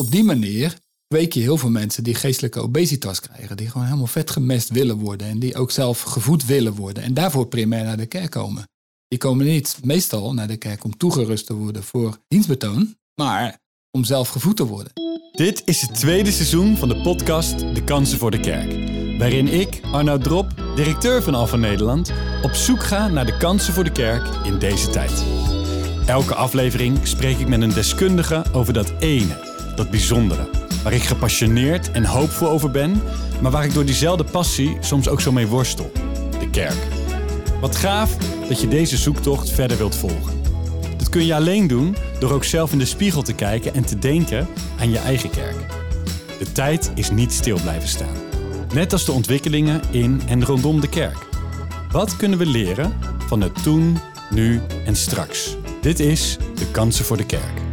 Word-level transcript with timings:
op 0.00 0.10
die 0.10 0.24
manier 0.24 0.78
kweek 1.06 1.32
je 1.32 1.40
heel 1.40 1.56
veel 1.56 1.70
mensen 1.70 2.04
die 2.04 2.14
geestelijke 2.14 2.60
obesitas 2.60 3.20
krijgen. 3.20 3.56
Die 3.56 3.70
gewoon 3.70 3.86
helemaal 3.86 4.06
vet 4.06 4.30
gemest 4.30 4.68
willen 4.68 4.98
worden. 4.98 5.26
En 5.26 5.38
die 5.38 5.56
ook 5.56 5.70
zelf 5.70 6.00
gevoed 6.02 6.46
willen 6.46 6.74
worden. 6.74 7.02
En 7.02 7.14
daarvoor 7.14 7.46
primair 7.46 7.84
naar 7.84 7.96
de 7.96 8.06
kerk 8.06 8.30
komen. 8.30 8.64
Die 9.08 9.18
komen 9.18 9.46
niet 9.46 9.78
meestal 9.82 10.34
naar 10.34 10.48
de 10.48 10.56
kerk 10.56 10.84
om 10.84 10.96
toegerust 10.96 11.46
te 11.46 11.54
worden 11.54 11.82
voor 11.82 12.18
dienstbetoon. 12.28 12.94
Maar 13.14 13.58
om 13.90 14.04
zelf 14.04 14.28
gevoed 14.28 14.56
te 14.56 14.66
worden. 14.66 14.92
Dit 15.32 15.62
is 15.64 15.80
het 15.80 15.94
tweede 15.94 16.32
seizoen 16.32 16.76
van 16.76 16.88
de 16.88 17.00
podcast 17.00 17.58
De 17.58 17.84
Kansen 17.84 18.18
voor 18.18 18.30
de 18.30 18.40
Kerk. 18.40 18.98
Waarin 19.18 19.46
ik, 19.46 19.80
Arnoud 19.92 20.22
Drop, 20.22 20.54
directeur 20.76 21.22
van 21.22 21.34
Alpha 21.34 21.56
Nederland, 21.56 22.12
op 22.42 22.52
zoek 22.52 22.82
ga 22.82 23.08
naar 23.08 23.26
de 23.26 23.36
kansen 23.36 23.74
voor 23.74 23.84
de 23.84 23.92
kerk 23.92 24.28
in 24.44 24.58
deze 24.58 24.90
tijd. 24.90 25.24
Elke 26.06 26.34
aflevering 26.34 27.06
spreek 27.06 27.38
ik 27.38 27.48
met 27.48 27.60
een 27.60 27.74
deskundige 27.74 28.44
over 28.52 28.72
dat 28.72 28.92
ene, 28.98 29.49
dat 29.80 29.90
bijzondere. 29.90 30.48
Waar 30.82 30.92
ik 30.92 31.02
gepassioneerd 31.02 31.90
en 31.90 32.04
hoopvol 32.04 32.48
over 32.48 32.70
ben, 32.70 33.02
maar 33.40 33.50
waar 33.50 33.64
ik 33.64 33.74
door 33.74 33.84
diezelfde 33.84 34.24
passie 34.24 34.76
soms 34.80 35.08
ook 35.08 35.20
zo 35.20 35.32
mee 35.32 35.46
worstel: 35.46 35.92
de 36.38 36.50
kerk. 36.50 36.86
Wat 37.60 37.76
gaaf 37.76 38.16
dat 38.48 38.60
je 38.60 38.68
deze 38.68 38.96
zoektocht 38.96 39.50
verder 39.50 39.76
wilt 39.76 39.96
volgen. 39.96 40.40
Dat 40.96 41.08
kun 41.08 41.26
je 41.26 41.34
alleen 41.34 41.66
doen 41.66 41.96
door 42.18 42.32
ook 42.32 42.44
zelf 42.44 42.72
in 42.72 42.78
de 42.78 42.84
spiegel 42.84 43.22
te 43.22 43.32
kijken 43.32 43.74
en 43.74 43.84
te 43.84 43.98
denken 43.98 44.48
aan 44.80 44.90
je 44.90 44.98
eigen 44.98 45.30
kerk. 45.30 45.56
De 46.38 46.52
tijd 46.52 46.90
is 46.94 47.10
niet 47.10 47.32
stil 47.32 47.60
blijven 47.60 47.88
staan. 47.88 48.16
Net 48.74 48.92
als 48.92 49.04
de 49.04 49.12
ontwikkelingen 49.12 49.80
in 49.90 50.22
en 50.28 50.44
rondom 50.44 50.80
de 50.80 50.88
kerk. 50.88 51.28
Wat 51.90 52.16
kunnen 52.16 52.38
we 52.38 52.46
leren 52.46 52.92
van 53.26 53.40
het 53.40 53.62
toen, 53.62 53.98
nu 54.30 54.60
en 54.86 54.96
straks? 54.96 55.56
Dit 55.80 56.00
is 56.00 56.36
De 56.54 56.66
Kansen 56.70 57.04
voor 57.04 57.16
de 57.16 57.26
Kerk. 57.26 57.69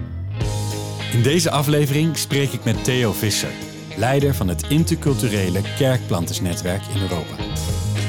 In 1.17 1.23
deze 1.23 1.52
aflevering 1.52 2.17
spreek 2.17 2.52
ik 2.52 2.63
met 2.63 2.84
Theo 2.84 3.12
Visser, 3.12 3.52
leider 3.95 4.35
van 4.35 4.48
het 4.48 4.63
interculturele 4.70 5.61
kerkplantersnetwerk 5.78 6.81
in 6.94 7.02
Europa. 7.02 7.36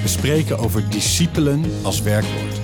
We 0.03 0.09
spreken 0.09 0.59
over 0.59 0.89
discipelen 0.89 1.65
als 1.83 2.03
werkwoord. 2.03 2.61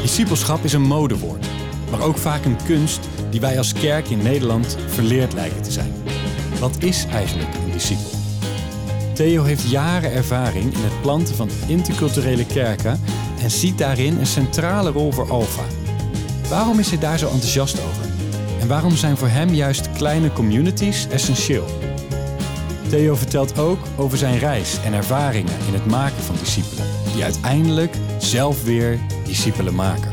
Discipelschap 0.00 0.64
is 0.64 0.72
een 0.72 0.82
modewoord, 0.82 1.46
maar 1.90 2.00
ook 2.00 2.16
vaak 2.16 2.44
een 2.44 2.64
kunst 2.64 3.08
die 3.30 3.40
wij 3.40 3.58
als 3.58 3.72
kerk 3.72 4.08
in 4.08 4.22
Nederland 4.22 4.76
verleerd 4.86 5.32
lijken 5.32 5.62
te 5.62 5.72
zijn. 5.72 5.92
Wat 6.60 6.82
is 6.82 7.06
eigenlijk 7.06 7.54
een 7.54 7.72
discipel? 7.72 8.10
Theo 9.14 9.42
heeft 9.42 9.70
jaren 9.70 10.12
ervaring 10.12 10.74
in 10.74 10.84
het 10.84 11.00
planten 11.00 11.34
van 11.34 11.50
interculturele 11.66 12.46
kerken 12.46 13.00
en 13.42 13.50
ziet 13.50 13.78
daarin 13.78 14.18
een 14.18 14.26
centrale 14.26 14.90
rol 14.90 15.12
voor 15.12 15.30
Alpha. 15.30 15.64
Waarom 16.48 16.78
is 16.78 16.88
hij 16.88 16.98
daar 16.98 17.18
zo 17.18 17.28
enthousiast 17.28 17.80
over? 17.80 18.05
Waarom 18.66 18.96
zijn 18.96 19.16
voor 19.16 19.28
hem 19.28 19.54
juist 19.54 19.92
kleine 19.92 20.32
communities 20.32 21.08
essentieel? 21.08 21.64
Theo 22.88 23.14
vertelt 23.14 23.58
ook 23.58 23.78
over 23.96 24.18
zijn 24.18 24.38
reis 24.38 24.78
en 24.84 24.92
ervaringen 24.92 25.54
in 25.66 25.72
het 25.72 25.86
maken 25.86 26.22
van 26.22 26.36
discipelen, 26.38 26.86
die 27.14 27.24
uiteindelijk 27.24 27.94
zelf 28.18 28.64
weer 28.64 28.98
discipelen 29.24 29.74
maken. 29.74 30.10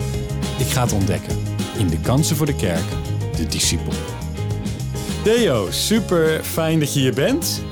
Ik 0.57 0.67
ga 0.67 0.81
het 0.81 0.93
ontdekken 0.93 1.37
in 1.77 1.87
de 1.87 1.99
kansen 1.99 2.35
voor 2.35 2.45
de 2.45 2.55
kerk, 2.55 2.83
de 3.35 3.47
discipel. 3.47 3.93
Theo, 5.23 5.67
super 5.71 6.43
fijn 6.43 6.79
dat 6.79 6.93
je 6.93 6.99
hier 6.99 7.13
bent. 7.13 7.61
Uh, 7.65 7.71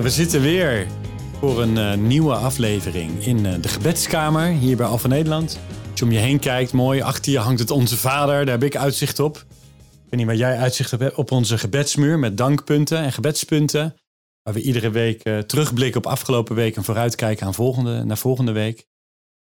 we 0.00 0.10
zitten 0.10 0.40
weer 0.40 0.86
voor 1.40 1.62
een 1.62 1.76
uh, 1.76 1.94
nieuwe 1.94 2.34
aflevering 2.34 3.24
in 3.24 3.44
uh, 3.44 3.52
de 3.60 3.68
gebedskamer 3.68 4.46
hier 4.46 4.76
bij 4.76 4.86
Alpha 4.86 5.08
Nederland. 5.08 5.58
Als 5.90 5.98
je 5.98 6.04
om 6.04 6.12
je 6.12 6.18
heen 6.18 6.38
kijkt, 6.38 6.72
mooi. 6.72 7.00
Achter 7.00 7.32
je 7.32 7.38
hangt 7.38 7.60
het 7.60 7.70
Onze 7.70 7.96
Vader, 7.96 8.44
daar 8.44 8.54
heb 8.54 8.64
ik 8.64 8.76
uitzicht 8.76 9.20
op. 9.20 9.44
Ik 10.06 10.12
weet 10.12 10.20
niet 10.20 10.26
waar 10.26 10.48
jij 10.48 10.58
uitzicht 10.58 10.90
hebt 10.90 11.14
op 11.14 11.30
onze 11.30 11.58
gebedsmuur 11.58 12.18
met 12.18 12.36
dankpunten 12.36 12.98
en 12.98 13.12
gebedspunten. 13.12 13.96
Waar 14.42 14.54
we 14.54 14.62
iedere 14.62 14.90
week 14.90 15.22
terugblikken 15.22 16.04
op 16.04 16.06
afgelopen 16.06 16.54
week 16.54 16.76
en 16.76 16.84
vooruitkijken 16.84 17.46
aan 17.46 17.54
volgende, 17.54 18.04
naar 18.04 18.18
volgende 18.18 18.52
week. 18.52 18.86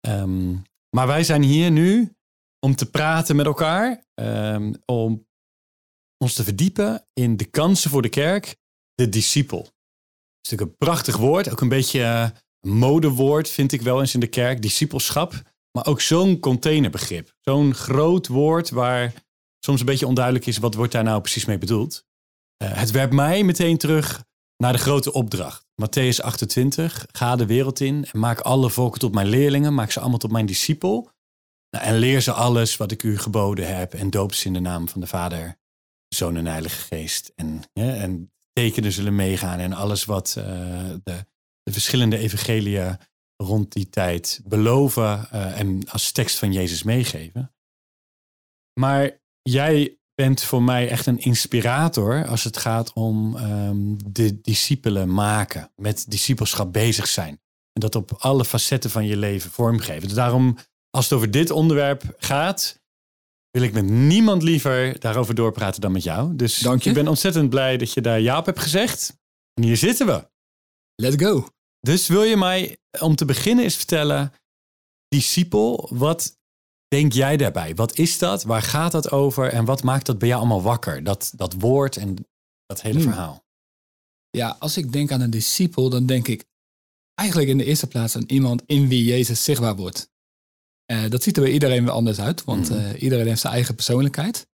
Um, 0.08 0.64
maar 0.96 1.08
wij 1.08 1.24
zijn 1.24 1.44
hier 1.44 1.72
nu 1.72 2.16
om 2.60 2.76
te 2.76 2.90
praten 2.90 3.36
met 3.36 3.46
elkaar. 3.46 4.04
Um, 4.22 4.74
om 4.86 5.28
ons 6.18 6.34
te 6.34 6.44
verdiepen 6.44 7.08
in 7.14 7.38
de 7.38 7.46
kansen 7.46 7.90
voor 7.90 8.02
de 8.02 8.10
kerk, 8.10 8.56
de 8.94 9.10
discipel. 9.10 9.62
Dat 9.62 9.72
is 10.42 10.50
natuurlijk 10.50 10.72
een 10.72 10.88
prachtig 10.88 11.18
woord, 11.18 11.52
ook 11.52 11.62
een 11.62 11.70
beetje 11.70 12.00
een 12.00 12.32
eh, 12.62 12.78
modewoord 12.78 13.50
vind 13.50 13.72
ik 13.72 13.82
wel 13.82 14.00
eens 14.00 14.14
in 14.14 14.20
de 14.20 14.28
kerk, 14.28 14.62
discipelschap. 14.62 15.42
Maar 15.72 15.86
ook 15.86 16.02
zo'n 16.02 16.40
containerbegrip. 16.40 17.36
Zo'n 17.42 17.74
groot 17.74 18.28
woord 18.28 18.70
waar 18.70 19.14
soms 19.60 19.80
een 19.80 19.86
beetje 19.86 20.08
onduidelijk 20.08 20.46
is 20.46 20.58
wat 20.58 20.74
wordt 20.74 20.92
daar 20.92 21.04
nou 21.04 21.22
precies 21.22 21.46
mee 21.46 21.58
bedoeld. 21.58 22.08
Uh, 22.64 22.74
het 22.74 22.92
werpt 22.92 23.14
mij 23.14 23.44
meteen 23.44 23.78
terug 23.78 24.24
naar 24.58 24.74
de 24.74 24.80
grote 24.80 25.14
opdracht. 25.14 25.66
Matthäus 25.82 26.22
28, 26.22 27.06
ga 27.12 27.36
de 27.36 27.46
wereld 27.46 27.80
in 27.80 28.08
maak 28.12 28.40
alle 28.40 28.70
volken 28.70 29.00
tot 29.00 29.14
mijn 29.14 29.28
leerlingen, 29.28 29.74
maak 29.74 29.92
ze 29.92 30.00
allemaal 30.00 30.18
tot 30.18 30.32
mijn 30.32 30.46
discipel. 30.46 31.12
Nou, 31.70 31.86
en 31.86 31.98
leer 31.98 32.22
ze 32.22 32.32
alles 32.32 32.78
wat 32.78 32.92
ik 32.92 33.04
u 33.04 33.18
geboden 33.18 33.78
heb 33.78 33.94
en 33.94 34.10
doop 34.10 34.34
ze 34.34 34.48
in 34.48 34.54
de 34.54 34.60
naam 34.60 34.90
van 34.90 35.02
de 35.02 35.08
Vader, 35.08 35.60
Zoon 36.08 36.38
en 36.38 36.46
Heilige 36.46 36.82
Geest. 36.82 37.32
En, 37.36 37.62
ja, 37.74 37.94
en 37.94 38.32
tekenen 38.54 38.92
zullen 38.92 39.16
meegaan 39.16 39.60
en 39.60 39.74
alles 39.74 40.06
wat 40.06 40.36
uh, 40.38 40.44
de, 41.04 41.26
de, 41.64 41.72
verschillende 41.72 42.18
evangeliën 42.18 42.98
rond 43.36 43.72
die 43.72 43.90
tijd 43.90 44.42
beloven 44.46 45.28
uh, 45.34 45.60
en 45.60 45.90
als 45.90 46.12
tekst 46.12 46.38
van 46.38 46.54
Jezus 46.54 46.84
meegeven. 46.84 47.54
Maar 48.80 49.22
jij 49.52 49.98
bent 50.16 50.44
voor 50.44 50.64
mij 50.64 50.90
echt 50.90 51.06
een 51.06 51.20
inspirator 51.20 52.28
als 52.28 52.44
het 52.44 52.58
gaat 52.58 52.94
om 52.94 53.36
um, 53.36 53.98
de 54.14 54.42
discipelen 54.42 55.14
maken, 55.14 55.72
met 55.76 56.06
discipelschap 56.08 56.74
bezig 56.74 57.08
zijn. 57.08 57.42
En 57.74 57.82
dat 57.82 57.96
op 57.96 58.12
alle 58.18 58.46
facetten 58.46 58.90
van 58.90 59.06
je 59.06 59.18
leven 59.18 59.52
vormgeven. 59.52 60.08
Dus 60.08 60.14
daarom, 60.14 60.58
als 60.90 61.04
het 61.04 61.14
over 61.14 61.32
dit 61.32 61.52
onderwerp 61.52 62.04
gaat, 62.18 62.82
wil 63.52 63.62
ik 63.62 63.74
met 63.74 63.86
niemand 63.90 64.44
liever 64.44 65.00
daarover 65.00 65.36
doorpraten 65.36 65.82
dan 65.82 65.92
met 65.92 66.04
jou. 66.04 66.36
Dus 66.36 66.58
Dank 66.60 66.82
je. 66.82 66.90
ik 66.90 66.96
ben 66.96 67.08
ontzettend 67.08 67.50
blij 67.50 67.78
dat 67.78 67.94
je 67.94 68.02
daar 68.02 68.20
ja 68.20 68.38
op 68.38 68.46
hebt 68.46 68.60
gezegd. 68.60 69.18
En 69.54 69.64
hier 69.64 69.78
zitten 69.78 70.06
we. 70.06 70.28
Let's 70.96 71.24
go. 71.24 71.48
Dus 71.80 72.08
wil 72.08 72.24
je 72.24 72.38
mij 72.38 72.78
om 73.00 73.16
te 73.16 73.26
beginnen 73.26 73.64
eens 73.64 73.76
vertellen, 73.76 74.34
discipel, 75.08 75.90
wat 75.94 76.39
denk 76.90 77.14
jij 77.14 77.38
daarbij? 77.38 77.76
Wat 77.76 77.98
is 77.98 78.18
dat? 78.18 78.44
Waar 78.44 78.62
gaat 78.62 78.92
dat 78.92 79.12
over? 79.12 79.54
En 79.54 79.66
wat 79.66 79.84
maakt 79.84 80.06
dat 80.06 80.18
bij 80.18 80.28
jou 80.28 80.40
allemaal 80.40 80.62
wakker? 80.62 81.04
Dat, 81.04 81.32
dat 81.36 81.54
woord 81.54 81.98
en 81.98 82.16
dat 82.66 82.82
hele 82.82 83.00
hmm. 83.00 83.08
verhaal. 83.08 83.44
Ja, 84.30 84.56
als 84.60 84.78
ik 84.78 84.92
denk 84.92 85.12
aan 85.12 85.22
een 85.22 85.30
discipel, 85.30 85.90
dan 85.90 86.06
denk 86.06 86.28
ik 86.28 86.46
eigenlijk 87.14 87.50
in 87.50 87.58
de 87.58 87.66
eerste 87.66 87.88
plaats 87.88 88.16
aan 88.16 88.24
iemand 88.28 88.64
in 88.66 88.88
wie 88.88 89.04
Jezus 89.04 89.44
zichtbaar 89.44 89.76
wordt. 89.76 90.10
Uh, 90.92 91.10
dat 91.10 91.24
ziet 91.24 91.38
er 91.38 91.44
bij 91.44 91.52
iedereen 91.52 91.84
weer 91.84 91.94
anders 91.94 92.20
uit, 92.20 92.44
want 92.44 92.72
uh, 92.72 93.02
iedereen 93.02 93.28
heeft 93.28 93.42
zijn 93.42 93.54
eigen 93.54 93.76
persoonlijkheid. 93.76 94.48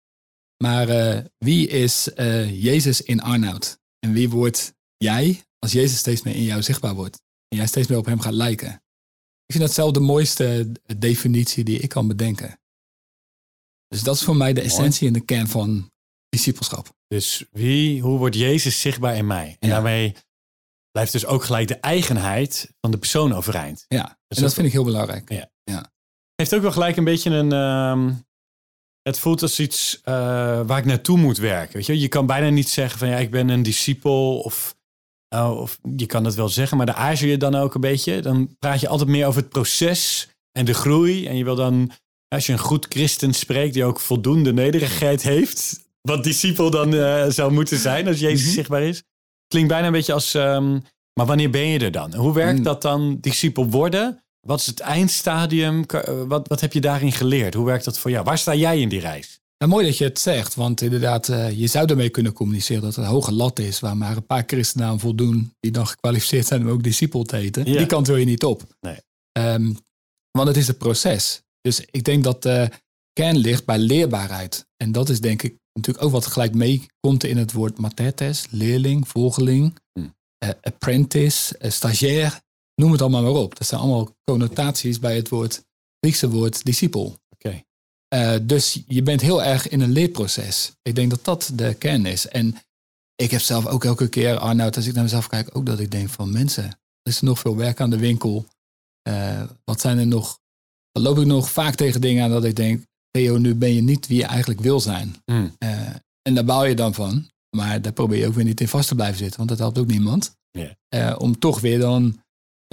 Maar 0.63 0.89
uh, 0.89 1.25
wie 1.39 1.69
is 1.69 2.09
Jezus 2.51 3.03
in 3.03 3.21
Arnoud? 3.21 3.79
En 3.99 4.13
wie 4.13 4.31
wordt 4.31 4.75
jij 4.97 5.45
als 5.59 5.73
Jezus 5.73 5.99
steeds 5.99 6.23
meer 6.23 6.35
in 6.35 6.43
jou 6.43 6.63
zichtbaar 6.63 6.95
wordt? 6.95 7.23
En 7.49 7.57
jij 7.57 7.67
steeds 7.67 7.89
meer 7.89 7.99
op 7.99 8.07
hem 8.07 8.21
gaat 8.21 8.33
lijken? 8.33 8.84
Vind 9.55 9.67
dat 9.67 9.75
zelf 9.75 9.93
de 9.93 10.01
mooiste 10.01 10.73
definitie 10.97 11.65
die 11.65 11.79
ik 11.79 11.89
kan 11.89 12.09
bedenken. 12.09 12.61
Dus 13.89 14.03
dat 14.03 14.15
is 14.15 14.23
voor 14.23 14.37
mij 14.37 14.53
de 14.53 14.61
essentie 14.61 15.07
en 15.07 15.13
de 15.13 15.25
kern 15.25 15.49
van 15.49 15.93
discipelschap. 16.29 16.93
Dus 17.07 17.45
wie, 17.51 18.03
hoe 18.03 18.19
wordt 18.19 18.37
Jezus 18.37 18.81
zichtbaar 18.81 19.17
in 19.17 19.27
mij? 19.27 19.57
En 19.59 19.69
ja. 19.69 19.75
daarmee 19.75 20.15
blijft 20.91 21.13
dus 21.13 21.27
ook 21.27 21.45
gelijk 21.45 21.69
de 21.69 21.75
eigenheid 21.75 22.73
van 22.81 22.91
de 22.91 22.99
persoon 22.99 23.33
overeind. 23.33 23.85
Ja, 23.89 24.19
dus 24.27 24.39
en 24.39 24.45
dat 24.45 24.55
vind 24.55 24.67
ik 24.67 24.73
heel 24.73 24.85
belangrijk. 24.85 25.33
Ja. 25.33 25.51
ja 25.65 25.93
heeft 26.35 26.55
ook 26.55 26.63
wel 26.63 26.73
gelijk 26.73 26.97
een 26.97 27.05
beetje 27.05 27.31
een. 27.31 27.53
Uh, 27.53 28.15
het 29.03 29.19
voelt 29.19 29.43
als 29.43 29.61
iets 29.61 30.01
uh, 30.05 30.05
waar 30.67 30.79
ik 30.79 30.85
naartoe 30.85 31.19
moet 31.19 31.39
werken. 31.39 31.77
Weet 31.77 31.87
je? 31.87 32.01
je 32.01 32.09
kan 32.09 32.27
bijna 32.27 32.49
niet 32.49 32.69
zeggen 32.69 32.99
van 32.99 33.09
ja, 33.09 33.17
ik 33.17 33.31
ben 33.31 33.49
een 33.49 33.63
discipel. 33.63 34.41
Of, 34.41 34.77
uh, 35.35 35.57
of 35.61 35.79
je 35.97 36.07
kan 36.07 36.23
dat 36.23 36.35
wel 36.35 36.49
zeggen, 36.49 36.77
maar 36.77 36.87
daar 36.87 36.95
aarzel 36.95 37.29
je 37.29 37.37
dan 37.37 37.55
ook 37.55 37.75
een 37.75 37.81
beetje. 37.81 38.21
Dan 38.21 38.57
praat 38.59 38.81
je 38.81 38.89
altijd 38.89 39.09
meer 39.09 39.27
over 39.27 39.41
het 39.41 39.51
proces 39.51 40.29
en 40.53 40.65
de 40.65 40.75
groei. 40.75 41.27
En 41.27 41.37
je 41.37 41.45
wil 41.45 41.55
dan, 41.55 41.91
als 42.29 42.47
je 42.47 42.53
een 42.53 42.59
goed 42.59 42.87
christen 42.89 43.33
spreekt, 43.33 43.75
die 43.75 43.85
ook 43.85 44.01
voldoende 44.01 44.53
nederigheid 44.53 45.23
heeft. 45.23 45.83
Wat 46.01 46.25
discipel 46.25 46.71
dan 46.71 46.95
uh, 46.95 47.25
zou 47.29 47.53
moeten 47.53 47.79
zijn 47.79 48.07
als 48.07 48.19
Jezus 48.19 48.41
mm 48.41 48.47
-hmm. 48.47 48.55
zichtbaar 48.55 48.83
is. 48.83 49.03
Klinkt 49.49 49.69
bijna 49.69 49.87
een 49.87 49.93
beetje 49.93 50.13
als. 50.13 50.35
Um, 50.35 50.83
maar 51.15 51.27
wanneer 51.27 51.51
ben 51.51 51.67
je 51.67 51.79
er 51.79 51.91
dan? 51.91 52.15
Hoe 52.15 52.35
werkt 52.35 52.59
mm. 52.59 52.65
dat 52.65 52.83
dan, 52.83 53.19
discipel 53.21 53.71
worden? 53.71 54.25
Wat 54.41 54.61
is 54.61 54.67
het 54.67 54.81
eindstadium? 54.81 55.85
Eh, 55.85 56.23
wat, 56.27 56.49
wat 56.49 56.61
heb 56.61 56.73
je 56.73 56.81
daarin 56.81 57.13
geleerd? 57.13 57.55
Hoe 57.55 57.67
werkt 57.67 57.85
dat 57.85 57.99
voor 57.99 58.11
jou? 58.11 58.25
Waar 58.25 58.39
sta 58.39 58.55
jij 58.55 58.81
in 58.81 58.89
die 58.89 59.01
reis? 59.01 59.41
Ja, 59.65 59.71
mooi 59.71 59.87
dat 59.87 59.99
je 59.99 60.05
het 60.05 60.19
zegt, 60.19 60.55
want 60.55 60.81
inderdaad, 60.81 61.29
uh, 61.29 61.51
je 61.51 61.67
zou 61.67 61.87
ermee 61.87 62.09
kunnen 62.09 62.33
communiceren 62.33 62.83
dat 62.83 62.97
het 62.97 63.05
een 63.05 63.11
hoge 63.11 63.33
lat 63.33 63.59
is, 63.59 63.81
waar 63.81 63.97
maar 63.97 64.17
een 64.17 64.27
paar 64.27 64.43
christenen 64.47 64.87
aan 64.87 65.01
voldoen, 65.01 65.55
die 65.61 65.71
dan 65.71 65.87
gekwalificeerd 65.87 66.47
zijn 66.47 66.63
om 66.63 66.69
ook 66.69 66.83
discipel 66.83 67.23
te 67.23 67.37
heten. 67.37 67.67
Ja. 67.67 67.77
Die 67.77 67.87
kant 67.87 68.07
wil 68.07 68.17
je 68.17 68.25
niet 68.25 68.45
op. 68.45 68.63
Nee. 68.81 68.99
Um, 69.39 69.77
want 70.31 70.49
het 70.49 70.57
is 70.57 70.67
het 70.67 70.79
proces. 70.79 71.43
Dus 71.61 71.85
ik 71.91 72.05
denk 72.05 72.25
dat 72.25 72.47
uh, 72.47 72.67
kern 73.13 73.37
ligt 73.37 73.65
bij 73.65 73.79
leerbaarheid. 73.79 74.67
En 74.77 74.93
dat 74.93 75.09
is 75.09 75.21
denk 75.21 75.43
ik 75.43 75.59
natuurlijk 75.73 76.05
ook 76.05 76.13
wat 76.13 76.27
gelijk 76.27 76.55
meekomt 76.55 77.25
in 77.25 77.37
het 77.37 77.53
woord 77.53 77.79
matertes, 77.79 78.47
leerling, 78.51 79.09
volgeling, 79.09 79.79
Hm. 79.93 80.07
eh, 80.39 80.49
apprentice, 80.61 81.59
eh, 81.59 81.71
stagiair, 81.71 82.41
noem 82.75 82.93
het 82.93 83.01
allemaal 83.01 83.23
maar 83.23 83.43
op. 83.43 83.57
Dat 83.59 83.67
zijn 83.67 83.81
allemaal 83.81 84.17
connotaties 84.25 84.99
bij 84.99 85.17
het 85.17 85.29
woord, 85.29 85.65
Griekse 86.01 86.31
woord 86.31 86.65
discipel. 86.65 87.19
Eh, 88.15 88.35
dus 88.43 88.83
je 88.87 89.03
bent 89.03 89.21
heel 89.21 89.43
erg 89.43 89.69
in 89.69 89.81
een 89.81 89.93
leerproces. 89.93 90.73
Ik 90.83 90.95
denk 90.95 91.11
dat 91.11 91.25
dat 91.25 91.51
de 91.55 91.75
kern 91.75 92.07
is. 92.07 92.29
En 92.29 92.57
ik 93.15 93.31
heb 93.31 93.41
zelf 93.41 93.67
ook 93.67 93.85
elke 93.85 94.09
keer, 94.09 94.39
Arnoud, 94.39 94.77
als 94.77 94.87
ik 94.87 94.95
naar 94.95 95.03
mezelf 95.03 95.29
kijk, 95.29 95.57
ook 95.57 95.67
dat 95.67 95.81
ik 95.81 95.91
denk 95.91 96.09
van 96.09 96.33
mensen, 96.33 96.65
er 96.65 97.13
is 97.13 97.21
nog 97.21 97.39
veel 97.39 97.57
werk 97.57 97.81
aan 97.81 97.91
de 97.91 97.99
winkel. 97.99 98.47
Eh, 99.03 99.43
wat 99.65 99.81
zijn 99.81 99.99
er 99.99 100.07
nog? 100.07 100.39
Dan 100.93 101.03
loop 101.03 101.19
ik 101.19 101.27
nog 101.27 101.51
vaak 101.51 101.75
tegen 101.75 102.01
dingen 102.01 102.25
aan 102.25 102.31
dat 102.31 102.45
ik 102.45 102.57
denk, 102.57 102.85
Theo, 103.11 103.37
nu 103.37 103.55
ben 103.55 103.75
je 103.75 103.83
niet 103.83 104.07
wie 104.07 104.19
je 104.19 104.25
eigenlijk 104.25 104.61
wil 104.61 104.81
zijn. 104.81 105.17
Hm. 105.25 105.49
Eh, 105.59 105.89
en 106.23 106.35
daar 106.35 106.45
baal 106.45 106.65
je 106.65 106.75
dan 106.75 106.95
van. 106.95 107.31
Maar 107.57 107.83
daar 107.83 107.93
probeer 107.93 108.19
je 108.19 108.27
ook 108.27 108.35
weer 108.35 108.45
niet 108.45 108.61
in 108.61 108.69
vast 108.69 108.89
te 108.89 108.95
blijven 108.95 109.19
zitten, 109.19 109.37
want 109.37 109.49
dat 109.49 109.59
helpt 109.59 109.79
ook 109.79 109.87
niemand. 109.87 110.37
Om 111.19 111.39
toch 111.39 111.61
weer 111.61 111.79
dan 111.79 112.23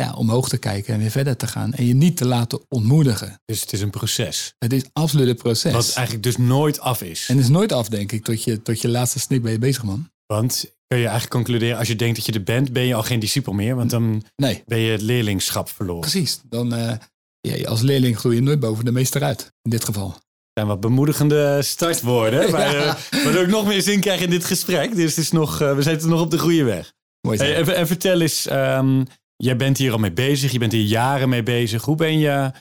ja, 0.03 0.13
omhoog 0.13 0.49
te 0.49 0.57
kijken 0.57 0.93
en 0.93 0.99
weer 0.99 1.11
verder 1.11 1.35
te 1.37 1.47
gaan. 1.47 1.73
En 1.73 1.85
je 1.85 1.93
niet 1.93 2.17
te 2.17 2.25
laten 2.25 2.59
ontmoedigen. 2.69 3.41
Dus 3.45 3.61
het 3.61 3.73
is 3.73 3.81
een 3.81 3.89
proces. 3.89 4.53
Het 4.59 4.73
is 4.73 4.83
absoluut 4.93 5.27
een 5.27 5.35
proces. 5.35 5.73
Wat 5.73 5.91
eigenlijk 5.95 6.23
dus 6.23 6.37
nooit 6.37 6.79
af 6.79 7.01
is. 7.01 7.25
En 7.27 7.35
het 7.35 7.43
is 7.43 7.51
nooit 7.51 7.71
af, 7.71 7.89
denk 7.89 8.11
ik, 8.11 8.23
tot 8.23 8.43
je, 8.43 8.61
tot 8.61 8.81
je 8.81 8.87
laatste 8.87 9.19
snik 9.19 9.41
ben 9.41 9.51
je 9.51 9.59
bezig, 9.59 9.83
man. 9.83 10.09
Want 10.25 10.65
kun 10.87 10.97
je 10.97 11.03
eigenlijk 11.03 11.33
concluderen, 11.33 11.77
als 11.77 11.87
je 11.87 11.95
denkt 11.95 12.15
dat 12.15 12.25
je 12.25 12.31
er 12.31 12.43
bent, 12.43 12.73
ben 12.73 12.83
je 12.83 12.95
al 12.95 13.03
geen 13.03 13.19
discipel 13.19 13.53
meer. 13.53 13.75
Want 13.75 13.89
dan 13.89 14.23
Nee, 14.35 14.63
ben 14.65 14.79
je 14.79 14.91
het 14.91 15.01
leerlingschap 15.01 15.69
verloren. 15.69 16.01
precies. 16.01 16.41
Dan, 16.49 16.73
eh, 16.73 16.97
ja, 17.41 17.67
als 17.67 17.81
leerling 17.81 18.17
groei 18.17 18.35
je 18.35 18.41
nooit 18.41 18.59
boven 18.59 18.85
de 18.85 18.91
meester 18.91 19.23
uit, 19.23 19.51
in 19.61 19.69
dit 19.71 19.85
geval. 19.85 20.07
Dat 20.09 20.19
zijn 20.53 20.67
wat 20.67 20.79
bemoedigende 20.79 21.61
startwoorden. 21.61 22.41
Ja. 22.41 22.51
Maar, 22.57 22.75
eh, 22.75 23.23
waardoor 23.23 23.43
ik 23.43 23.49
nog 23.49 23.65
meer 23.67 23.81
zin 23.81 23.99
krijg 23.99 24.21
in 24.21 24.29
dit 24.29 24.45
gesprek. 24.45 24.95
Dus 24.95 25.15
het 25.15 25.23
is 25.25 25.31
nog, 25.31 25.61
eh, 25.61 25.75
we 25.75 25.81
zitten 25.81 26.09
nog 26.09 26.21
op 26.21 26.31
de 26.31 26.39
goede 26.39 26.63
weg. 26.63 26.93
Mooi 27.27 27.37
zo. 27.37 27.43
Hey, 27.43 27.55
en, 27.55 27.75
en 27.75 27.87
vertel 27.87 28.21
eens, 28.21 28.47
ehm, 28.47 29.03
jij 29.41 29.55
bent 29.55 29.77
hier 29.77 29.91
al 29.91 29.97
mee 29.97 30.11
bezig. 30.11 30.51
Je 30.51 30.59
bent 30.59 30.71
hier 30.71 30.85
jaren 30.85 31.29
mee 31.29 31.43
bezig. 31.43 31.83
Hoe 31.83 31.95
ben 31.95 32.19
je 32.19 32.51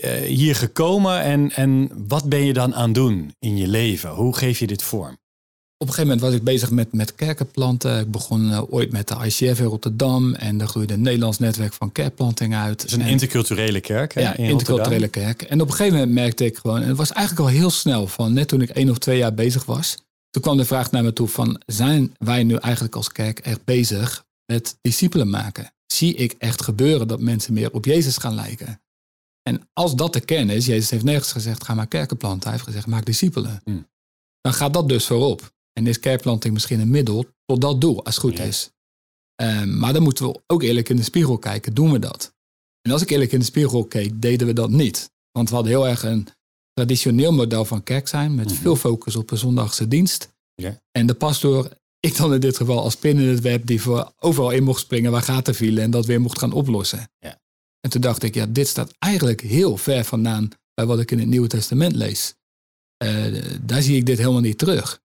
eh, 0.00 0.12
hier 0.20 0.54
gekomen 0.56 1.20
en, 1.20 1.52
en 1.52 1.90
wat 2.08 2.28
ben 2.28 2.44
je 2.44 2.52
dan 2.52 2.74
aan 2.74 2.84
het 2.84 2.94
doen 2.94 3.34
in 3.38 3.56
je 3.56 3.68
leven? 3.68 4.10
Hoe 4.10 4.36
geef 4.36 4.58
je 4.58 4.66
dit 4.66 4.82
vorm? 4.82 5.16
Op 5.80 5.86
een 5.86 5.94
gegeven 5.94 6.14
moment 6.16 6.20
was 6.20 6.34
ik 6.40 6.44
bezig 6.44 6.70
met, 6.70 6.92
met 6.92 7.14
kerkenplanten. 7.14 8.00
Ik 8.00 8.10
begon 8.10 8.52
eh, 8.52 8.72
ooit 8.72 8.92
met 8.92 9.08
de 9.08 9.14
ICF 9.24 9.58
in 9.60 9.64
Rotterdam. 9.66 10.34
En 10.34 10.60
er 10.60 10.66
groeide 10.66 10.94
een 10.94 11.00
Nederlands 11.02 11.38
netwerk 11.38 11.72
van 11.72 11.92
kerkplanting 11.92 12.54
uit. 12.54 12.82
Het 12.82 12.90
is 12.90 12.96
een 12.96 13.02
En- 13.02 13.08
interculturele 13.08 13.80
kerk 13.80 14.14
hè, 14.14 14.20
ja, 14.20 14.36
in 14.36 14.44
interculturele 14.44 15.00
Rotterdam. 15.00 15.34
kerk. 15.36 15.42
En 15.50 15.60
op 15.60 15.66
een 15.68 15.74
gegeven 15.74 15.98
moment 15.98 16.14
merkte 16.14 16.44
ik 16.44 16.56
gewoon, 16.56 16.82
en 16.82 16.88
het 16.88 16.96
was 16.96 17.12
eigenlijk 17.12 17.48
al 17.48 17.54
heel 17.54 17.70
snel, 17.70 18.06
van 18.06 18.32
net 18.32 18.48
toen 18.48 18.60
ik 18.60 18.70
één 18.70 18.90
of 18.90 18.98
twee 18.98 19.18
jaar 19.18 19.34
bezig 19.34 19.64
was, 19.64 19.96
toen 20.30 20.42
kwam 20.42 20.56
de 20.56 20.64
vraag 20.64 20.90
naar 20.90 21.02
me 21.04 21.12
toe 21.12 21.28
van, 21.28 21.60
zijn 21.66 22.14
wij 22.18 22.44
nu 22.44 22.54
eigenlijk 22.54 22.94
als 22.96 23.12
kerk 23.12 23.38
echt 23.38 23.64
bezig 23.64 24.24
met 24.52 24.78
discipelen 24.80 25.30
maken? 25.30 25.72
Zie 25.92 26.14
ik 26.14 26.32
echt 26.32 26.62
gebeuren 26.62 27.08
dat 27.08 27.20
mensen 27.20 27.52
meer 27.52 27.72
op 27.72 27.84
Jezus 27.84 28.16
gaan 28.16 28.34
lijken? 28.34 28.82
En 29.42 29.68
als 29.72 29.94
dat 29.94 30.12
de 30.12 30.20
kern 30.20 30.50
is, 30.50 30.66
Jezus 30.66 30.90
heeft 30.90 31.04
nergens 31.04 31.32
gezegd, 31.32 31.64
ga 31.64 31.74
maar 31.74 31.86
kerken 31.86 32.16
planten. 32.16 32.42
Hij 32.42 32.52
heeft 32.52 32.64
gezegd, 32.64 32.86
maak 32.86 33.04
discipelen. 33.04 33.60
Hmm. 33.64 33.88
Dan 34.40 34.52
gaat 34.52 34.72
dat 34.74 34.88
dus 34.88 35.06
voorop. 35.06 35.52
En 35.72 35.86
is 35.86 36.00
kerkplanting 36.00 36.52
misschien 36.54 36.80
een 36.80 36.90
middel 36.90 37.24
tot 37.44 37.60
dat 37.60 37.80
doel, 37.80 38.04
als 38.04 38.14
het 38.14 38.24
goed 38.24 38.36
Ja. 38.36 38.44
is. 38.44 38.70
Ehm, 39.34 39.78
maar 39.78 39.92
dan 39.92 40.02
moeten 40.02 40.26
we 40.28 40.40
ook 40.46 40.62
eerlijk 40.62 40.88
in 40.88 40.96
de 40.96 41.02
spiegel 41.02 41.38
kijken, 41.38 41.74
doen 41.74 41.92
we 41.92 41.98
dat? 41.98 42.34
En 42.82 42.92
als 42.92 43.02
ik 43.02 43.10
eerlijk 43.10 43.32
in 43.32 43.38
de 43.38 43.44
spiegel 43.44 43.84
keek, 43.84 44.22
deden 44.22 44.46
we 44.46 44.52
dat 44.52 44.70
niet. 44.70 45.10
Want 45.32 45.48
we 45.48 45.54
hadden 45.54 45.72
heel 45.72 45.88
erg 45.88 46.02
een 46.02 46.28
traditioneel 46.72 47.32
model 47.32 47.64
van 47.64 47.82
kerk 47.82 48.08
zijn, 48.08 48.34
met 48.34 48.46
Mhm. 48.50 48.54
veel 48.60 48.76
focus 48.76 49.16
op 49.16 49.30
een 49.30 49.38
zondagse 49.38 49.88
dienst. 49.88 50.28
Ja. 50.54 50.80
En 50.90 51.06
de 51.06 51.14
pastoor, 51.14 51.70
ik 52.00 52.16
dan 52.16 52.34
in 52.34 52.40
dit 52.40 52.56
geval 52.56 52.82
als 52.82 52.96
pin 52.96 53.18
in 53.18 53.28
het 53.28 53.40
web, 53.40 53.66
die 53.66 53.82
voor 53.82 54.12
overal 54.18 54.50
in 54.50 54.62
mocht 54.62 54.80
springen 54.80 55.10
waar 55.10 55.22
gaten 55.22 55.54
vielen 55.54 55.82
en 55.82 55.90
dat 55.90 56.06
weer 56.06 56.20
mocht 56.20 56.38
gaan 56.38 56.52
oplossen. 56.52 57.10
Ja. 57.18 57.40
En 57.80 57.90
toen 57.90 58.00
dacht 58.00 58.22
ik, 58.22 58.34
ja, 58.34 58.46
dit 58.46 58.68
staat 58.68 58.94
eigenlijk 58.98 59.40
heel 59.40 59.76
ver 59.76 60.04
vandaan 60.04 60.48
bij 60.74 60.86
wat 60.86 61.00
ik 61.00 61.10
in 61.10 61.18
het 61.18 61.28
Nieuwe 61.28 61.48
Testament 61.48 61.94
lees. 61.94 62.34
Eh, 62.96 63.42
daar 63.62 63.82
zie 63.82 63.96
ik 63.96 64.06
dit 64.06 64.18
helemaal 64.18 64.40
niet 64.40 64.58
terug. 64.58 65.00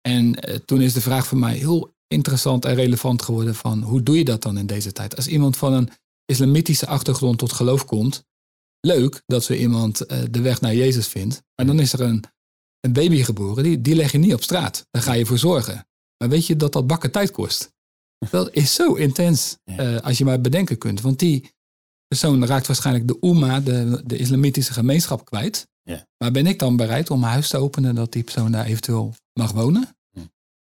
En 0.00 0.34
eh, 0.34 0.54
toen 0.54 0.80
is 0.80 0.92
de 0.92 1.00
vraag 1.00 1.26
voor 1.26 1.38
mij 1.38 1.56
heel 1.56 1.94
interessant 2.06 2.64
en 2.64 2.74
relevant 2.74 3.22
geworden 3.22 3.54
van 3.54 3.82
hoe 3.82 4.02
doe 4.02 4.18
je 4.18 4.24
dat 4.24 4.42
dan 4.42 4.58
in 4.58 4.66
deze 4.66 4.92
tijd? 4.92 5.16
Als 5.16 5.26
iemand 5.26 5.56
van 5.56 5.72
een 5.72 5.90
islamitische 6.24 6.86
achtergrond 6.86 7.38
tot 7.38 7.52
geloof 7.52 7.84
komt, 7.84 8.24
leuk 8.80 9.22
dat 9.26 9.44
zo 9.44 9.52
iemand 9.52 10.00
eh, 10.00 10.18
de 10.30 10.40
weg 10.40 10.60
naar 10.60 10.74
Jezus 10.74 11.06
vindt. 11.06 11.42
Maar 11.54 11.66
dan 11.66 11.80
is 11.80 11.92
er 11.92 12.00
een, 12.00 12.24
een 12.80 12.92
baby 12.92 13.22
geboren, 13.22 13.64
die, 13.64 13.80
die 13.80 13.94
leg 13.94 14.12
je 14.12 14.18
niet 14.18 14.34
op 14.34 14.42
straat. 14.42 14.86
Daar 14.90 15.02
ga 15.02 15.12
je 15.12 15.26
voor 15.26 15.38
zorgen. 15.38 15.87
Maar 16.18 16.28
weet 16.28 16.46
je 16.46 16.56
dat 16.56 16.72
dat 16.72 16.86
bakken 16.86 17.10
tijd 17.10 17.30
kost? 17.30 17.76
Dat 18.30 18.54
is 18.54 18.74
zo 18.74 18.94
intens 18.94 19.56
eh, 19.64 19.96
als 19.96 20.18
je 20.18 20.24
maar 20.24 20.40
bedenken 20.40 20.78
kunt. 20.78 21.00
Want 21.00 21.18
die 21.18 21.50
persoon 22.06 22.46
raakt 22.46 22.66
waarschijnlijk 22.66 23.08
de 23.08 23.16
Oema, 23.20 23.60
de, 23.60 24.02
de 24.04 24.16
islamitische 24.16 24.72
gemeenschap, 24.72 25.24
kwijt. 25.24 25.68
Ja. 25.82 26.06
Maar 26.18 26.30
ben 26.30 26.46
ik 26.46 26.58
dan 26.58 26.76
bereid 26.76 27.10
om 27.10 27.20
mijn 27.20 27.32
huis 27.32 27.48
te 27.48 27.58
openen 27.58 27.94
dat 27.94 28.12
die 28.12 28.22
persoon 28.22 28.52
daar 28.52 28.64
eventueel 28.64 29.14
mag 29.32 29.52
wonen? 29.52 29.96
Hm. 30.10 30.20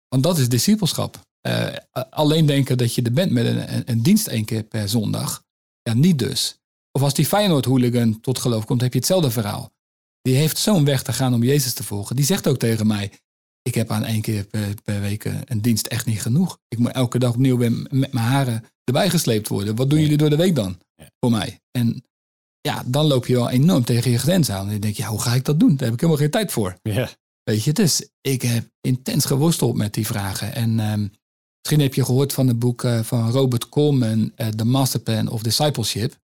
Want 0.08 0.24
dat 0.24 0.38
is 0.38 0.50
discipelschap. 0.50 1.20
Eh, 1.42 1.76
alleen 2.10 2.46
denken 2.46 2.78
dat 2.78 2.96
je 2.96 3.02
er 3.02 3.14
bent 3.14 3.32
met 3.32 3.46
een, 3.46 3.74
een, 3.76 3.84
een 3.86 4.02
dienst 4.02 4.28
één 4.28 4.46
keer 4.46 4.64
per 4.64 4.90
zondag. 4.90 5.44
Ja, 5.82 5.94
niet 5.94 6.20
dus. 6.20 6.60
Of 6.92 7.02
als 7.02 7.14
die 7.14 7.26
Feyenoord-hooligan 7.26 8.20
tot 8.20 8.40
geloof 8.40 8.66
komt, 8.66 8.82
heb 8.82 8.94
je 8.94 9.00
hetzelfde 9.00 9.32
verhaal. 9.32 9.72
Die 10.22 10.36
heeft 10.36 10.58
zo'n 10.58 10.86
weg 10.86 11.04
te 11.04 11.14
gaan 11.14 11.34
om 11.34 11.44
Jezus 11.44 11.74
te 11.74 11.84
volgen. 11.84 12.16
Die 12.16 12.26
zegt 12.26 12.48
ook 12.48 12.58
tegen 12.58 12.88
mij, 12.88 13.12
ik 13.62 13.76
heb 13.76 13.92
aan 13.92 14.04
één 14.06 14.22
keer 14.22 14.44
per, 14.46 14.74
per 14.84 15.02
week 15.02 15.26
eh, 15.26 15.34
een 15.46 15.62
dienst 15.62 15.88
echt 15.88 16.06
niet 16.06 16.22
genoeg. 16.22 16.58
Ik 16.68 16.78
moet 16.78 16.92
elke 16.92 17.20
dag 17.20 17.32
opnieuw 17.34 17.58
met 17.58 17.92
mijn 18.14 18.26
haren 18.26 18.64
erbij 18.84 19.10
gesleept 19.10 19.48
worden. 19.48 19.76
Wat 19.76 19.90
doen 19.90 19.98
Ja. 19.98 20.04
jullie 20.04 20.18
door 20.20 20.30
de 20.30 20.36
week 20.36 20.56
dan? 20.56 20.80
Ja. 20.96 21.10
Voor 21.20 21.32
mij. 21.32 21.60
En 21.72 22.04
ja, 22.62 22.84
dan 22.86 23.06
loop 23.06 23.26
je 23.28 23.34
wel 23.34 23.50
enorm 23.50 23.84
tegen 23.84 24.12
je 24.12 24.18
grens 24.18 24.50
aan. 24.50 24.68
En 24.68 24.74
je 24.74 24.80
denkt, 24.80 24.98
ja, 24.98 25.08
hoe 25.08 25.22
ga 25.22 25.34
ik 25.34 25.46
dat 25.46 25.60
doen? 25.60 25.70
Daar 25.76 25.86
heb 25.86 25.94
ik 25.94 26.00
helemaal 26.00 26.22
geen 26.22 26.32
tijd 26.32 26.52
voor. 26.52 26.78
Ja. 26.82 27.10
Weet 27.44 27.64
je, 27.64 27.74
dus 27.74 28.10
ik 28.22 28.42
heb 28.42 28.70
intens 28.82 29.26
geworsteld 29.26 29.76
met 29.78 29.94
die 29.94 30.06
vragen. 30.06 30.54
En 30.54 30.80
ehm, 30.80 31.08
misschien 31.62 31.80
heb 31.82 31.94
je 31.94 32.06
gehoord 32.06 32.34
van 32.34 32.48
het 32.48 32.60
boek 32.60 32.84
eh, 32.84 33.00
van 33.00 33.32
Robert 33.32 33.70
Coleman, 33.70 34.32
eh, 34.36 34.48
The 34.48 34.66
Masterplan 34.66 35.28
of 35.28 35.42
Discipleship. 35.42 36.10
Dat 36.10 36.20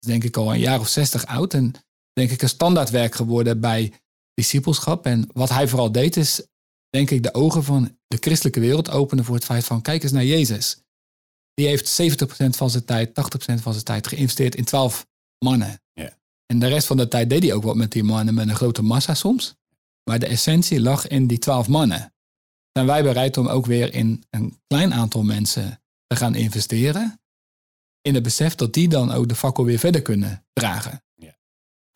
is 0.00 0.08
denk 0.08 0.24
ik 0.24 0.36
al 0.36 0.52
een 0.54 0.60
jaar 0.60 0.80
of 0.80 0.88
zestig 0.88 1.26
oud. 1.26 1.54
En 1.54 1.72
denk 2.12 2.30
ik 2.30 2.42
een 2.42 2.48
standaardwerk 2.48 3.14
geworden 3.14 3.60
bij 3.60 3.92
discipelschap. 4.34 5.06
En 5.06 5.28
wat 5.32 5.48
hij 5.48 5.68
vooral 5.68 5.92
deed 5.92 6.16
is, 6.16 6.46
denk 6.94 7.10
ik, 7.10 7.22
de 7.22 7.34
ogen 7.34 7.64
van 7.64 7.96
de 8.06 8.16
christelijke 8.20 8.60
wereld 8.60 8.90
openen 8.90 9.24
voor 9.24 9.34
het 9.34 9.44
feit 9.44 9.64
van, 9.64 9.82
kijk 9.82 10.02
eens 10.02 10.12
naar 10.12 10.24
Jezus. 10.24 10.82
Die 11.54 11.66
heeft 11.66 12.02
70% 12.02 12.26
van 12.50 12.70
zijn 12.70 12.84
tijd, 12.84 13.08
80% 13.08 13.12
van 13.54 13.72
zijn 13.72 13.84
tijd 13.84 14.06
geïnvesteerd 14.06 14.54
in 14.54 14.64
12 14.64 15.06
mannen. 15.38 15.80
Ja. 15.92 16.18
En 16.46 16.58
de 16.58 16.66
rest 16.66 16.86
van 16.86 16.96
de 16.96 17.08
tijd 17.08 17.30
deed 17.30 17.42
hij 17.42 17.52
ook 17.52 17.62
wat 17.62 17.76
met 17.76 17.92
die 17.92 18.02
mannen 18.02 18.34
met 18.34 18.48
een 18.48 18.54
grote 18.54 18.82
massa 18.82 19.14
soms. 19.14 19.54
Maar 20.10 20.18
de 20.18 20.26
essentie 20.26 20.80
lag 20.80 21.06
in 21.06 21.26
die 21.26 21.38
twaalf 21.38 21.68
mannen. 21.68 22.14
Zijn 22.72 22.86
wij 22.86 23.02
bereid 23.02 23.36
om 23.36 23.46
ook 23.46 23.66
weer 23.66 23.94
in 23.94 24.24
een 24.30 24.58
klein 24.66 24.94
aantal 24.94 25.22
mensen 25.22 25.82
te 26.06 26.16
gaan 26.16 26.34
investeren? 26.34 27.20
In 28.00 28.14
het 28.14 28.22
besef 28.22 28.54
dat 28.54 28.72
die 28.72 28.88
dan 28.88 29.12
ook 29.12 29.28
de 29.28 29.34
fakkel 29.34 29.64
weer 29.64 29.78
verder 29.78 30.02
kunnen 30.02 30.44
dragen. 30.52 31.02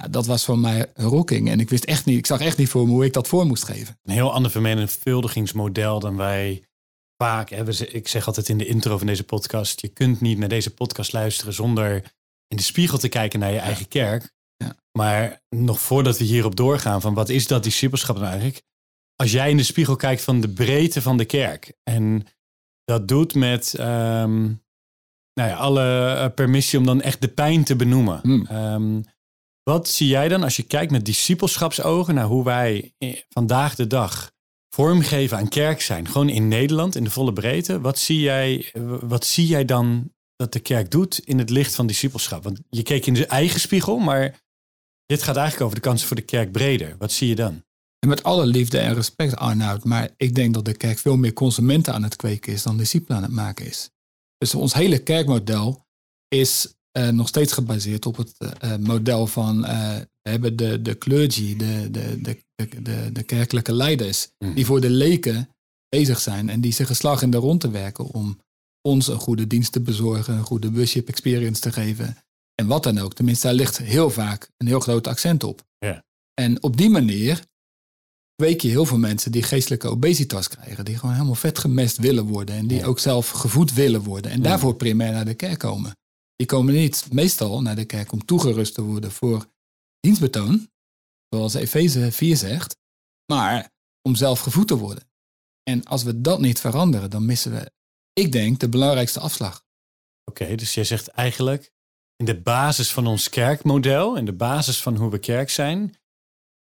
Ja. 0.02 0.08
Dat 0.08 0.26
was 0.26 0.44
voor 0.44 0.58
mij 0.58 0.86
een 0.94 1.06
rokking. 1.08 1.50
En 1.50 1.60
ik 1.60 1.70
wist 1.70 1.84
echt 1.84 2.04
niet, 2.04 2.18
ik 2.18 2.26
zag 2.26 2.40
echt 2.40 2.56
niet 2.58 2.68
voor 2.68 2.86
me 2.86 2.92
hoe 2.92 3.04
ik 3.04 3.12
dat 3.12 3.28
voor 3.28 3.46
moest 3.46 3.64
geven. 3.64 3.98
Een 4.02 4.12
heel 4.12 4.32
ander 4.32 4.50
vermenigvuldigingsmodel 4.50 6.00
dan 6.00 6.16
wij 6.16 6.62
vaak. 7.16 7.48
Z- 7.68 7.80
ik 7.80 8.08
zeg 8.08 8.26
altijd 8.26 8.48
in 8.48 8.58
de 8.58 8.66
intro 8.66 8.98
van 8.98 9.06
deze 9.06 9.24
podcast: 9.24 9.80
je 9.80 9.88
kunt 9.88 10.20
niet 10.20 10.38
naar 10.38 10.48
deze 10.48 10.74
podcast 10.74 11.12
luisteren 11.12 11.52
zonder 11.52 11.94
in 12.48 12.56
de 12.56 12.62
spiegel 12.62 12.98
te 12.98 13.08
kijken 13.08 13.40
naar 13.40 13.52
je 13.52 13.58
eigen 13.58 13.88
kerk. 13.88 14.32
Ja. 14.56 14.76
Maar 14.98 15.42
nog 15.48 15.80
voordat 15.80 16.18
we 16.18 16.24
hierop 16.24 16.56
doorgaan, 16.56 17.00
van 17.00 17.14
wat 17.14 17.28
is 17.28 17.46
dat 17.46 17.62
discipelschap 17.62 18.16
nou 18.16 18.28
eigenlijk? 18.28 18.62
Als 19.16 19.32
jij 19.32 19.50
in 19.50 19.56
de 19.56 19.62
spiegel 19.62 19.96
kijkt 19.96 20.22
van 20.22 20.40
de 20.40 20.48
breedte 20.48 21.02
van 21.02 21.16
de 21.16 21.24
kerk 21.24 21.72
en 21.82 22.26
dat 22.84 23.08
doet 23.08 23.34
met 23.34 23.74
ehm, 23.74 24.42
nou 25.32 25.48
ja, 25.50 25.54
alle 25.56 26.14
eh, 26.14 26.34
permissie 26.34 26.78
om 26.78 26.86
dan 26.86 27.00
echt 27.00 27.20
de 27.20 27.28
pijn 27.28 27.64
te 27.64 27.76
benoemen. 27.76 28.20
Hmm. 28.22 28.46
Ehm, 28.46 29.00
wat 29.68 29.88
zie 29.88 30.08
jij 30.08 30.28
dan 30.28 30.42
als 30.42 30.56
je 30.56 30.62
kijkt 30.62 30.92
met 30.92 31.04
discipelschapsogen 31.04 32.14
naar 32.14 32.24
hoe 32.24 32.44
wij 32.44 32.94
eh, 32.98 33.16
vandaag 33.28 33.74
de 33.74 33.86
dag 33.86 34.32
vormgeven 34.68 35.36
aan 35.36 35.48
kerk 35.48 35.80
zijn? 35.80 36.08
Gewoon 36.08 36.28
in 36.28 36.48
Nederland, 36.48 36.94
in 36.94 37.04
de 37.04 37.10
volle 37.10 37.32
breedte. 37.32 37.80
Wat 37.80 37.98
zie 37.98 38.20
jij, 38.20 38.70
eh, 38.72 38.82
wat 39.00 39.26
zie 39.26 39.46
jij 39.46 39.64
dan 39.64 40.12
dat 40.36 40.52
de 40.52 40.60
kerk 40.60 40.90
doet 40.90 41.18
in 41.18 41.38
het 41.38 41.50
licht 41.50 41.74
van 41.74 41.86
discipelschap? 41.86 42.44
Want 42.44 42.60
je 42.70 42.82
keek 42.82 43.06
in 43.06 43.14
de 43.14 43.26
eigen 43.26 43.60
spiegel, 43.60 43.98
maar 43.98 44.40
dit 45.06 45.22
gaat 45.22 45.36
eigenlijk 45.36 45.64
over 45.64 45.80
de 45.80 45.88
kansen 45.88 46.06
voor 46.06 46.16
de 46.16 46.22
kerk 46.22 46.52
breder. 46.52 46.94
Wat 46.98 47.12
zie 47.12 47.28
je 47.28 47.34
dan? 47.34 47.64
En 47.98 48.08
met 48.08 48.22
alle 48.22 48.46
liefde 48.46 48.78
en 48.78 48.94
respect, 48.94 49.36
Arnoud, 49.36 49.84
maar 49.84 50.10
ik 50.16 50.34
denk 50.34 50.54
dat 50.54 50.64
de 50.64 50.76
kerk 50.76 50.98
veel 50.98 51.16
meer 51.16 51.32
consumenten 51.32 51.94
aan 51.94 52.02
het 52.02 52.16
kweken 52.16 52.52
is 52.52 52.62
dan 52.62 52.76
discipelen 52.76 53.16
aan 53.16 53.22
het 53.22 53.32
maken 53.32 53.66
is. 53.66 53.90
Dus 54.38 54.54
ons 54.54 54.74
hele 54.74 54.98
kerkmodel 54.98 55.86
is 56.28 56.77
uh, 56.98 57.08
nog 57.08 57.28
steeds 57.28 57.52
gebaseerd 57.52 58.06
op 58.06 58.16
het 58.16 58.34
uh, 58.64 58.76
model 58.76 59.26
van 59.26 59.60
we 60.22 60.30
hebben 60.30 60.56
de, 60.56 60.82
de 60.82 60.98
clergy, 60.98 61.56
de, 61.56 61.88
de, 61.90 62.20
de, 62.20 62.38
de, 62.82 63.12
de 63.12 63.22
kerkelijke 63.22 63.72
leiders, 63.72 64.28
Mhm. 64.38 64.54
die 64.54 64.66
voor 64.66 64.80
de 64.80 64.90
leken 64.90 65.48
bezig 65.88 66.20
zijn 66.20 66.48
en 66.48 66.60
die 66.60 66.72
zich 66.72 66.86
geslag 66.86 67.22
in 67.22 67.30
de 67.30 67.36
rond 67.36 67.60
te 67.60 67.70
werken 67.70 68.04
om 68.04 68.38
ons 68.82 69.06
een 69.08 69.18
goede 69.18 69.46
dienst 69.46 69.72
te 69.72 69.80
bezorgen, 69.80 70.34
een 70.34 70.44
goede 70.44 70.72
worship 70.72 71.08
experience 71.08 71.60
te 71.60 71.72
geven 71.72 72.16
en 72.54 72.66
wat 72.66 72.82
dan 72.82 72.98
ook. 72.98 73.14
Tenminste, 73.14 73.46
daar 73.46 73.56
ligt 73.56 73.78
heel 73.78 74.10
vaak 74.10 74.50
een 74.56 74.66
heel 74.66 74.80
groot 74.80 75.06
accent 75.06 75.44
op. 75.44 75.64
En 76.34 76.62
op 76.62 76.76
die 76.76 76.90
manier 76.90 77.42
kweek 78.34 78.60
je 78.60 78.68
heel 78.68 78.86
veel 78.86 78.98
mensen 78.98 79.32
die 79.32 79.42
geestelijke 79.42 79.88
obesitas 79.88 80.48
krijgen, 80.48 80.84
die 80.84 80.98
gewoon 80.98 81.14
helemaal 81.14 81.34
vet 81.34 81.58
gemest 81.58 81.96
willen 81.96 82.24
worden 82.24 82.54
en 82.56 82.66
die 82.66 82.84
ook 82.84 82.98
zelf 82.98 83.28
gevoed 83.30 83.72
willen 83.74 84.00
worden 84.02 84.30
en 84.30 84.36
Ja. 84.36 84.42
daarvoor 84.42 84.74
primair 84.76 85.12
naar 85.12 85.24
de 85.24 85.34
kerk 85.34 85.58
komen. 85.58 85.92
Die 86.38 86.46
komen 86.46 86.74
niet 86.74 87.12
meestal 87.12 87.62
naar 87.62 87.76
de 87.76 87.84
kerk 87.84 88.12
om 88.12 88.24
toegerust 88.24 88.74
te 88.74 88.82
worden 88.82 89.12
voor 89.12 89.46
dienstbetoon, 90.00 90.70
zoals 91.28 91.54
Efeze 91.54 92.12
4 92.12 92.36
zegt, 92.36 92.76
maar 93.32 93.70
om 94.02 94.14
zelf 94.14 94.40
gevoed 94.40 94.68
te 94.68 94.76
worden. 94.76 95.10
En 95.62 95.84
als 95.84 96.02
we 96.02 96.20
dat 96.20 96.40
niet 96.40 96.60
veranderen, 96.60 97.10
dan 97.10 97.26
missen 97.26 97.52
we, 97.52 97.70
ik 98.12 98.32
denk, 98.32 98.60
de 98.60 98.68
belangrijkste 98.68 99.20
afslag. 99.20 99.64
Oké, 100.24 100.54
dus 100.54 100.74
jij 100.74 100.84
zegt 100.84 101.08
eigenlijk 101.08 101.72
in 102.16 102.24
de 102.24 102.40
basis 102.40 102.92
van 102.92 103.06
ons 103.06 103.28
kerkmodel, 103.28 104.16
in 104.16 104.24
de 104.24 104.32
basis 104.32 104.82
van 104.82 104.96
hoe 104.96 105.10
we 105.10 105.18
kerk 105.18 105.50
zijn, 105.50 105.94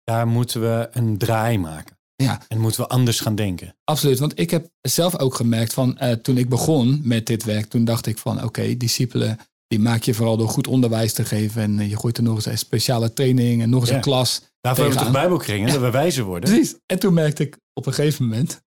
daar 0.04 0.26
moeten 0.26 0.60
we 0.60 0.88
een 0.92 1.18
draai 1.18 1.58
maken. 1.58 1.98
Ja. 2.22 2.42
En 2.48 2.58
moeten 2.58 2.80
we 2.80 2.88
anders 2.88 3.20
gaan 3.20 3.34
denken. 3.34 3.76
Absoluut, 3.84 4.18
want 4.18 4.38
ik 4.38 4.50
heb 4.50 4.70
zelf 4.80 5.18
ook 5.18 5.34
gemerkt 5.34 5.74
van 5.74 5.98
eh, 5.98 6.12
toen 6.12 6.36
ik 6.36 6.48
begon 6.48 7.00
met 7.04 7.26
dit 7.26 7.44
werk, 7.44 7.66
toen 7.66 7.84
dacht 7.84 8.06
ik 8.06 8.18
van 8.18 8.44
oké, 8.44 8.76
discipelen, 8.76 9.38
die 9.68 9.78
maak 9.78 10.02
je 10.02 10.14
vooral 10.14 10.36
door 10.36 10.48
goed 10.48 10.66
onderwijs 10.66 11.12
te 11.12 11.24
geven 11.24 11.62
en 11.62 11.78
eh, 11.78 11.90
je 11.90 11.96
gooit 11.98 12.16
er 12.16 12.22
nog 12.22 12.36
eens 12.36 12.46
een 12.46 12.58
speciale 12.58 13.12
training 13.12 13.62
en 13.62 13.70
nog 13.70 13.80
eens 13.80 13.90
Ja. 13.90 13.94
een 13.96 14.00
klas. 14.02 14.40
Daarvoor 14.60 14.84
hebben 14.84 15.02
we 15.04 15.10
toch 15.10 15.20
bijbelkringen, 15.20 15.72
dat 15.72 15.80
we 15.80 15.90
wijzer 15.90 16.24
worden. 16.24 16.50
Precies. 16.50 16.74
En 16.86 16.98
toen 16.98 17.14
merkte 17.14 17.42
ik 17.42 17.58
op 17.72 17.86
een 17.86 17.92
gegeven 17.94 18.24
moment 18.24 18.60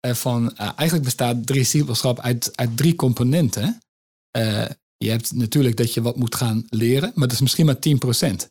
eh, 0.00 0.14
van 0.14 0.56
eh, 0.56 0.60
eigenlijk 0.64 1.02
bestaat 1.04 1.46
discipelschap 1.46 2.20
uit, 2.20 2.56
uit 2.56 2.76
drie 2.76 2.94
componenten. 2.94 3.78
Je 4.96 5.10
hebt 5.10 5.32
natuurlijk 5.32 5.76
dat 5.76 5.94
je 5.94 6.02
wat 6.02 6.16
moet 6.16 6.34
gaan 6.34 6.64
leren, 6.68 7.12
maar 7.14 7.28
dat 7.28 7.32
is 7.36 7.40
misschien 7.40 7.66
maar 7.66 7.78
10%. 7.78 8.46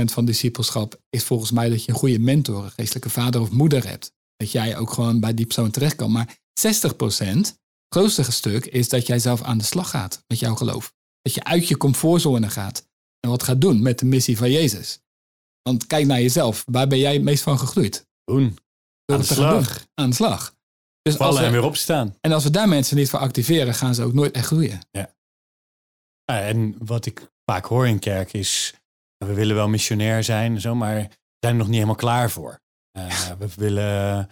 30% 0.00 0.04
van 0.04 0.24
discipelschap 0.24 1.00
is 1.10 1.24
volgens 1.24 1.50
mij 1.50 1.68
dat 1.68 1.84
je 1.84 1.92
een 1.92 1.98
goede 1.98 2.18
mentor, 2.18 2.64
een 2.64 2.70
geestelijke 2.70 3.10
vader 3.10 3.40
of 3.40 3.50
moeder 3.50 3.88
hebt. 3.88 4.12
Dat 4.36 4.52
jij 4.52 4.76
ook 4.76 4.92
gewoon 4.92 5.20
bij 5.20 5.34
die 5.34 5.44
persoon 5.46 5.70
terecht 5.70 5.96
kan. 5.96 6.12
Maar 6.12 6.38
60%, 6.52 6.56
het 6.58 7.58
grootste 7.92 8.32
stuk, 8.32 8.66
is 8.66 8.88
dat 8.88 9.06
jij 9.06 9.18
zelf 9.18 9.42
aan 9.42 9.58
de 9.58 9.64
slag 9.64 9.90
gaat 9.90 10.24
met 10.26 10.38
jouw 10.38 10.54
geloof. 10.54 10.94
Dat 11.22 11.34
je 11.34 11.44
uit 11.44 11.68
je 11.68 11.76
comfortzone 11.76 12.50
gaat 12.50 12.88
en 13.20 13.30
wat 13.30 13.42
gaat 13.42 13.60
doen 13.60 13.82
met 13.82 13.98
de 13.98 14.04
missie 14.04 14.36
van 14.36 14.50
Jezus. 14.50 15.00
Want 15.62 15.86
kijk 15.86 16.06
naar 16.06 16.20
jezelf. 16.20 16.64
Waar 16.66 16.86
ben 16.86 16.98
jij 16.98 17.12
het 17.12 17.22
meest 17.22 17.42
van 17.42 17.58
gegroeid? 17.58 18.06
Doen. 18.24 18.58
Door 19.04 19.16
Aan 19.16 19.22
de 19.22 19.34
doen. 19.34 19.36
slag. 19.36 19.86
Aan 19.94 20.08
de 20.10 20.16
slag. 20.16 20.54
Dus 21.02 21.16
Vallen 21.16 21.40
we- 21.40 21.46
en 21.46 21.52
weer 21.52 21.62
opstaan. 21.64 22.16
en 22.20 22.32
als 22.32 22.44
we 22.44 22.50
daar 22.50 22.68
mensen 22.68 22.96
niet 22.96 23.10
voor 23.10 23.18
activeren, 23.18 23.74
gaan 23.74 23.94
ze 23.94 24.02
ook 24.02 24.12
nooit 24.12 24.34
echt 24.34 24.46
groeien. 24.46 24.80
Ja, 24.90 25.14
en 26.24 26.74
wat 26.78 27.06
ik 27.06 27.32
vaak 27.44 27.64
hoor 27.64 27.86
in 27.88 27.98
kerk 27.98 28.32
is, 28.32 28.74
we 29.16 29.34
willen 29.34 29.54
wel 29.56 29.68
missionair 29.68 30.24
zijn 30.24 30.60
zo, 30.60 30.74
maar 30.74 30.98
zijn 31.38 31.52
er 31.52 31.54
nog 31.54 31.66
niet 31.66 31.74
helemaal 31.74 31.94
klaar 31.94 32.30
voor. 32.30 32.60
Eh, 32.92 33.30
we 33.38 33.48
willen, 33.56 34.30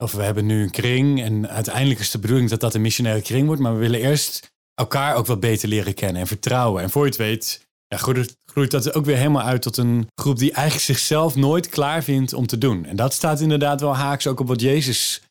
of 0.00 0.12
we 0.12 0.22
hebben 0.22 0.46
nu 0.46 0.62
een 0.62 0.70
kring 0.70 1.22
en 1.22 1.48
uiteindelijk 1.48 2.00
is 2.00 2.10
de 2.10 2.18
bedoeling 2.18 2.50
dat 2.50 2.60
dat 2.60 2.74
een 2.74 2.80
missionaire 2.80 3.22
kring 3.22 3.46
wordt, 3.46 3.62
maar 3.62 3.72
we 3.72 3.78
willen 3.78 4.00
eerst 4.00 4.50
elkaar 4.74 5.14
ook 5.14 5.26
wat 5.26 5.40
beter 5.40 5.68
leren 5.68 5.94
kennen 5.94 6.20
en 6.20 6.26
vertrouwen. 6.26 6.82
En 6.82 6.90
voor 6.90 7.02
je 7.02 7.08
het 7.08 7.18
weet, 7.18 7.66
ja, 7.86 7.96
groeit, 7.96 8.36
groeit 8.44 8.70
dat 8.70 8.94
ook 8.94 9.04
weer 9.04 9.16
helemaal 9.16 9.42
uit 9.42 9.62
tot 9.62 9.76
een 9.76 10.08
groep 10.14 10.38
die 10.38 10.52
eigenlijk 10.52 10.84
zichzelf 10.84 11.36
nooit 11.36 11.68
klaar 11.68 12.02
vindt 12.02 12.32
om 12.32 12.46
te 12.46 12.58
doen. 12.58 12.84
En 12.84 12.96
dat 12.96 13.12
staat 13.14 13.40
inderdaad 13.40 13.80
wel 13.80 13.96
haaks 13.96 14.26
ook 14.26 14.40
op 14.40 14.48
wat 14.48 14.60
Jezus 14.60 15.22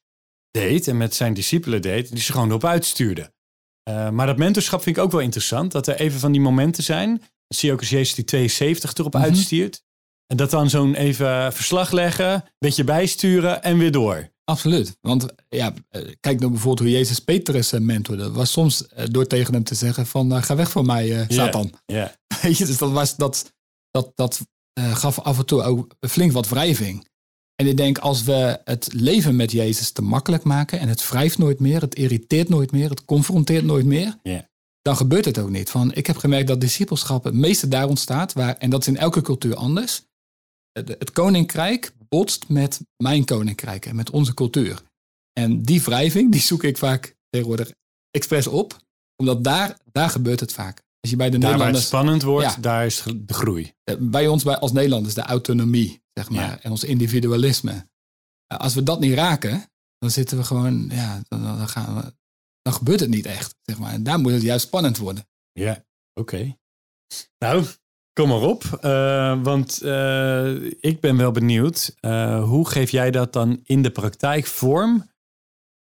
deed 0.52 0.88
en 0.88 0.98
met 0.98 1.16
zijn 1.16 1.34
discipelen 1.34 1.82
deed, 1.82 2.10
die 2.12 2.20
ze 2.22 2.32
gewoon 2.32 2.48
erop 2.48 2.66
uitstuurde. 2.66 3.32
Eh, 3.84 4.10
maar 4.10 4.26
dat 4.28 4.38
mentorschap 4.38 4.84
vind 4.84 4.98
ik 4.98 5.04
ook 5.04 5.12
wel 5.12 5.22
interessant. 5.22 5.72
Dat 5.72 5.88
er 5.88 5.96
even 5.96 6.20
van 6.20 6.32
die 6.32 6.42
momenten 6.42 6.84
zijn. 6.84 7.18
Dat 7.48 7.58
zie 7.58 7.68
je 7.68 7.74
ook 7.74 7.80
als 7.80 7.90
Jezus 7.90 8.16
die 8.16 8.26
72 8.26 8.94
erop 8.94 9.14
Mhm. 9.14 9.24
uitstuurt. 9.24 9.82
En 10.28 10.38
dat 10.38 10.50
dan 10.50 10.70
zo'n 10.70 10.96
even 10.96 11.54
verslag 11.54 11.92
leggen, 11.92 12.32
een 12.34 12.44
beetje 12.60 12.84
bijsturen 12.84 13.64
en 13.64 13.78
weer 13.78 13.92
door. 13.92 14.30
Absoluut. 14.50 14.98
Want 15.02 15.26
ja, 15.50 15.74
eh, 15.90 16.02
kijk 16.20 16.40
nou 16.40 16.52
bijvoorbeeld 16.52 16.88
hoe 16.88 16.98
Jezus 16.98 17.20
Petrus 17.20 17.72
eh, 17.72 17.80
mentorde. 17.80 18.24
Dat 18.24 18.36
was 18.36 18.52
soms 18.52 18.88
eh, 18.88 19.06
door 19.12 19.28
tegen 19.28 19.54
hem 19.54 19.64
te 19.64 19.76
zeggen 19.76 20.06
van 20.06 20.44
ga 20.44 20.56
weg 20.56 20.72
van 20.72 20.86
mij, 20.86 21.26
Satan. 21.28 21.72
Ja, 21.86 22.16
dus 22.42 22.78
dat, 22.78 22.92
was, 22.92 23.16
dat, 23.16 23.54
dat, 23.92 24.12
dat 24.16 24.42
gaf 24.74 25.20
af 25.20 25.38
en 25.38 25.46
toe 25.46 25.64
ook 25.64 25.96
flink 26.00 26.32
wat 26.32 26.50
wrijving. 26.50 27.08
En 27.56 27.68
ik 27.68 27.78
denk 27.78 27.98
als 27.98 28.24
we 28.24 28.60
het 28.64 28.90
leven 28.94 29.36
met 29.36 29.52
Jezus 29.52 29.92
te 29.92 30.02
makkelijk 30.02 30.44
maken 30.44 30.80
en 30.80 30.88
het 30.88 31.10
wrijft 31.10 31.38
nooit 31.38 31.60
meer, 31.60 31.82
het 31.82 31.96
irriteert 31.96 32.50
nooit 32.50 32.72
meer, 32.72 32.90
het 32.90 33.06
confronteert 33.06 33.66
nooit 33.66 33.86
meer, 33.86 34.18
dan 34.82 34.96
gebeurt 34.96 35.26
het 35.26 35.38
ook 35.38 35.50
niet. 35.50 35.70
Van, 35.70 35.94
ik 35.94 36.08
heb 36.08 36.18
gemerkt 36.18 36.48
dat 36.48 36.62
discipelschap 36.62 37.24
het 37.24 37.34
meeste 37.34 37.68
daar 37.68 37.88
ontstaat, 37.88 38.34
waar, 38.34 38.58
en 38.58 38.70
dat 38.70 38.82
is 38.82 38.88
in 38.88 38.98
elke 38.98 39.22
cultuur 39.22 39.56
anders. 39.56 40.02
Het 40.72 41.12
koninkrijk 41.12 41.94
botst 42.10 42.50
met 42.50 42.82
mijn 43.04 43.26
koninkrijk 43.26 43.86
en 43.86 43.96
met 43.96 44.10
onze 44.10 44.34
cultuur. 44.34 44.82
En 45.34 45.62
die 45.62 45.82
wrijving, 45.82 46.32
die 46.32 46.42
zoek 46.42 46.64
ik 46.64 46.78
vaak 46.78 47.16
tegenwoordig 47.30 47.72
expres 48.12 48.48
op, 48.48 48.78
omdat 49.16 49.44
daar, 49.44 49.78
daar 49.92 50.10
gebeurt 50.10 50.40
het 50.40 50.54
vaak. 50.54 50.82
Als 51.00 51.12
je 51.12 51.18
bij 51.18 51.30
de 51.30 51.38
daar 51.38 51.42
waar 51.42 51.50
het 51.52 51.60
Nederlanders 51.60 51.88
spannend 51.88 52.22
wordt, 52.22 52.54
Ja. 52.56 52.62
daar 52.62 52.86
is 52.86 53.04
de 53.16 53.34
groei. 53.34 53.74
eh, 53.84 53.96
bij 54.00 54.28
ons 54.28 54.44
bij, 54.44 54.58
als 54.58 54.72
Nederlanders 54.72 55.14
de 55.14 55.22
autonomie, 55.22 56.02
zeg 56.14 56.30
maar, 56.30 56.40
Ja. 56.50 56.62
en 56.62 56.72
ons 56.72 56.84
individualisme. 56.84 57.88
Eh, 58.48 58.58
Als 58.58 58.74
we 58.74 58.84
dat 58.84 59.00
niet 59.00 59.14
raken, 59.14 59.70
dan 59.98 60.12
zitten 60.12 60.38
we 60.38 60.44
gewoon, 60.44 60.90
ja, 60.90 61.22
dan, 61.28 61.44
dan, 61.44 61.68
gaan 61.70 61.96
we, 61.96 62.14
dan 62.62 62.74
gebeurt 62.74 63.00
het 63.00 63.10
niet 63.10 63.26
echt, 63.26 63.56
zeg 63.62 63.80
maar. 63.80 63.92
En 63.94 64.04
daar 64.04 64.20
moet 64.20 64.32
het 64.32 64.42
juist 64.42 64.66
spannend 64.66 64.98
worden. 64.98 65.28
Ja, 65.52 65.86
oké. 66.14 66.58
Nou, 67.38 67.66
kom 68.20 68.30
maar 68.30 68.42
op. 68.42 68.64
eh, 68.64 69.44
want 69.44 69.82
eh, 69.82 70.56
ik 70.80 71.00
ben 71.00 71.18
wel 71.18 71.32
benieuwd. 71.32 71.96
eh, 72.00 72.44
hoe 72.44 72.70
geef 72.70 72.92
jij 72.92 73.12
dat 73.12 73.34
dan 73.34 73.60
in 73.64 73.82
de 73.82 73.92
praktijk 73.92 74.46
vorm 74.46 75.12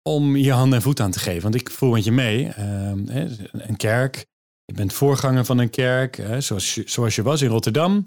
om 0.01 0.35
je 0.35 0.51
hand 0.51 0.73
en 0.73 0.81
voet 0.81 0.99
aan 0.99 1.11
te 1.11 1.19
geven? 1.19 1.41
Want 1.41 1.55
ik 1.55 1.69
voel 1.69 1.91
met 1.91 2.03
je 2.03 2.11
mee. 2.11 2.51
een 2.55 3.75
kerk. 3.77 4.25
Je 4.65 4.73
bent 4.73 4.93
voorganger 4.93 5.45
van 5.45 5.57
een 5.57 5.69
kerk, 5.69 6.25
zoals, 6.37 6.75
je, 6.75 6.83
zoals 6.85 7.15
je 7.15 7.23
was 7.23 7.41
in 7.41 7.49
Rotterdam. 7.49 8.05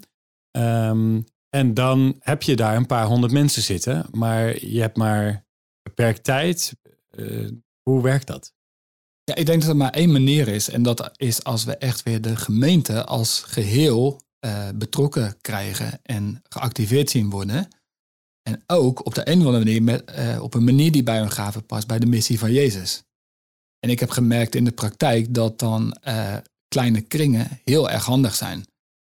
Ehm, 0.51 1.21
en 1.49 1.73
dan 1.73 2.15
heb 2.19 2.41
je 2.41 2.55
daar 2.55 2.75
een 2.75 2.85
paar 2.85 3.05
honderd 3.05 3.33
mensen 3.33 3.61
zitten. 3.61 4.05
Maar 4.11 4.65
je 4.65 4.81
hebt 4.81 4.97
maar 4.97 5.45
beperkt 5.81 6.23
tijd. 6.23 6.75
Hoe 7.83 8.01
werkt 8.01 8.27
dat? 8.27 8.56
Ja, 9.27 9.35
ik 9.35 9.45
denk 9.45 9.61
dat 9.61 9.69
er 9.69 9.75
maar 9.75 9.91
één 9.91 10.11
manier 10.11 10.47
is. 10.47 10.69
En 10.69 10.83
dat 10.83 11.11
is 11.15 11.43
als 11.43 11.63
we 11.63 11.77
echt 11.77 12.03
weer 12.03 12.21
de 12.21 12.35
gemeente 12.35 13.05
als 13.05 13.41
geheel 13.41 14.21
eh, 14.39 14.69
betrokken 14.75 15.37
krijgen 15.41 15.99
en 16.03 16.43
geactiveerd 16.49 17.09
zien 17.09 17.29
worden. 17.29 17.67
En 18.43 18.63
ook 18.67 19.05
op 19.05 19.15
de 19.15 19.29
een 19.29 19.39
of 19.39 19.45
andere 19.45 19.63
manier 19.63 19.83
met, 19.83 20.03
eh, 20.03 20.41
op 20.41 20.53
een 20.53 20.63
manier 20.63 20.91
die 20.91 21.03
bij 21.03 21.19
hun 21.19 21.31
gaven 21.31 21.65
past 21.65 21.87
bij 21.87 21.99
de 21.99 22.05
missie 22.05 22.39
van 22.39 22.51
Jezus. 22.51 23.03
En 23.79 23.89
ik 23.89 23.99
heb 23.99 24.09
gemerkt 24.09 24.55
in 24.55 24.63
de 24.63 24.71
praktijk 24.71 25.33
dat 25.33 25.59
dan 25.59 25.93
eh, 25.93 26.37
kleine 26.67 27.01
kringen 27.01 27.59
heel 27.63 27.89
erg 27.89 28.05
handig 28.05 28.35
zijn. 28.35 28.59
Ik 28.59 28.65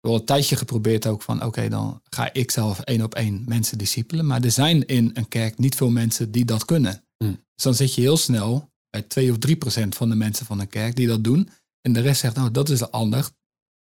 heb 0.01 0.11
al 0.11 0.19
een 0.19 0.25
tijdje 0.25 0.57
geprobeerd 0.57 1.07
ook 1.07 1.23
van 1.23 1.45
oké, 1.45 1.69
dan 1.69 2.01
ga 2.05 2.33
ik 2.33 2.51
zelf 2.51 2.81
één 2.81 3.03
op 3.03 3.15
één 3.15 3.45
mensen 3.47 3.79
discipelen. 3.79 4.27
Maar 4.27 4.43
er 4.43 4.51
zijn 4.51 4.87
in 4.87 5.11
een 5.15 5.29
kerk 5.29 5.59
niet 5.59 5.75
veel 5.75 5.91
mensen 5.91 6.31
die 6.31 6.45
dat 6.45 6.65
kunnen. 6.65 7.05
Hmm. 7.17 7.45
Dus 7.55 7.65
dan 7.65 7.75
zit 7.75 7.95
je 7.95 8.01
heel 8.01 8.17
snel 8.17 8.72
bij 8.93 9.03
2 9.03 9.31
of 9.31 9.39
3 9.39 9.57
procent 9.57 9.95
van 9.95 10.09
de 10.09 10.15
mensen 10.15 10.47
van 10.47 10.61
een 10.61 10.69
kerk 10.69 10.97
die 10.97 11.07
dat 11.07 11.25
doen. 11.25 11.49
En 11.81 11.93
de 11.93 12.01
rest 12.01 12.21
zegt, 12.21 12.37
nou 12.37 12.51
dat 12.51 12.69
is 12.69 12.81
handig. 12.81 13.33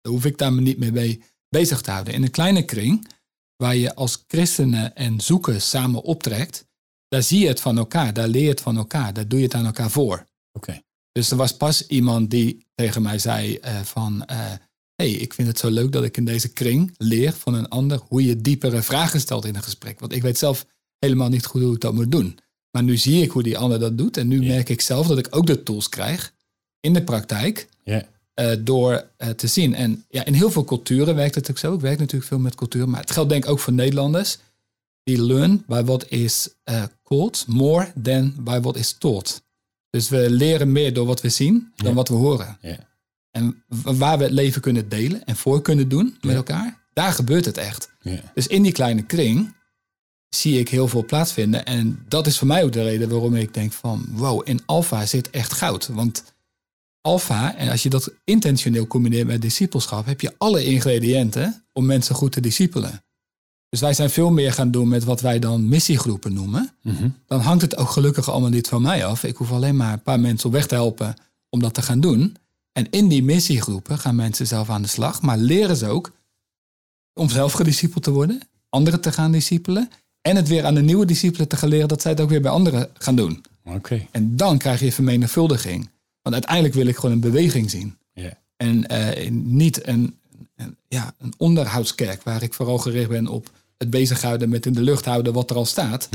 Dan 0.00 0.12
hoef 0.12 0.24
ik 0.24 0.38
daar 0.38 0.52
me 0.52 0.60
niet 0.60 0.78
mee 0.78 1.22
bezig 1.48 1.80
te 1.80 1.90
houden. 1.90 2.14
In 2.14 2.22
een 2.22 2.30
kleine 2.30 2.64
kring, 2.64 3.08
waar 3.56 3.76
je 3.76 3.94
als 3.94 4.24
christenen 4.26 4.94
en 4.94 5.20
zoekers 5.20 5.68
samen 5.68 6.02
optrekt, 6.02 6.66
daar 7.08 7.22
zie 7.22 7.40
je 7.40 7.48
het 7.48 7.60
van 7.60 7.78
elkaar, 7.78 8.12
daar 8.12 8.28
leer 8.28 8.42
je 8.42 8.48
het 8.48 8.60
van 8.60 8.76
elkaar, 8.76 9.12
daar 9.12 9.28
doe 9.28 9.38
je 9.38 9.44
het 9.44 9.54
aan 9.54 9.66
elkaar 9.66 9.90
voor. 9.90 10.26
Oké. 10.52 10.80
Dus 11.12 11.30
er 11.30 11.36
was 11.36 11.56
pas 11.56 11.86
iemand 11.86 12.30
die 12.30 12.66
tegen 12.74 13.02
mij 13.02 13.18
zei 13.18 13.56
eh, 13.56 13.80
van, 13.80 14.24
eh, 14.24 14.52
hey, 14.94 15.10
ik 15.10 15.34
vind 15.34 15.48
het 15.48 15.58
zo 15.58 15.70
leuk 15.70 15.92
dat 15.92 16.04
ik 16.04 16.16
in 16.16 16.24
deze 16.24 16.52
kring 16.52 16.94
leer 16.96 17.32
van 17.32 17.54
een 17.54 17.68
ander 17.68 18.00
hoe 18.08 18.24
je 18.24 18.40
diepere 18.40 18.82
vragen 18.82 19.20
stelt 19.20 19.44
in 19.44 19.54
een 19.54 19.62
gesprek. 19.62 20.00
Want 20.00 20.12
ik 20.12 20.22
weet 20.22 20.38
zelf 20.38 20.66
helemaal 20.98 21.28
niet 21.28 21.46
goed 21.46 21.62
hoe 21.62 21.74
ik 21.74 21.80
dat 21.80 21.94
moet 21.94 22.10
doen. 22.10 22.38
Maar 22.74 22.82
nu 22.82 22.96
zie 22.96 23.22
ik 23.22 23.30
hoe 23.30 23.42
die 23.42 23.58
ander 23.58 23.78
dat 23.78 23.98
doet 23.98 24.16
en 24.16 24.28
nu 24.28 24.42
merk 24.46 24.68
ik 24.68 24.80
zelf 24.80 25.06
dat 25.06 25.18
ik 25.18 25.26
ook 25.30 25.46
de 25.46 25.62
tools 25.62 25.88
krijg 25.88 26.32
in 26.80 26.92
de 26.92 27.02
praktijk 27.04 27.68
Ja. 27.84 28.06
eh, 28.34 28.52
door 28.60 29.04
eh, 29.16 29.28
te 29.28 29.46
zien. 29.46 29.74
En 29.74 30.04
ja, 30.08 30.24
in 30.24 30.34
heel 30.34 30.50
veel 30.50 30.64
culturen 30.64 31.14
werkt 31.14 31.34
het 31.34 31.50
ook 31.50 31.58
zo. 31.58 31.74
Ik 31.74 31.80
werk 31.80 31.98
natuurlijk 31.98 32.28
veel 32.30 32.38
met 32.38 32.54
cultuur, 32.54 32.88
maar 32.88 33.00
het 33.00 33.10
geldt 33.10 33.30
denk 33.30 33.44
ik 33.44 33.50
ook 33.50 33.58
voor 33.60 33.72
Nederlanders. 33.72 34.38
Die 35.02 35.22
learn 35.22 35.62
by 35.66 35.82
what 35.84 36.08
is 36.10 36.48
eh 36.64 36.82
called 37.04 37.44
more 37.48 37.92
than 38.02 38.34
by 38.38 38.60
what 38.60 38.76
is 38.76 38.92
taught. 38.92 39.42
Dus 39.90 40.08
we 40.08 40.30
leren 40.30 40.72
meer 40.72 40.92
door 40.94 41.06
wat 41.06 41.20
we 41.20 41.28
zien 41.28 41.72
dan 41.76 41.94
wat 41.94 42.08
we 42.08 42.14
horen. 42.14 42.58
Ja. 42.60 42.78
en 43.30 43.62
waar 43.68 44.18
we 44.18 44.24
het 44.24 44.32
leven 44.32 44.60
kunnen 44.60 44.88
delen 44.88 45.24
en 45.24 45.36
voor 45.36 45.62
kunnen 45.62 45.88
doen 45.88 46.16
met 46.20 46.34
elkaar, 46.36 46.82
daar 46.92 47.12
gebeurt 47.12 47.44
het 47.44 47.56
echt. 47.58 47.90
Ja. 48.00 48.20
Dus 48.34 48.46
in 48.46 48.62
die 48.62 48.72
kleine 48.72 49.02
kring 49.02 49.54
zie 50.34 50.58
ik 50.58 50.68
heel 50.68 50.88
veel 50.88 51.04
plaatsvinden. 51.04 51.64
En 51.64 52.04
dat 52.08 52.26
is 52.26 52.38
voor 52.38 52.46
mij 52.46 52.64
ook 52.64 52.72
de 52.72 52.82
reden 52.82 53.08
waarom 53.08 53.34
ik 53.34 53.54
denk 53.54 53.72
van 53.72 54.06
wow, 54.10 54.40
in 54.44 54.60
alfa 54.66 55.06
zit 55.06 55.30
echt 55.30 55.52
goud. 55.52 55.86
Want 55.86 56.24
alfa, 57.00 57.56
en 57.56 57.70
als 57.70 57.82
je 57.82 57.90
dat 57.90 58.12
intentioneel 58.24 58.86
combineert 58.86 59.26
met 59.26 59.42
discipelschap, 59.42 60.06
heb 60.06 60.20
je 60.20 60.34
alle 60.38 60.64
ingrediënten 60.64 61.64
om 61.72 61.86
mensen 61.86 62.14
goed 62.14 62.32
te 62.32 62.40
discipelen. 62.40 63.04
Dus 63.68 63.80
wij 63.80 63.94
zijn 63.94 64.10
veel 64.10 64.30
meer 64.30 64.52
gaan 64.52 64.70
doen 64.70 64.88
met 64.88 65.04
wat 65.04 65.20
wij 65.20 65.38
dan 65.38 65.68
missiegroepen 65.68 66.32
noemen. 66.32 66.74
Mhm. 66.82 67.08
Dan 67.26 67.40
hangt 67.40 67.62
het 67.62 67.76
ook 67.76 67.90
gelukkig 67.90 68.30
allemaal 68.30 68.50
niet 68.50 68.68
van 68.68 68.82
mij 68.82 69.04
af. 69.06 69.24
Ik 69.24 69.36
hoef 69.36 69.52
alleen 69.52 69.76
maar 69.76 69.92
een 69.92 70.02
paar 70.02 70.20
mensen 70.20 70.46
op 70.46 70.52
weg 70.52 70.66
te 70.66 70.74
helpen 70.74 71.14
om 71.50 71.60
dat 71.60 71.74
te 71.74 71.82
gaan 71.82 72.00
doen. 72.00 72.36
En 72.72 72.90
in 72.90 73.08
die 73.08 73.22
missiegroepen 73.22 73.98
gaan 73.98 74.14
mensen 74.14 74.46
zelf 74.46 74.70
aan 74.70 74.82
de 74.82 74.88
slag, 74.88 75.22
maar 75.22 75.38
leren 75.38 75.76
ze 75.76 75.86
ook 75.86 76.12
om 77.14 77.28
zelf 77.28 77.52
gediscipeld 77.52 78.02
te 78.02 78.10
worden, 78.10 78.40
anderen 78.68 79.00
te 79.00 79.12
gaan 79.12 79.32
discipelen 79.32 79.90
en 80.28 80.36
het 80.36 80.48
weer 80.48 80.64
aan 80.64 80.74
de 80.74 80.82
nieuwe 80.82 81.06
discipelen 81.06 81.48
te 81.48 81.56
gaan 81.56 81.68
leren 81.68 81.88
dat 81.88 82.02
zij 82.02 82.10
het 82.10 82.20
ook 82.20 82.28
weer 82.28 82.40
bij 82.40 82.50
anderen 82.50 82.90
gaan 82.94 83.16
doen. 83.16 83.44
Oké. 83.64 84.06
En 84.10 84.36
dan 84.36 84.58
krijg 84.58 84.80
je 84.80 84.92
vermenigvuldiging. 84.92 85.90
Want 86.22 86.34
uiteindelijk 86.34 86.74
wil 86.74 86.86
ik 86.86 86.96
gewoon 86.96 87.12
een 87.12 87.20
beweging 87.20 87.70
zien. 87.70 87.98
En 88.56 88.86
eh, 88.86 89.30
niet 89.30 89.86
een, 89.86 90.18
een, 90.56 90.76
ja, 90.88 91.14
een 91.18 91.32
onderhoudskerk 91.36 92.22
waar 92.22 92.42
ik 92.42 92.54
vooral 92.54 92.78
gericht 92.78 93.08
ben 93.08 93.26
op 93.26 93.50
het 93.78 93.90
bezighouden 93.90 94.48
met 94.48 94.66
in 94.66 94.72
de 94.72 94.82
lucht 94.82 95.04
houden 95.04 95.32
wat 95.32 95.50
er 95.50 95.56
al 95.56 95.66
staat. 95.66 96.08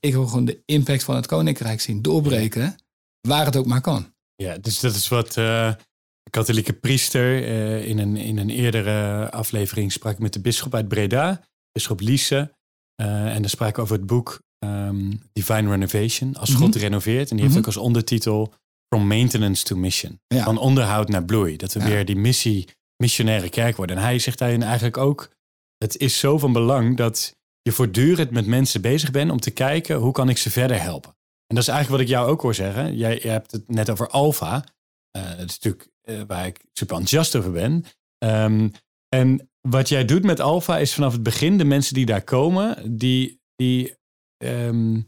Ik 0.00 0.12
wil 0.12 0.26
gewoon 0.26 0.44
de 0.44 0.62
impact 0.66 1.02
van 1.02 1.16
het 1.16 1.26
koninkrijk 1.26 1.80
zien 1.80 2.02
doorbreken, 2.02 2.76
waar 3.20 3.44
het 3.44 3.56
ook 3.56 3.66
maar 3.66 3.80
kan. 3.80 4.12
Ja, 4.36 4.58
dus 4.58 4.80
dat 4.80 4.94
is 4.94 5.08
wat 5.08 5.28
eh, 5.28 5.74
de 6.22 6.30
katholieke 6.30 6.72
priester 6.72 7.44
eh, 7.44 7.88
in, 7.88 7.98
een, 7.98 8.16
in 8.16 8.38
een 8.38 8.50
eerdere 8.50 9.30
aflevering 9.30 9.92
sprak 9.92 10.18
met 10.18 10.32
de 10.32 10.40
bisschop 10.40 10.74
uit 10.74 10.88
Breda, 10.88 11.40
bisschop 11.72 12.00
Liese. 12.00 12.50
Eh, 12.94 13.34
en 13.34 13.40
dan 13.40 13.50
sprak 13.50 13.78
over 13.78 13.96
het 13.96 14.06
boek 14.06 14.40
ehm, 14.58 15.12
Divine 15.32 15.70
Renovation, 15.70 16.36
als 16.36 16.54
God 16.54 16.68
Mhm. 16.74 16.78
renoveert. 16.78 17.30
En 17.30 17.36
die 17.36 17.44
heeft 17.44 17.48
Mhm. 17.56 17.58
ook 17.58 17.74
als 17.74 17.76
ondertitel 17.84 18.52
From 18.94 19.06
Maintenance 19.06 19.64
to 19.64 19.76
Mission. 19.76 20.20
Ja. 20.26 20.44
Van 20.44 20.58
onderhoud 20.58 21.08
naar 21.08 21.24
bloei. 21.24 21.56
Dat 21.56 21.72
we 21.72 21.80
Ja. 21.80 21.86
weer 21.86 22.04
die 22.04 22.16
missie, 22.16 22.68
missionaire 22.96 23.48
kerk 23.48 23.76
worden. 23.76 23.96
En 23.96 24.02
hij 24.02 24.18
zegt 24.18 24.38
daarin 24.38 24.62
eigenlijk 24.62 24.96
ook, 24.96 25.30
het 25.76 25.96
is 25.96 26.18
zo 26.18 26.38
van 26.38 26.52
belang 26.52 26.96
dat 26.96 27.36
je 27.62 27.72
voortdurend 27.72 28.30
met 28.30 28.46
mensen 28.46 28.80
bezig 28.80 29.10
bent 29.10 29.30
om 29.30 29.40
te 29.40 29.50
kijken 29.50 29.96
hoe 29.96 30.12
kan 30.12 30.28
ik 30.28 30.38
ze 30.38 30.50
verder 30.50 30.80
helpen. 30.80 31.10
En 31.46 31.54
dat 31.54 31.62
is 31.62 31.68
eigenlijk 31.68 31.98
wat 32.00 32.10
ik 32.10 32.16
jou 32.16 32.30
ook 32.30 32.40
hoor 32.42 32.54
zeggen. 32.54 32.96
Jij, 32.96 33.18
jij 33.18 33.32
hebt 33.32 33.50
het 33.52 33.68
net 33.68 33.90
over 33.90 34.08
alfa. 34.08 34.64
Eh 35.10 35.22
dat 35.38 35.48
is 35.48 35.58
natuurlijk 35.58 35.88
eh, 36.02 36.20
waar 36.26 36.46
ik 36.46 36.64
super 36.72 36.96
enthousiast 36.96 37.36
over 37.36 37.52
ben. 37.52 37.84
Ehm, 38.18 38.68
en 39.08 39.50
wat 39.68 39.88
jij 39.88 40.04
doet 40.04 40.24
met 40.24 40.40
alfa 40.40 40.78
is 40.78 40.94
vanaf 40.94 41.12
het 41.12 41.22
begin 41.22 41.58
de 41.58 41.64
mensen 41.64 41.94
die 41.94 42.06
daar 42.06 42.22
komen, 42.22 42.96
die, 42.98 43.40
die 43.56 43.96
ehm, 44.36 45.00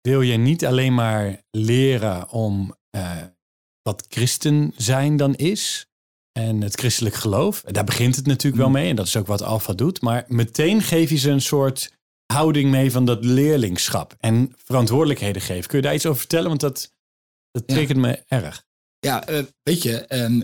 wil 0.00 0.20
je 0.20 0.36
niet 0.36 0.64
alleen 0.66 0.94
maar 0.94 1.42
leren 1.50 2.28
om 2.30 2.76
eh, 2.90 3.22
wat 3.82 4.04
christen 4.08 4.72
zijn 4.76 5.16
dan 5.16 5.34
is. 5.34 5.86
En 6.32 6.60
het 6.60 6.74
christelijk 6.74 7.14
geloof. 7.14 7.60
Daar 7.60 7.84
begint 7.84 8.16
het 8.16 8.26
natuurlijk 8.26 8.56
wel 8.56 8.66
Mm. 8.66 8.72
mee. 8.72 8.90
En 8.90 8.96
dat 8.96 9.06
is 9.06 9.16
ook 9.16 9.26
wat 9.26 9.42
Alfa 9.42 9.72
doet. 9.72 10.00
Maar 10.00 10.24
meteen 10.28 10.82
geef 10.82 11.10
je 11.10 11.16
ze 11.16 11.30
een 11.30 11.40
soort 11.40 11.92
houding 12.32 12.70
mee 12.70 12.90
van 12.92 13.04
dat 13.04 13.24
leerlingschap. 13.24 14.16
En 14.20 14.52
verantwoordelijkheden 14.56 15.42
geven. 15.42 15.68
Kun 15.68 15.78
je 15.78 15.84
daar 15.84 15.94
iets 15.94 16.06
over 16.06 16.18
vertellen? 16.18 16.48
Want 16.48 16.60
dat, 16.60 16.94
dat 17.50 17.88
Ja. 17.88 17.94
me 17.94 18.22
erg. 18.28 18.64
Ja, 18.98 19.26
eh, 19.26 19.44
weet 19.62 19.82
je, 19.82 19.98
ehm, 20.06 20.40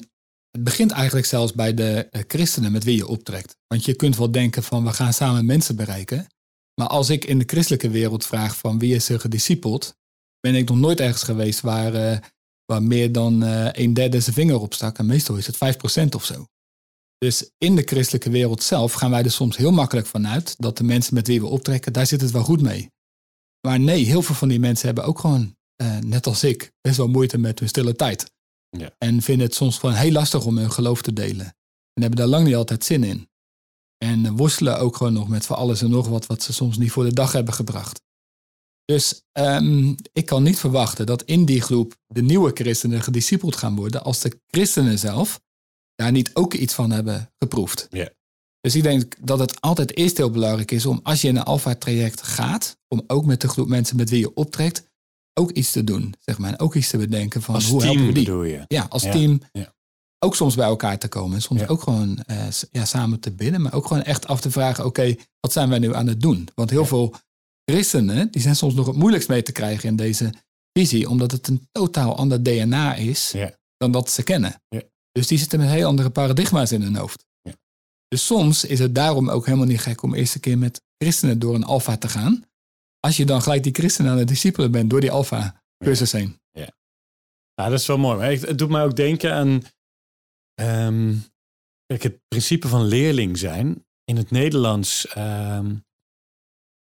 het 0.55 0.65
begint 0.65 0.91
eigenlijk 0.91 1.27
zelfs 1.27 1.53
bij 1.53 1.75
de 1.75 2.09
eh, 2.11 2.23
christenen 2.27 2.73
met 2.73 2.85
wie 2.85 2.97
je 2.97 3.07
optrekt. 3.07 3.57
Want 3.67 3.85
je 3.85 3.95
kunt 3.95 4.17
wel 4.17 4.31
denken 4.31 4.63
van 4.63 4.85
we 4.85 4.93
gaan 4.93 5.13
samen 5.13 5.47
mensen 5.47 5.77
bereiken. 5.77 6.27
Maar 6.75 6.87
als 6.89 7.11
ik 7.11 7.25
in 7.25 7.39
de 7.39 7.45
christelijke 7.47 7.91
wereld 7.91 8.27
vraag 8.27 8.57
van 8.57 8.79
wie 8.79 8.95
is 8.95 9.09
er 9.09 9.21
gediscipeld, 9.21 9.97
ben 10.41 10.55
ik 10.55 10.69
nog 10.69 10.79
nooit 10.79 11.01
ergens 11.01 11.23
geweest 11.23 11.61
waar, 11.61 11.95
eh, 11.95 12.19
waar 12.65 12.83
meer 12.83 13.13
dan 13.13 13.43
eh, 13.43 13.69
een 13.73 13.95
derde 13.95 14.21
zijn 14.21 14.35
vinger 14.35 14.61
op 14.61 14.75
stak. 14.75 14.99
En 14.99 15.07
meestal 15.07 15.37
is 15.37 15.47
het 15.47 15.57
5% 15.57 16.15
of 16.15 16.25
zo. 16.25 16.47
Dus 17.19 17.51
in 17.59 17.77
de 17.77 17.83
christelijke 17.83 18.31
wereld 18.31 18.63
zelf 18.63 18.93
gaan 18.93 19.11
wij 19.11 19.23
er 19.23 19.31
soms 19.31 19.57
heel 19.57 19.73
makkelijk 19.73 20.07
vanuit 20.07 20.55
dat 20.59 20.77
de 20.77 20.85
mensen 20.85 21.15
met 21.15 21.27
wie 21.27 21.41
we 21.41 21.47
optrekken, 21.47 21.93
daar 21.93 22.07
zit 22.07 22.21
het 22.21 22.31
wel 22.31 22.45
goed 22.45 22.63
mee. 22.63 22.91
Maar 23.61 23.81
nee, 23.81 24.05
heel 24.05 24.23
veel 24.23 24.35
van 24.35 24.49
die 24.49 24.61
mensen 24.61 24.87
hebben 24.87 25.05
ook 25.05 25.19
gewoon, 25.19 25.57
net 26.01 26.27
als 26.27 26.45
ik, 26.45 26.73
best 26.81 26.97
wel 26.97 27.09
moeite 27.09 27.39
met 27.39 27.59
hun 27.59 27.69
stille 27.69 27.95
tijd. 27.95 28.33
Ja. 28.79 28.95
En 28.99 29.23
vinden 29.23 29.47
het 29.47 29.55
soms 29.55 29.79
gewoon 29.79 29.95
heel 29.95 30.13
lastig 30.13 30.45
om 30.45 30.59
hun 30.59 30.71
geloof 30.71 31.03
te 31.03 31.13
delen. 31.13 31.47
En 31.93 32.03
hebben 32.03 32.19
daar 32.19 32.29
lang 32.29 32.47
niet 32.47 32.55
altijd 32.55 32.85
zin 32.85 33.05
in. 33.05 33.29
En 33.99 34.37
worstelen 34.37 34.79
ook 34.79 34.97
gewoon 34.97 35.13
nog 35.13 35.29
met 35.29 35.47
van 35.47 35.57
alles 35.57 35.83
en 35.83 35.91
nog 35.91 36.09
wat 36.09 36.27
wat 36.27 36.43
ze 36.43 36.53
soms 36.53 36.79
niet 36.79 36.93
voor 36.93 37.05
de 37.05 37.13
dag 37.13 37.33
hebben 37.33 37.55
gebracht. 37.55 38.03
Dus 38.85 39.23
ehm, 39.33 39.95
ik 40.13 40.27
kan 40.27 40.43
niet 40.43 40.59
verwachten 40.59 41.07
dat 41.07 41.23
in 41.23 41.45
die 41.45 41.61
groep 41.61 41.97
de 42.07 42.23
nieuwe 42.23 42.51
christenen 42.55 43.03
gediscipeld 43.03 43.57
gaan 43.57 43.77
worden 43.77 44.05
als 44.05 44.21
de 44.21 44.41
christenen 44.47 44.99
zelf 44.99 45.41
daar 45.95 46.13
niet 46.13 46.31
ook 46.35 46.55
iets 46.55 46.75
van 46.75 46.91
hebben 46.91 47.33
geproefd. 47.39 47.87
Ja. 47.91 48.11
Dus 48.61 48.75
ik 48.75 48.83
denk 48.83 49.15
dat 49.21 49.39
het 49.39 49.61
altijd 49.61 49.97
eerst 49.97 50.17
heel 50.17 50.31
belangrijk 50.31 50.71
is 50.71 50.87
om 50.87 51.01
als 51.03 51.21
je 51.21 51.29
in 51.29 51.37
een 51.37 51.43
alfa-traject 51.43 52.23
gaat, 52.23 52.79
om 52.89 53.05
ook 53.07 53.25
met 53.25 53.41
de 53.41 53.49
groep 53.49 53.69
mensen 53.69 53.97
met 53.97 54.11
wie 54.11 54.19
je 54.19 54.35
optrekt, 54.35 54.93
ook 55.35 55.51
iets 55.51 55.73
te 55.73 55.85
doen, 55.85 56.15
zeg 56.21 56.39
maar. 56.39 56.51
En 56.53 56.59
ook 56.59 56.75
iets 56.75 56.89
te 56.89 56.97
bedenken 56.99 57.43
van 57.43 57.55
Als 57.55 57.69
hoe 57.69 57.83
helpen 57.83 58.07
we 58.07 58.13
die? 58.13 58.25
bedoel 58.25 58.43
je? 58.45 58.65
Ja, 58.69 58.87
als 58.89 59.03
Ja, 59.03 59.13
team. 59.13 59.41
ja. 59.53 59.73
Ook 60.19 60.37
soms 60.37 60.55
bij 60.55 60.67
elkaar 60.67 60.99
te 60.99 61.09
komen. 61.09 61.35
En 61.37 61.43
soms 61.43 61.61
Ja. 61.61 61.67
ook 61.67 61.83
gewoon 61.83 62.19
eh, 62.27 62.47
ja, 62.71 62.85
samen 62.85 63.21
te 63.21 63.31
bidden. 63.33 63.61
Maar 63.63 63.73
ook 63.75 63.87
gewoon 63.87 64.03
echt 64.03 64.27
af 64.27 64.41
te 64.41 64.51
vragen, 64.51 64.85
oké, 64.85 65.15
wat 65.41 65.53
zijn 65.53 65.69
wij 65.69 65.79
nu 65.79 65.95
aan 65.95 66.07
het 66.07 66.21
doen? 66.21 66.49
Want 66.55 66.71
heel 66.71 66.85
veel 66.87 67.15
christenen, 67.65 68.31
die 68.31 68.43
zijn 68.43 68.57
soms 68.57 68.75
nog 68.75 68.87
het 68.87 68.97
moeilijkst 68.97 69.29
mee 69.29 69.43
te 69.43 69.53
krijgen 69.53 69.89
in 69.89 69.97
deze 69.97 70.33
visie. 70.79 71.09
Omdat 71.09 71.31
het 71.31 71.49
een 71.49 71.69
totaal 71.73 72.17
ander 72.17 72.43
DNA 72.43 72.95
is 72.95 73.35
dan 73.77 73.93
dat 73.93 74.11
ze 74.11 74.23
kennen. 74.23 74.63
Ja. 74.69 74.83
Dus 75.13 75.27
die 75.27 75.39
zitten 75.39 75.59
met 75.59 75.69
heel 75.69 75.87
andere 75.89 76.11
paradigma's 76.11 76.73
in 76.73 76.83
hun 76.83 76.97
hoofd. 76.97 77.25
Ja. 77.43 77.53
Dus 78.09 78.27
soms 78.27 78.65
is 78.65 78.79
het 78.79 78.95
daarom 78.95 79.29
ook 79.31 79.45
helemaal 79.47 79.67
niet 79.67 79.81
gek 79.81 80.03
om 80.03 80.15
eerst 80.15 80.35
een 80.35 80.41
keer 80.41 80.59
met 80.59 80.83
christenen 80.99 81.39
door 81.39 81.55
een 81.55 81.65
alfa 81.65 81.97
te 81.97 82.09
gaan. 82.09 82.45
Als 83.05 83.17
je 83.17 83.25
dan 83.25 83.43
gelijk 83.43 83.63
die 83.63 83.73
christenen 83.75 84.11
aan 84.11 84.19
het 84.19 84.29
discipelen 84.29 84.71
bent 84.71 84.91
door 84.91 85.01
die 85.01 85.11
alfa 85.11 85.63
cursus 85.85 86.13
heen. 86.13 86.41
Ja, 87.55 87.69
dat 87.69 87.81
is 87.81 87.87
wel 87.87 87.99
mooi. 87.99 88.17
Maar 88.19 88.31
het- 88.31 88.59
doet 88.59 88.69
mij 88.69 88.85
ook 88.85 88.97
denken 88.97 89.33
aan 89.35 89.63
ehm, 90.55 91.15
kijk, 91.87 92.03
het 92.03 92.21
principe 92.29 92.69
van 92.69 92.85
leerling 92.85 93.39
zijn. 93.39 93.87
In 94.05 94.17
het 94.17 94.31
Nederlands 94.31 95.07
ehm, 95.07 95.77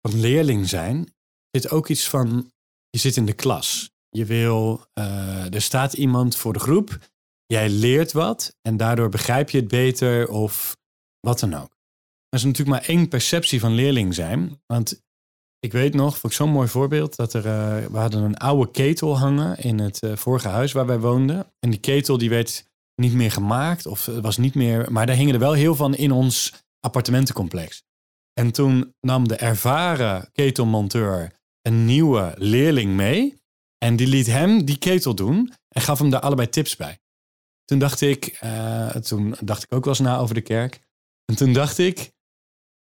van 0.00 0.20
leerling 0.20 0.68
zijn 0.68 1.14
zit 1.50 1.70
ook 1.70 1.88
iets 1.88 2.08
van 2.08 2.52
je 2.90 2.98
zit 2.98 3.16
in 3.16 3.26
de 3.26 3.32
klas. 3.32 3.90
Je 4.08 4.24
wil, 4.24 4.86
eh, 4.92 5.54
er 5.54 5.62
staat 5.62 5.92
iemand 5.92 6.36
voor 6.36 6.52
de 6.52 6.58
groep. 6.58 6.98
Jij 7.46 7.68
leert 7.70 8.12
wat 8.12 8.56
en 8.62 8.76
daardoor 8.76 9.08
begrijp 9.08 9.50
je 9.50 9.58
het 9.58 9.68
beter 9.68 10.28
of 10.28 10.76
wat 11.20 11.40
dan 11.40 11.54
ook. 11.54 11.72
Er 12.28 12.38
is 12.38 12.44
natuurlijk 12.44 12.78
maar 12.78 12.88
één 12.88 13.08
perceptie 13.08 13.60
van 13.60 13.72
leerling 13.74 14.14
zijn. 14.14 14.62
Want 14.66 15.02
ik 15.64 15.72
weet 15.72 15.94
nog, 15.94 16.18
vond 16.18 16.32
ik 16.32 16.38
zo'n 16.38 16.50
mooi 16.50 16.68
voorbeeld, 16.68 17.16
dat 17.16 17.32
er, 17.32 17.46
eh, 17.46 17.86
we 17.86 17.98
hadden 17.98 18.22
een 18.22 18.36
oude 18.36 18.70
ketel 18.70 19.18
hangen 19.18 19.58
in 19.58 19.78
het 19.78 20.02
eh, 20.02 20.16
vorige 20.16 20.48
huis 20.48 20.72
waar 20.72 20.86
wij 20.86 20.98
woonden. 20.98 21.52
En 21.60 21.70
die 21.70 21.80
ketel 21.80 22.18
die 22.18 22.28
werd 22.28 22.70
niet 22.94 23.12
meer 23.12 23.30
gemaakt 23.30 23.86
of 23.86 24.06
het 24.06 24.20
was 24.20 24.36
niet 24.36 24.54
meer, 24.54 24.92
maar 24.92 25.06
daar 25.06 25.16
hingen 25.16 25.34
er 25.34 25.40
wel 25.40 25.52
heel 25.52 25.74
van 25.74 25.94
in 25.94 26.12
ons 26.12 26.52
appartementencomplex. 26.80 27.82
En 28.32 28.52
toen 28.52 28.94
nam 29.00 29.28
de 29.28 29.36
ervaren 29.36 30.28
ketelmonteur 30.32 31.32
een 31.62 31.84
nieuwe 31.84 32.34
leerling 32.38 32.92
mee 32.94 33.42
en 33.78 33.96
die 33.96 34.06
liet 34.06 34.26
hem 34.26 34.64
die 34.64 34.78
ketel 34.78 35.14
doen 35.14 35.52
en 35.68 35.82
gaf 35.82 35.98
hem 35.98 36.10
daar 36.10 36.20
allebei 36.20 36.48
tips 36.48 36.76
bij. 36.76 36.98
Toen 37.64 37.78
dacht 37.78 38.00
ik, 38.00 38.26
eh, 38.26 38.88
toen 38.88 39.34
dacht 39.40 39.62
ik 39.62 39.72
ook 39.72 39.84
wel 39.84 39.94
eens 39.94 40.02
na 40.02 40.18
over 40.18 40.34
de 40.34 40.40
kerk. 40.40 40.80
En 41.24 41.36
toen 41.36 41.52
dacht 41.52 41.78
ik, 41.78 42.12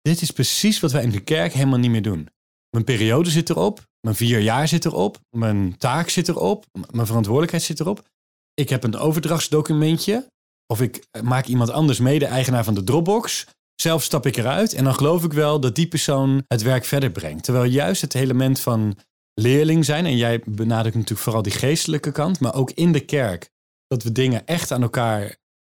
dit 0.02 0.22
is 0.22 0.32
precies 0.32 0.80
wat 0.80 0.92
wij 0.92 1.04
in 1.04 1.12
de 1.12 1.24
kerk 1.24 1.54
helemaal 1.54 1.80
niet 1.80 1.92
meer 1.92 2.02
doen. 2.02 2.30
Mijn 2.72 2.84
periode 2.84 3.30
zit 3.30 3.50
erop, 3.50 3.88
mijn 4.02 4.16
vier 4.16 4.40
jaar 4.40 4.68
zit 4.68 4.86
erop, 4.86 5.20
mijn 5.30 5.78
taak 5.78 6.10
zit 6.10 6.28
erop, 6.28 6.66
mijn 6.92 7.06
verantwoordelijkheid 7.06 7.64
zit 7.64 7.80
erop. 7.80 8.10
Ik 8.54 8.70
heb 8.70 8.84
een 8.84 8.98
overdrachtsdocumentje, 8.98 10.28
of 10.68 10.82
ik 10.82 11.06
eh, 11.12 11.22
maak 11.22 11.46
iemand 11.46 11.70
anders 11.70 12.00
mede-eigenaar 12.00 12.64
van 12.64 12.74
de 12.74 12.84
Dropbox. 12.84 13.48
Zelf 13.82 14.04
stap 14.04 14.26
ik 14.26 14.38
eruit 14.38 14.74
en 14.74 14.84
dan 14.84 14.96
geloof 14.96 15.24
ik 15.24 15.34
wel 15.34 15.60
dat 15.60 15.76
die 15.76 15.88
persoon 15.88 16.44
het 16.48 16.62
werk 16.62 16.86
verder 16.86 17.12
brengt. 17.12 17.44
Terwijl 17.44 17.66
juist 17.66 18.02
het 18.02 18.16
element 18.16 18.60
van 18.60 18.98
leerling 19.34 19.86
zijn, 19.86 20.06
en 20.06 20.18
jij 20.18 20.42
benadrukt 20.46 20.96
natuurlijk 20.96 21.22
vooral 21.22 21.42
die 21.42 21.52
geestelijke 21.52 22.12
kant, 22.12 22.40
maar 22.40 22.56
ook 22.56 22.72
in 22.72 22.92
de 22.92 23.06
kerk, 23.06 23.50
dat 23.88 24.04
we 24.04 24.12
dingen 24.12 24.46
echt 24.46 24.72
aan 24.72 24.82
elkaar 24.82 25.36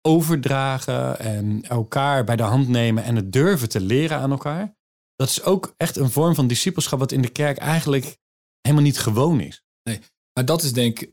overdragen 0.09 1.19
en 1.19 1.63
elkaar 1.63 2.25
bij 2.25 2.37
de 2.37 2.43
hand 2.43 2.69
nemen 2.69 3.05
en 3.05 3.17
het 3.17 3.33
durven 3.33 3.69
te 3.69 3.81
leren 3.81 4.19
aan 4.19 4.31
elkaar. 4.31 4.75
Dat 5.23 5.31
is 5.31 5.43
ook 5.43 5.75
echt 5.77 5.97
een 5.97 6.11
vorm 6.11 6.35
van 6.35 6.47
discipelschap 6.47 6.99
wat 6.99 7.13
in 7.13 7.23
de 7.23 7.29
kerk 7.29 7.59
eigenlijk 7.59 8.17
helemaal 8.61 8.85
niet 8.85 8.99
gewoon 8.99 9.41
is. 9.41 9.63
Maar 10.33 10.45
dat 10.45 10.63
is 10.63 10.73
denk 10.73 11.01
ik 11.01 11.13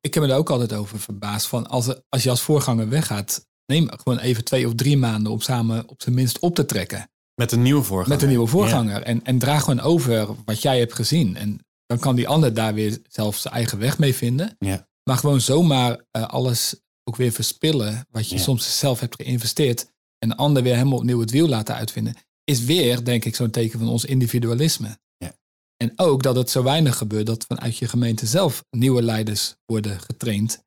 ik 0.00 0.14
heb 0.14 0.22
me 0.22 0.28
er 0.28 0.36
ook 0.36 0.50
altijd 0.50 0.72
over 0.72 0.98
verbaasd 0.98 1.46
van 1.46 1.66
als, 1.66 1.94
als 2.08 2.22
je 2.22 2.30
als 2.30 2.40
voorganger 2.40 2.88
weggaat, 2.88 3.46
neem 3.66 3.88
gewoon 3.90 4.18
even 4.18 4.44
twee 4.44 4.66
of 4.66 4.74
drie 4.74 4.96
maanden 4.96 5.32
om 5.32 5.40
samen 5.40 5.88
op 5.88 6.02
zijn 6.02 6.14
minst 6.14 6.38
op 6.38 6.54
te 6.54 6.64
trekken. 6.64 7.10
Met 7.34 7.52
een 7.52 7.62
nieuwe 7.62 7.82
voorganger. 7.82 8.08
Met 8.08 8.22
een 8.22 8.28
nieuwe 8.28 8.46
voorganger. 8.46 9.02
En, 9.02 9.24
en 9.24 9.38
draag 9.38 9.64
gewoon 9.64 9.80
over 9.80 10.28
wat 10.44 10.62
jij 10.62 10.78
hebt 10.78 10.94
gezien. 10.94 11.36
En 11.36 11.66
dan 11.86 11.98
kan 11.98 12.16
die 12.16 12.28
ander 12.28 12.54
daar 12.54 12.74
weer 12.74 13.02
zelf 13.08 13.36
zijn 13.36 13.54
eigen 13.54 13.78
weg 13.78 13.98
mee 13.98 14.14
vinden. 14.14 14.56
Ja. 14.58 14.88
Maar 15.02 15.16
gewoon 15.16 15.40
zomaar 15.40 16.04
uh, 16.16 16.26
alles 16.26 16.80
ook 17.04 17.16
weer 17.16 17.32
verspillen, 17.32 18.06
wat 18.10 18.28
je 18.28 18.36
Ja. 18.36 18.42
soms 18.42 18.78
zelf 18.78 19.00
hebt 19.00 19.14
geïnvesteerd, 19.14 19.86
en 20.18 20.28
de 20.28 20.36
ander 20.36 20.62
weer 20.62 20.74
helemaal 20.76 20.98
opnieuw 20.98 21.20
het 21.20 21.30
wiel 21.30 21.48
laten 21.48 21.74
uitvinden, 21.74 22.14
is 22.50 22.64
weer, 22.64 23.04
denk 23.04 23.24
ik, 23.24 23.34
zo'n 23.34 23.50
teken 23.50 23.78
van 23.78 23.88
ons 23.88 24.04
individualisme. 24.04 24.98
Ja. 25.16 25.32
En 25.76 25.92
ook 25.96 26.22
dat 26.22 26.36
het 26.36 26.50
zo 26.50 26.62
weinig 26.62 26.96
gebeurt 26.96 27.26
dat 27.26 27.44
vanuit 27.48 27.76
je 27.76 27.88
gemeente 27.88 28.26
zelf 28.26 28.64
nieuwe 28.70 29.02
leiders 29.02 29.54
worden 29.66 30.00
getraind, 30.00 30.62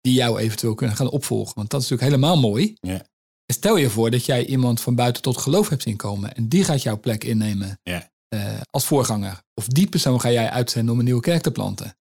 die 0.00 0.12
jou 0.14 0.38
eventueel 0.38 0.74
kunnen 0.74 0.96
gaan 0.96 1.10
opvolgen. 1.10 1.54
Want 1.54 1.70
dat 1.70 1.82
is 1.82 1.88
natuurlijk 1.88 2.16
helemaal 2.16 2.40
mooi. 2.50 2.74
Ja. 2.80 3.06
En 3.46 3.54
stel 3.54 3.76
je 3.76 3.90
voor 3.90 4.10
dat 4.10 4.24
jij 4.24 4.46
iemand 4.46 4.80
van 4.80 4.94
buiten 4.94 5.22
tot 5.22 5.36
geloof 5.38 5.68
hebt 5.68 5.82
zien 5.82 5.96
komen 5.96 6.34
en 6.34 6.48
die 6.48 6.64
gaat 6.64 6.82
jouw 6.82 7.00
plek 7.00 7.24
innemen 7.24 7.78
Ja. 7.82 8.10
eh, 8.28 8.60
als 8.70 8.84
voorganger. 8.84 9.42
Of 9.54 9.66
die 9.66 9.88
persoon 9.88 10.20
ga 10.20 10.30
jij 10.30 10.50
uitzenden 10.50 10.92
om 10.92 10.98
een 10.98 11.04
nieuwe 11.04 11.20
kerk 11.20 11.42
te 11.42 11.50
planten. 11.52 11.96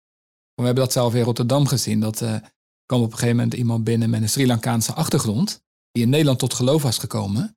We 0.54 0.64
hebben 0.64 0.84
dat 0.84 0.92
zelf 0.92 1.14
in 1.14 1.22
Rotterdam 1.22 1.66
gezien. 1.66 2.00
Dat 2.00 2.22
eh, 2.22 2.34
kwam 2.86 3.00
op 3.02 3.06
een 3.12 3.18
gegeven 3.18 3.36
moment 3.36 3.54
iemand 3.54 3.84
binnen 3.84 4.10
met 4.10 4.22
een 4.22 4.28
Sri 4.28 4.46
Lankaanse 4.46 4.92
achtergrond. 4.92 5.60
Die 5.90 6.02
in 6.02 6.08
Nederland 6.08 6.38
tot 6.38 6.54
geloof 6.54 6.82
was 6.82 6.98
gekomen. 6.98 7.56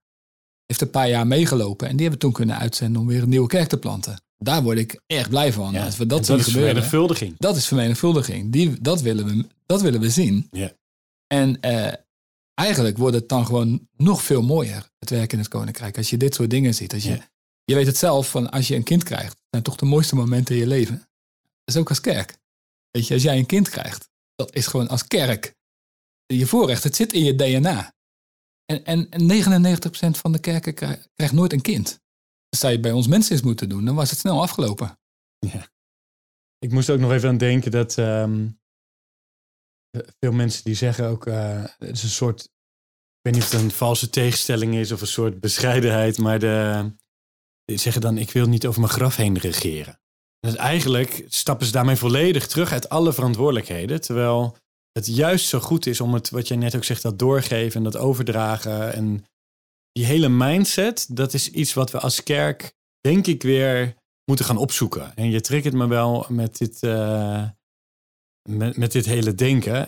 Heeft 0.71 0.83
een 0.83 0.89
paar 0.89 1.09
jaar 1.09 1.27
meegelopen. 1.27 1.87
En 1.87 1.95
die 1.95 2.01
hebben 2.07 2.19
we 2.19 2.25
toen 2.25 2.33
kunnen 2.45 2.57
uitzenden 2.57 3.01
om 3.01 3.07
weer 3.07 3.21
een 3.21 3.29
nieuwe 3.29 3.47
kerk 3.47 3.69
te 3.69 3.77
planten. 3.77 4.21
Daar 4.37 4.63
word 4.63 4.77
ik 4.77 5.01
erg 5.07 5.29
blij 5.29 5.53
van. 5.53 5.73
Ja. 5.73 5.85
Als 5.85 5.97
we 5.97 6.05
dat 6.05 6.25
zien 6.25 6.37
is 6.37 6.43
gebeuren. 6.43 6.69
vermenigvuldiging. 6.69 7.35
Dat 7.37 7.55
is 7.55 7.67
vermenigvuldiging. 7.67 8.51
Die, 8.51 8.81
dat, 8.81 9.01
willen 9.01 9.25
we, 9.25 9.45
dat 9.65 9.81
willen 9.81 9.99
we 9.99 10.09
zien. 10.09 10.47
Ja. 10.51 10.71
En 11.27 11.59
eh, 11.61 11.93
eigenlijk 12.53 12.97
wordt 12.97 13.15
het 13.15 13.29
dan 13.29 13.45
gewoon 13.45 13.87
nog 13.97 14.23
veel 14.23 14.41
mooier, 14.41 14.89
het 14.99 15.09
werk 15.09 15.33
in 15.33 15.37
het 15.39 15.47
Koninkrijk. 15.47 15.97
Als 15.97 16.09
je 16.09 16.17
dit 16.17 16.33
soort 16.35 16.49
dingen 16.49 16.73
ziet. 16.73 16.93
Als 16.93 17.03
je, 17.03 17.09
Ja. 17.09 17.29
je 17.63 17.75
weet 17.75 17.87
het 17.87 17.97
zelf, 17.97 18.29
van 18.29 18.49
als 18.51 18.67
je 18.67 18.75
een 18.75 18.83
kind 18.83 19.03
krijgt, 19.03 19.41
zijn 19.49 19.63
toch 19.63 19.75
de 19.75 19.85
mooiste 19.85 20.15
momenten 20.15 20.55
in 20.55 20.61
je 20.61 20.67
leven. 20.67 20.95
Dat 21.37 21.75
is 21.75 21.77
ook 21.77 21.89
als 21.89 22.01
kerk. 22.01 22.37
Weet 22.91 23.07
je, 23.07 23.13
als 23.13 23.23
jij 23.23 23.37
een 23.37 23.45
kind 23.45 23.69
krijgt, 23.69 24.09
dat 24.35 24.55
is 24.55 24.67
gewoon 24.67 24.87
als 24.87 25.07
kerk 25.07 25.55
je 26.25 26.45
voorrecht. 26.47 26.83
Het 26.83 26.95
zit 26.95 27.13
in 27.13 27.23
je 27.23 27.35
DNA. 27.35 27.93
En, 28.71 28.85
en, 28.85 29.09
en 29.09 29.21
99% 29.21 30.19
van 30.19 30.31
de 30.31 30.39
kerken 30.39 30.73
krij- 30.73 31.05
krijgt 31.15 31.33
nooit 31.33 31.53
een 31.53 31.61
kind. 31.61 32.01
Dat 32.49 32.59
zou 32.59 32.79
bij 32.79 32.91
ons 32.91 33.07
mensen 33.07 33.31
eens 33.31 33.41
moeten 33.41 33.69
doen, 33.69 33.85
dan 33.85 33.95
was 33.95 34.09
het 34.09 34.19
snel 34.19 34.41
afgelopen. 34.41 34.99
Ik 36.57 36.71
moest 36.71 36.89
ook 36.89 36.99
nog 36.99 37.11
even 37.11 37.29
aan 37.29 37.37
denken 37.37 37.71
dat 37.71 37.97
ehm, 37.97 38.49
veel 40.19 40.31
mensen 40.31 40.63
die 40.63 40.75
zeggen 40.75 41.07
ook, 41.07 41.25
eh, 41.25 41.63
het 41.77 41.95
is 41.97 42.03
een 42.03 42.09
soort, 42.09 42.43
ik 42.43 43.21
weet 43.21 43.33
niet 43.33 43.43
of 43.43 43.51
het 43.51 43.61
een 43.61 43.71
valse 43.71 44.09
tegenstelling 44.09 44.75
is 44.75 44.91
of 44.91 45.01
een 45.01 45.07
soort 45.07 45.39
bescheidenheid, 45.39 46.17
maar 46.17 46.39
de, 46.39 46.91
die 47.65 47.77
zeggen 47.77 48.01
dan, 48.01 48.17
ik 48.17 48.31
wil 48.31 48.47
niet 48.47 48.65
over 48.65 48.81
mijn 48.81 48.93
graf 48.93 49.15
heen 49.15 49.37
regeren. 49.37 49.99
En 50.39 50.49
dat 50.49 50.55
eigenlijk 50.55 51.25
stappen 51.27 51.65
ze 51.65 51.71
daarmee 51.71 51.95
volledig 51.95 52.47
terug 52.47 52.71
uit 52.71 52.89
alle 52.89 53.13
verantwoordelijkheden, 53.13 54.01
terwijl 54.01 54.57
het 54.91 55.07
juist 55.07 55.47
zo 55.47 55.59
goed 55.59 55.85
is 55.85 56.01
om 56.01 56.13
het, 56.13 56.29
wat 56.29 56.47
jij 56.47 56.57
net 56.57 56.75
ook 56.75 56.83
zegt, 56.83 57.01
dat 57.01 57.19
doorgeven 57.19 57.77
en 57.77 57.83
dat 57.83 57.97
overdragen 57.97 58.93
en 58.93 59.25
die 59.91 60.05
hele 60.05 60.29
mindset, 60.29 61.07
dat 61.09 61.33
is 61.33 61.51
iets 61.51 61.73
wat 61.73 61.91
we 61.91 61.99
als 61.99 62.23
kerk, 62.23 62.73
denk 62.99 63.27
ik, 63.27 63.43
weer 63.43 63.95
moeten 64.25 64.45
gaan 64.45 64.57
opzoeken. 64.57 65.15
En 65.15 65.29
je 65.29 65.41
triggert 65.41 65.73
me 65.73 65.87
wel 65.87 66.25
met 66.29 66.57
dit, 66.57 66.83
eh, 66.83 67.49
met, 68.49 68.77
met 68.77 68.91
dit 68.91 69.05
hele 69.05 69.35
denken. 69.35 69.85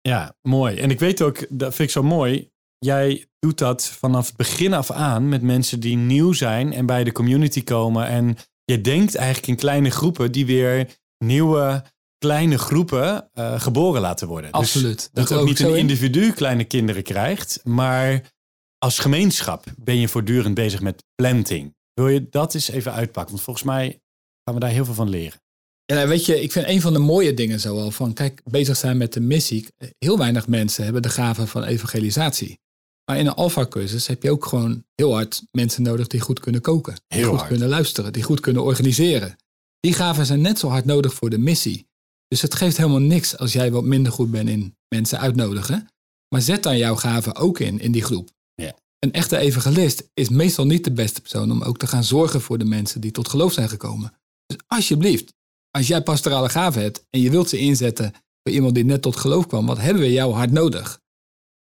Ja, 0.00 0.36
mooi. 0.42 0.76
En 0.76 0.90
ik 0.90 0.98
weet 0.98 1.22
ook, 1.22 1.46
dat 1.48 1.74
vind 1.74 1.88
ik 1.88 1.94
zo 1.94 2.02
mooi. 2.02 2.50
Jij 2.78 3.28
doet 3.38 3.58
dat 3.58 3.84
vanaf 3.84 4.26
het 4.26 4.36
begin 4.36 4.72
af 4.72 4.90
aan 4.90 5.28
met 5.28 5.42
mensen 5.42 5.80
die 5.80 5.96
nieuw 5.96 6.32
zijn 6.32 6.72
en 6.72 6.86
bij 6.86 7.04
de 7.04 7.12
community 7.12 7.64
komen. 7.64 8.06
En 8.06 8.36
je 8.64 8.80
denkt 8.80 9.14
eigenlijk 9.14 9.46
in 9.46 9.56
kleine 9.56 9.90
groepen 9.90 10.32
die 10.32 10.46
weer 10.46 10.98
nieuwe 11.24 11.84
kleine 12.18 12.58
groepen 12.58 13.28
eh, 13.32 13.60
geboren 13.60 14.00
laten 14.00 14.28
worden. 14.28 14.52
Dus 14.52 14.60
Absoluut. 14.60 15.10
dat 15.12 15.30
er 15.30 15.38
ook 15.38 15.46
niet 15.46 15.60
een 15.60 15.68
in. 15.70 15.76
individu 15.76 16.32
kleine 16.32 16.64
kinderen 16.64 17.02
krijgt, 17.02 17.60
maar 17.64 18.32
als 18.78 18.98
gemeenschap 18.98 19.64
ben 19.76 19.96
je 20.00 20.08
voortdurend 20.08 20.54
bezig 20.54 20.80
met 20.80 21.04
planting. 21.14 21.76
Wil 21.94 22.08
je 22.08 22.26
dat 22.30 22.54
eens 22.54 22.68
even 22.70 22.92
uitpakken? 22.92 23.32
Want 23.32 23.44
volgens 23.44 23.64
mij 23.66 24.00
gaan 24.44 24.54
we 24.54 24.60
daar 24.60 24.70
heel 24.70 24.84
veel 24.84 24.94
van 24.94 25.08
leren. 25.08 25.40
Ja, 25.84 25.94
nou, 25.94 26.08
weet 26.08 26.26
je, 26.26 26.42
ik 26.42 26.52
vind 26.52 26.66
een 26.68 26.80
van 26.80 26.92
de 26.92 26.98
mooie 26.98 27.34
dingen 27.34 27.60
zo 27.60 27.78
al 27.78 27.90
van, 27.90 28.12
kijk, 28.12 28.40
bezig 28.44 28.76
zijn 28.76 28.96
met 28.96 29.12
de 29.12 29.20
missie. 29.20 29.68
Heel 29.98 30.18
weinig 30.18 30.46
mensen 30.48 30.84
hebben 30.84 31.02
de 31.02 31.08
gave 31.08 31.46
van 31.46 31.64
evangelisatie. 31.64 32.58
Maar 33.04 33.18
in 33.18 33.26
een 33.26 33.34
alfa-cursus 33.34 34.06
heb 34.06 34.22
je 34.22 34.30
ook 34.30 34.44
gewoon 34.44 34.84
heel 34.94 35.12
hard 35.14 35.42
mensen 35.50 35.82
nodig 35.82 36.06
die 36.06 36.20
goed 36.20 36.40
kunnen 36.40 36.60
koken. 36.60 36.94
Die 36.94 37.18
Heel 37.18 37.28
goed 37.28 37.36
hard. 37.38 37.48
kunnen 37.50 37.68
luisteren, 37.68 38.12
die 38.12 38.22
goed 38.22 38.40
kunnen 38.40 38.62
organiseren. 38.62 39.36
Die 39.80 39.92
gaven 39.92 40.26
zijn 40.26 40.40
net 40.40 40.58
zo 40.58 40.68
hard 40.68 40.84
nodig 40.84 41.14
voor 41.14 41.30
de 41.30 41.38
missie. 41.38 41.87
Dus 42.28 42.42
het 42.42 42.54
geeft 42.54 42.76
helemaal 42.76 43.00
niks 43.00 43.36
als 43.38 43.52
jij 43.52 43.70
wat 43.70 43.84
minder 43.84 44.12
goed 44.12 44.30
bent 44.30 44.48
in 44.48 44.76
mensen 44.88 45.18
uitnodigen. 45.18 45.88
Maar 46.28 46.40
zet 46.40 46.62
dan 46.62 46.78
jouw 46.78 46.94
gaven 46.94 47.34
ook 47.34 47.58
in, 47.58 47.80
in 47.80 47.92
die 47.92 48.02
groep. 48.02 48.30
Ja. 48.54 48.74
Een 48.98 49.12
echte 49.12 49.38
evangelist 49.38 50.10
is 50.14 50.28
meestal 50.28 50.66
niet 50.66 50.84
de 50.84 50.92
beste 50.92 51.20
persoon 51.20 51.50
om 51.50 51.62
ook 51.62 51.78
te 51.78 51.86
gaan 51.86 52.04
zorgen 52.04 52.40
voor 52.40 52.58
de 52.58 52.64
mensen 52.64 53.00
die 53.00 53.10
tot 53.10 53.28
geloof 53.28 53.52
zijn 53.52 53.68
gekomen. 53.68 54.12
Dus 54.46 54.56
alsjeblieft, 54.66 55.34
als 55.70 55.86
jij 55.86 56.02
pastorale 56.02 56.48
gaven 56.48 56.82
hebt 56.82 57.06
en 57.10 57.20
je 57.20 57.30
wilt 57.30 57.48
ze 57.48 57.58
inzetten 57.58 58.12
voor 58.42 58.52
iemand 58.52 58.74
die 58.74 58.84
net 58.84 59.02
tot 59.02 59.16
geloof 59.16 59.46
kwam, 59.46 59.66
wat 59.66 59.78
hebben 59.78 60.02
we 60.02 60.12
jou 60.12 60.32
hard 60.32 60.50
nodig? 60.50 61.00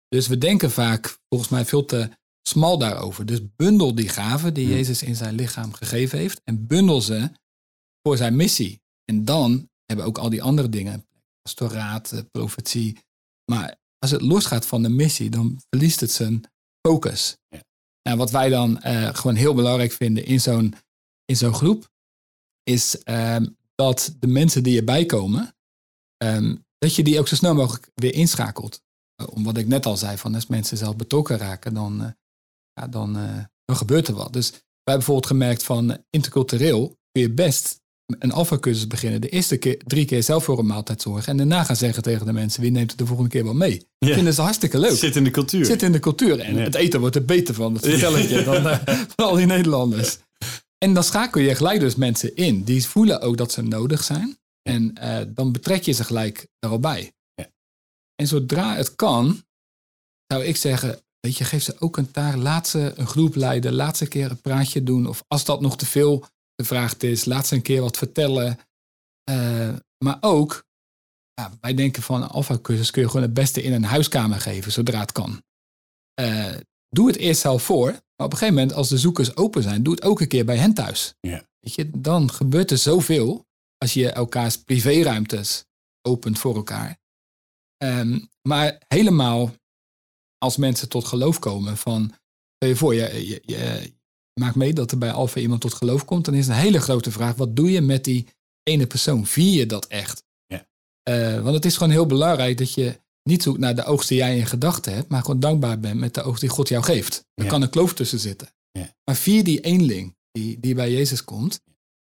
Dus 0.07 0.27
we 0.27 0.37
denken 0.37 0.71
vaak 0.71 1.17
volgens 1.29 1.51
mij 1.51 1.65
veel 1.65 1.85
te 1.85 2.09
smal 2.47 2.77
daarover. 2.77 3.25
Dus 3.25 3.39
bundel 3.55 3.95
die 3.95 4.09
gaven 4.09 4.53
die 4.53 4.65
Hmm. 4.65 4.75
Jezus 4.75 5.03
in 5.03 5.15
zijn 5.15 5.35
lichaam 5.35 5.73
gegeven 5.73 6.17
heeft 6.17 6.41
en 6.43 6.67
bundel 6.67 7.01
ze 7.01 7.31
voor 8.01 8.17
zijn 8.17 8.35
missie. 8.35 8.81
En 9.05 9.25
dan 9.25 9.69
hebben 9.91 10.09
ook 10.09 10.17
al 10.17 10.29
die 10.29 10.43
andere 10.43 10.69
dingen, 10.69 11.05
pastoraat, 11.41 12.11
eh, 12.11 12.19
profetie. 12.31 12.97
Maar 13.51 13.75
als 13.99 14.11
het 14.11 14.21
losgaat 14.21 14.65
van 14.65 14.81
de 14.81 14.89
missie, 14.89 15.29
dan 15.29 15.61
verliest 15.69 15.99
het 15.99 16.11
zijn 16.11 16.43
focus. 16.87 17.37
Ja. 17.47 17.63
En 18.01 18.17
wat 18.17 18.31
wij 18.31 18.49
dan 18.49 18.81
eh, 18.81 19.15
gewoon 19.15 19.35
heel 19.35 19.53
belangrijk 19.53 19.91
vinden 19.91 20.25
in 20.25 20.41
zo'n 20.41 20.75
in 21.25 21.37
zo'n 21.37 21.53
groep, 21.53 21.89
is 22.63 23.03
ehm, 23.03 23.45
dat 23.75 24.15
de 24.19 24.27
mensen 24.27 24.63
die 24.63 24.77
erbij 24.77 25.05
komen, 25.05 25.55
ehm, 26.17 26.55
dat 26.77 26.95
je 26.95 27.03
die 27.03 27.19
ook 27.19 27.27
zo 27.27 27.35
snel 27.35 27.53
mogelijk 27.53 27.89
weer 27.93 28.13
inschakelt. 28.13 28.81
Uh, 29.21 29.27
om 29.29 29.43
wat 29.43 29.57
ik 29.57 29.67
net 29.67 29.85
al 29.85 29.97
zei, 29.97 30.17
van 30.17 30.35
als 30.35 30.47
mensen 30.47 30.77
zelf 30.77 30.95
betrokken 30.95 31.37
raken, 31.37 31.73
dan, 31.73 32.03
eh, 32.03 32.11
ja, 32.73 32.87
dan, 32.87 33.17
eh, 33.17 33.43
dan 33.65 33.75
gebeurt 33.75 34.07
er 34.07 34.13
wat. 34.13 34.33
Dus 34.33 34.49
wij 34.49 34.59
hebben 34.83 35.05
bijvoorbeeld 35.05 35.25
gemerkt 35.25 35.63
van 35.63 35.91
eh, 35.91 35.97
intercultureel 36.09 36.87
kun 37.11 37.21
je 37.21 37.33
best 37.33 37.80
een 38.19 38.31
alfacursus 38.31 38.87
beginnen. 38.87 39.21
De 39.21 39.29
eerste 39.29 39.57
keer, 39.57 39.77
drie 39.85 40.05
keer 40.05 40.23
zelf 40.23 40.43
voor 40.43 40.59
een 40.59 40.65
maaltijd 40.65 41.01
zorgen. 41.01 41.25
En 41.31 41.37
daarna 41.37 41.63
gaan 41.63 41.75
zeggen 41.75 42.03
tegen 42.03 42.25
de 42.25 42.33
mensen, 42.33 42.61
wie 42.61 42.71
neemt 42.71 42.89
het 42.89 42.99
de 42.99 43.05
volgende 43.05 43.29
keer 43.31 43.43
wel 43.43 43.53
mee? 43.53 43.85
Ja. 43.97 44.13
Vinden 44.13 44.33
ze 44.33 44.41
hartstikke 44.41 44.79
leuk. 44.79 44.91
Zit 44.97 45.15
in 45.15 45.23
de 45.23 45.31
cultuur. 45.31 45.65
Zit 45.65 45.81
in 45.81 45.91
de 45.91 45.99
cultuur. 45.99 46.39
En 46.39 46.55
Ja. 46.55 46.61
het 46.61 46.75
eten 46.75 46.99
wordt 46.99 47.15
er 47.15 47.25
beter 47.25 47.53
van, 47.53 47.73
dat 47.73 47.85
vertel 47.85 48.17
ik 48.17 48.29
je, 48.29 48.43
dan 48.43 48.67
eh, 48.67 48.79
van 49.15 49.25
al 49.25 49.35
die 49.35 49.45
Nederlanders. 49.45 50.17
En 50.77 50.93
dan 50.93 51.03
schakel 51.03 51.41
je 51.41 51.55
gelijk 51.55 51.79
dus 51.79 51.95
mensen 51.95 52.35
in. 52.35 52.63
Die 52.63 52.85
voelen 52.85 53.21
ook 53.21 53.37
dat 53.37 53.51
ze 53.51 53.61
nodig 53.61 54.03
zijn. 54.03 54.37
En 54.61 54.93
eh, 54.95 55.25
dan 55.27 55.51
betrek 55.51 55.83
je 55.83 55.91
ze 55.91 56.03
gelijk 56.03 56.47
er 56.59 56.69
al 56.69 56.79
bij. 56.79 57.11
Ja. 57.35 57.47
En 58.15 58.27
zodra 58.27 58.75
het 58.75 58.95
kan, 58.95 59.43
zou 60.27 60.43
ik 60.43 60.55
zeggen, 60.57 60.99
weet 61.19 61.37
je, 61.37 61.43
geef 61.43 61.63
ze 61.63 61.75
ook 61.79 61.97
een 61.97 62.11
taak. 62.11 62.35
Laat 62.35 62.67
ze 62.67 62.93
een 62.95 63.07
groep 63.07 63.35
leiden. 63.35 63.73
Laat 63.73 63.97
ze 63.97 64.03
een 64.03 64.09
keer 64.09 64.29
een 64.31 64.41
praatje 64.41 64.83
doen. 64.83 65.07
Of 65.07 65.23
als 65.27 65.45
dat 65.45 65.61
nog 65.61 65.77
te 65.77 65.85
veel 65.85 66.25
gevraagd 66.61 67.03
is, 67.03 67.25
laat 67.25 67.47
ze 67.47 67.55
een 67.55 67.61
keer 67.61 67.81
wat 67.81 67.97
vertellen. 67.97 68.59
Eh, 69.23 69.75
maar 70.03 70.17
ook, 70.21 70.63
ja, 71.33 71.51
wij 71.61 71.73
denken 71.73 72.03
van 72.03 72.21
een 72.21 72.29
alfa-cursus 72.29 72.91
kun 72.91 73.01
je 73.01 73.07
gewoon 73.07 73.21
het 73.21 73.33
beste 73.33 73.61
in 73.61 73.73
een 73.73 73.83
huiskamer 73.83 74.41
geven, 74.41 74.71
zodra 74.71 74.99
het 74.99 75.11
kan. 75.11 75.43
Eh, 76.13 76.55
doe 76.89 77.07
het 77.07 77.17
eerst 77.17 77.41
zelf 77.41 77.63
voor. 77.63 77.85
Maar 77.91 78.25
op 78.25 78.31
een 78.31 78.37
gegeven 78.37 78.55
moment, 78.55 78.73
als 78.73 78.89
de 78.89 78.97
zoekers 78.97 79.35
open 79.35 79.63
zijn, 79.63 79.83
doe 79.83 79.93
het 79.93 80.03
ook 80.03 80.21
een 80.21 80.27
keer 80.27 80.45
bij 80.45 80.57
hen 80.57 80.73
thuis. 80.73 81.13
Ja. 81.19 81.45
Weet 81.59 81.73
je, 81.73 81.89
dan 81.89 82.31
gebeurt 82.31 82.71
er 82.71 82.77
zoveel 82.77 83.45
als 83.77 83.93
je 83.93 84.09
elkaars 84.11 84.57
privéruimtes 84.57 85.65
opent 86.01 86.39
voor 86.39 86.55
elkaar. 86.55 86.99
Ehm, 87.77 88.19
maar 88.41 88.81
helemaal 88.87 89.51
als 90.37 90.57
mensen 90.57 90.89
tot 90.89 91.05
geloof 91.05 91.39
komen 91.39 91.77
van, 91.77 92.13
stel 92.55 92.69
je 92.69 92.75
voor, 92.75 92.95
je, 92.95 93.27
je, 93.27 93.41
je 93.45 93.93
maakt 94.41 94.55
mee 94.55 94.73
dat 94.73 94.91
er 94.91 94.97
bij 94.97 95.11
Alfa 95.11 95.39
iemand 95.39 95.61
tot 95.61 95.73
geloof 95.73 96.05
komt, 96.05 96.25
dan 96.25 96.33
is 96.33 96.47
een 96.47 96.53
hele 96.53 96.79
grote 96.81 97.11
vraag, 97.11 97.35
wat 97.35 97.55
doe 97.55 97.71
je 97.71 97.81
met 97.81 98.03
die 98.03 98.27
ene 98.63 98.87
persoon? 98.87 99.25
Vier 99.25 99.59
je 99.59 99.65
dat 99.65 99.85
echt? 99.85 100.23
Ja. 100.47 100.67
Eh, 101.03 101.41
want 101.41 101.55
het 101.55 101.65
is 101.65 101.77
gewoon 101.77 101.91
heel 101.91 102.05
belangrijk 102.05 102.57
dat 102.57 102.73
je 102.73 102.99
niet 103.23 103.43
zoekt 103.43 103.59
naar 103.59 103.75
de 103.75 103.83
oogst 103.83 104.07
die 104.09 104.17
jij 104.17 104.37
in 104.37 104.45
gedachten 104.45 104.93
hebt, 104.93 105.09
maar 105.09 105.21
gewoon 105.21 105.39
dankbaar 105.39 105.79
bent 105.79 105.99
met 105.99 106.13
de 106.13 106.21
oogst 106.21 106.41
die 106.41 106.49
God 106.49 106.67
jou 106.67 106.83
geeft. 106.83 107.25
Er 107.33 107.43
Ja. 107.43 107.49
kan 107.49 107.61
een 107.61 107.69
kloof 107.69 107.93
tussen 107.93 108.19
zitten. 108.19 108.47
Ja. 108.71 108.95
Maar 109.05 109.15
vier 109.15 109.43
die 109.43 109.59
eenling 109.61 110.15
die, 110.31 110.59
die 110.59 110.75
bij 110.75 110.91
Jezus 110.91 111.23
komt. 111.23 111.61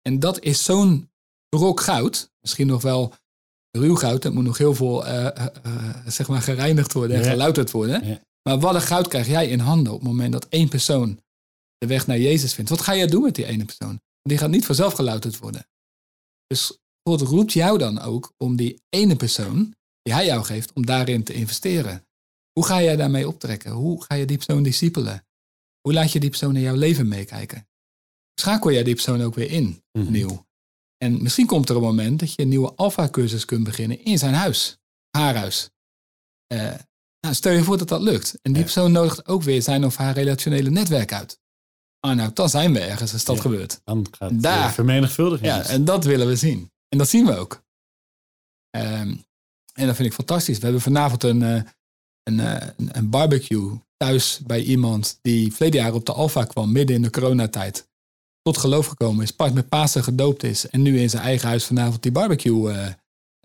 En 0.02 0.20
dat 0.20 0.40
is 0.40 0.64
zo'n 0.64 1.10
brok 1.50 1.80
goud. 1.82 2.32
Misschien 2.42 2.68
nog 2.68 2.82
wel 2.82 3.14
ruw 3.72 3.96
goud, 3.96 4.22
dat 4.22 4.34
moet 4.34 4.44
nog 4.44 4.58
heel 4.58 4.76
veel 4.76 5.06
uh, 5.08 5.24
uh, 5.66 5.90
zeg 6.08 6.28
maar 6.28 6.42
gereinigd 6.42 6.94
worden 6.94 7.18
en 7.18 7.24
gelouterd 7.24 7.72
worden. 7.72 8.22
Maar 8.44 8.60
wat 8.60 8.76
een 8.76 8.82
goud 8.82 9.08
krijg 9.08 9.28
jij 9.28 9.48
in 9.48 9.60
handen 9.60 9.94
op 9.94 10.00
het 10.00 10.08
moment 10.08 10.32
dat 10.32 10.48
één 10.50 10.70
persoon 10.70 11.20
de 11.80 11.88
weg 11.88 12.08
naar 12.08 12.20
Jezus 12.20 12.54
vindt. 12.54 12.70
Wat 12.70 12.82
ga 12.82 12.96
jij 12.96 13.08
doen 13.08 13.22
met 13.22 13.36
die 13.36 13.46
ene 13.46 13.66
persoon? 13.66 14.02
Die 14.22 14.38
gaat 14.38 14.50
niet 14.50 14.66
vanzelf 14.66 14.94
gelouterd 14.94 15.38
worden. 15.38 15.68
Dus 16.48 16.78
God 17.04 17.22
roept 17.22 17.54
jou 17.54 17.78
dan 17.78 18.00
ook 18.00 18.34
om 18.38 18.56
die 18.56 18.82
ene 18.90 19.16
persoon 19.16 19.76
die 20.02 20.14
hij 20.14 20.26
jou 20.26 20.44
geeft, 20.44 20.74
om 20.74 20.86
daarin 20.86 21.24
te 21.24 21.34
investeren. 21.34 22.08
Hoe 22.52 22.66
ga 22.66 22.82
jij 22.82 22.96
daarmee 22.96 23.28
optrekken? 23.28 23.72
Hoe 23.72 24.04
ga 24.04 24.16
je 24.16 24.26
die 24.26 24.38
persoon 24.38 24.64
discipelen? 24.64 25.26
Hoe 25.82 25.94
laat 25.94 26.12
je 26.12 26.20
die 26.20 26.30
persoon 26.30 26.56
in 26.56 26.62
jouw 26.62 26.76
leven 26.76 27.08
meekijken? 27.08 27.68
Schakel 28.40 28.72
jij 28.72 28.84
die 28.84 28.94
persoon 28.94 29.22
ook 29.22 29.36
weer 29.36 29.52
in, 29.52 29.84
mm 29.92 30.12
nieuw? 30.12 30.48
En 30.98 31.24
misschien 31.24 31.46
komt 31.46 31.70
er 31.70 31.76
een 31.76 31.82
moment 31.82 32.20
dat 32.20 32.34
je 32.34 32.42
een 32.42 32.48
nieuwe 32.48 32.74
alfa-cursus 32.76 33.46
kunt 33.46 33.64
beginnen 33.64 34.04
in 34.04 34.18
zijn 34.18 34.34
huis, 34.34 34.78
haar 35.10 35.36
huis. 35.36 35.70
Uh, 36.54 36.74
nou, 37.20 37.36
stel 37.36 37.52
je 37.52 37.64
voor 37.64 37.78
dat 37.78 37.88
dat 37.88 38.02
lukt. 38.02 38.40
En 38.42 38.54
die 38.54 38.64
persoon 38.64 38.92
nodigt 38.92 39.28
ook 39.28 39.44
weer 39.44 39.62
zijn 39.62 39.86
of 39.86 39.96
haar 39.96 40.14
relationele 40.14 40.70
netwerk 40.70 41.14
uit. 41.14 41.39
Ah, 42.00 42.16
nou, 42.16 42.32
dan 42.34 42.50
zijn 42.50 42.74
we 42.74 42.80
ergens 42.80 43.14
als 43.14 43.26
dat 43.26 43.40
gebeurt. 43.40 43.82
Dan 43.84 44.08
gaat 44.12 44.42
Daar. 44.42 44.74
vermenigvuldiging. 44.74 45.48
Ja, 45.48 45.66
en 45.66 45.86
dat 45.86 46.04
willen 46.04 46.28
we 46.28 46.36
zien. 46.36 46.72
En 46.90 46.98
dat 46.98 47.10
zien 47.10 47.26
we 47.26 47.38
ook. 47.38 47.64
Um, 48.78 49.24
en 49.74 49.86
dat 49.86 49.96
vind 49.96 50.08
ik 50.08 50.14
fantastisch. 50.14 50.58
We 50.58 50.64
hebben 50.64 50.82
vanavond 50.82 51.24
een, 51.24 51.42
uh, 51.42 51.62
een, 52.24 52.38
uh, 52.38 52.58
een, 52.76 53.10
barbecue 53.10 53.80
thuis 53.98 54.40
bij 54.46 54.62
iemand 54.62 55.20
die 55.22 55.54
verleden 55.54 55.82
jaar 55.82 55.94
op 55.94 56.06
de 56.06 56.14
Alfa 56.14 56.44
kwam, 56.44 56.72
midden 56.72 56.96
in 56.96 57.02
de 57.02 57.10
coronatijd. 57.10 57.88
Tot 58.42 58.58
geloof 58.58 58.86
gekomen 58.86 59.24
is, 59.24 59.32
pas 59.32 59.52
met 59.52 59.70
Pasen 59.70 60.04
gedoopt 60.04 60.44
is 60.44 60.70
en 60.70 60.82
nu 60.82 61.00
in 61.00 61.10
zijn 61.10 61.24
eigen 61.24 61.48
huis 61.48 61.66
vanavond 61.66 62.04
die 62.04 62.12
barbecue 62.12 62.74
uh, 62.74 62.88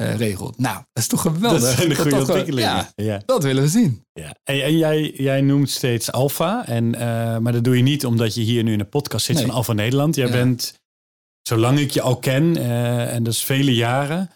uh, 0.02 0.16
regelt. 0.16 0.58
Nou, 0.58 0.76
dat 0.76 1.02
is 1.02 1.06
toch 1.06 1.20
geweldig. 1.20 1.60
Dat 1.60 1.76
zijn 1.76 1.88
de 1.88 1.96
goede 1.96 2.16
ontwikkelingen. 2.16 2.88
Ja, 2.94 3.22
dat 3.26 3.42
willen 3.42 3.62
we 3.62 3.68
zien. 3.68 4.04
Ja. 4.12 4.36
En, 4.44 4.62
en 4.62 4.76
jij, 4.76 5.10
jij 5.10 5.40
noemt 5.40 5.70
steeds 5.70 6.12
Alfa, 6.12 6.66
en, 6.66 6.84
uh, 6.94 7.00
maar 7.38 7.52
dat 7.52 7.64
doe 7.64 7.76
je 7.76 7.82
niet 7.82 8.06
omdat 8.06 8.34
je 8.34 8.40
hier 8.40 8.62
nu 8.62 8.72
in 8.72 8.78
de 8.78 8.84
podcast 8.84 9.26
zit 9.26 9.40
van 9.40 9.50
Alfa 9.50 9.72
Nederland. 9.72 10.14
Jij 10.14 10.30
bent, 10.30 10.80
zolang 11.42 11.78
ik 11.78 11.90
je 11.90 12.00
al 12.00 12.18
ken, 12.18 12.56
uh, 12.56 13.14
en 13.14 13.22
dat 13.22 13.32
is 13.32 13.44
vele 13.44 13.74
jaren, 13.74 14.30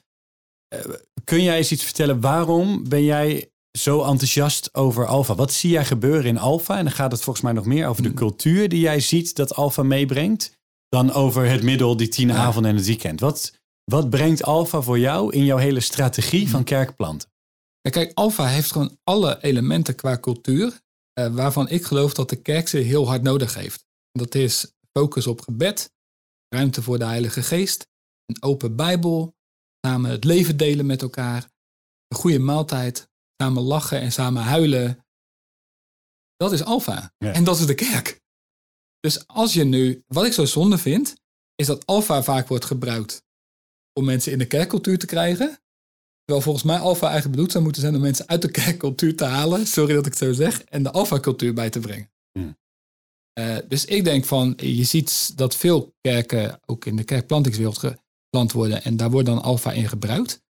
kun 1.25 1.43
jij 1.43 1.57
eens 1.57 1.73
iets 1.73 1.85
vertellen? 1.85 2.21
Waarom 2.21 2.89
ben 2.89 3.05
jij 3.05 3.51
zo 3.79 4.03
enthousiast 4.05 4.75
over 4.75 5.07
Alfa? 5.07 5.35
Wat 5.35 5.53
zie 5.53 5.71
jij 5.71 5.85
gebeuren 5.85 6.25
in 6.25 6.39
Alfa? 6.39 6.79
En 6.79 6.85
dan 6.85 6.93
gaat 6.93 7.13
het 7.13 7.23
volgens 7.23 7.45
mij 7.45 7.55
nog 7.55 7.65
meer 7.65 7.87
over 7.87 8.03
de 8.03 8.09
mm. 8.09 8.15
cultuur 8.15 8.69
die 8.69 8.81
jij 8.81 9.01
ziet 9.01 9.37
dat 9.37 9.55
Alfa 9.55 9.83
meebrengt, 9.83 10.57
dan 10.89 11.13
over 11.13 11.49
het 11.49 11.63
middel, 11.63 11.97
die 11.97 12.09
tien 12.09 12.33
avonden 12.33 12.71
en 12.71 12.77
het 12.77 12.87
weekend. 12.87 13.21
Wat, 13.21 13.58
wat 13.89 14.11
brengt 14.11 14.43
Alfa 14.43 14.81
voor 14.81 14.99
jou 14.99 15.33
in 15.33 15.45
jouw 15.45 15.57
hele 15.57 15.81
strategie 15.81 16.49
van 16.49 16.65
kerkplanten? 16.65 17.31
Ja, 17.81 17.91
kijk, 17.91 18.13
Alfa 18.15 18.47
heeft 18.47 18.73
gewoon 18.73 18.99
alle 19.05 19.43
elementen 19.43 19.95
qua 19.95 20.19
cultuur 20.19 20.81
uh, 21.19 21.35
waarvan 21.35 21.69
ik 21.69 21.85
geloof 21.85 22.15
dat 22.15 22.29
de 22.29 22.43
kerk 22.43 22.69
ze 22.69 22.79
heel 22.79 23.07
hard 23.07 23.23
nodig 23.23 23.55
heeft. 23.55 23.87
Dat 24.13 24.35
is 24.35 24.73
focus 24.93 25.27
op 25.27 25.41
gebed, 25.41 25.93
ruimte 26.49 26.83
voor 26.83 26.99
de 26.99 27.05
Heilige 27.05 27.43
Geest, 27.43 27.89
een 28.27 28.43
open 28.43 28.77
Bijbel, 28.77 29.35
samen 29.87 30.11
het 30.11 30.25
leven 30.25 30.57
delen 30.57 30.87
met 30.87 31.03
elkaar, 31.03 31.51
een 32.09 32.17
goede 32.17 32.39
maaltijd, 32.39 33.09
samen 33.43 33.63
lachen 33.63 34.01
en 34.01 34.13
samen 34.13 34.43
huilen. 34.43 35.05
Dat 36.37 36.53
is 36.53 36.65
Alfa. 36.65 37.13
En 37.19 37.45
dat 37.45 37.59
is 37.59 37.67
de 37.67 37.75
kerk. 37.75 38.21
Dus 39.01 39.27
als 39.27 39.53
je 39.53 39.65
nu, 39.65 40.05
wat 40.07 40.25
ik 40.25 40.33
zo 40.33 40.45
zonde 40.45 40.79
vind, 40.79 41.15
is 41.55 41.67
dat 41.67 41.87
Alfa 41.87 42.23
vaak 42.23 42.49
wordt 42.49 42.65
gebruikt 42.65 43.27
om 43.99 44.05
mensen 44.05 44.33
in 44.33 44.39
de 44.39 44.47
kerkcultuur 44.47 44.99
te 44.99 45.07
krijgen. 45.07 45.59
Terwijl 46.25 46.47
volgens 46.47 46.65
mij 46.65 46.79
alfa 46.79 47.07
eigenlijk 47.07 47.31
bedoeld 47.31 47.53
zou 47.53 47.65
moeten 47.65 47.83
zijn 47.83 47.95
om 47.95 48.01
mensen 48.01 48.29
uit 48.29 48.43
de 48.43 48.51
kerkcultuur 48.51 49.17
te 49.17 49.25
halen, 49.25 49.67
sorry 49.67 49.95
dat 49.95 50.07
ik 50.07 50.13
het 50.13 50.23
zo 50.23 50.33
zeg, 50.33 50.63
en 50.63 50.83
de 50.83 50.91
alfa-cultuur 50.91 51.55
bij 51.55 51.71
te 51.71 51.81
brengen. 51.81 52.11
Hmm. 52.33 52.57
Uh, 53.39 53.57
dus 53.69 53.85
ik 53.85 54.05
denk 54.05 54.25
van, 54.25 54.53
je 54.57 54.85
ziet 54.85 55.37
dat 55.37 55.57
veel 55.57 55.95
kerken 56.01 56.61
ook 56.67 56.85
in 56.85 56.97
de 56.97 57.05
kerkplantingswereld 57.05 57.79
geplant 57.79 58.53
worden 58.53 58.85
en 58.85 58.97
daar 58.97 59.11
wordt 59.11 59.27
dan 59.27 59.43
alfa 59.43 59.73
in 59.73 59.89
gebruikt. 59.89 60.43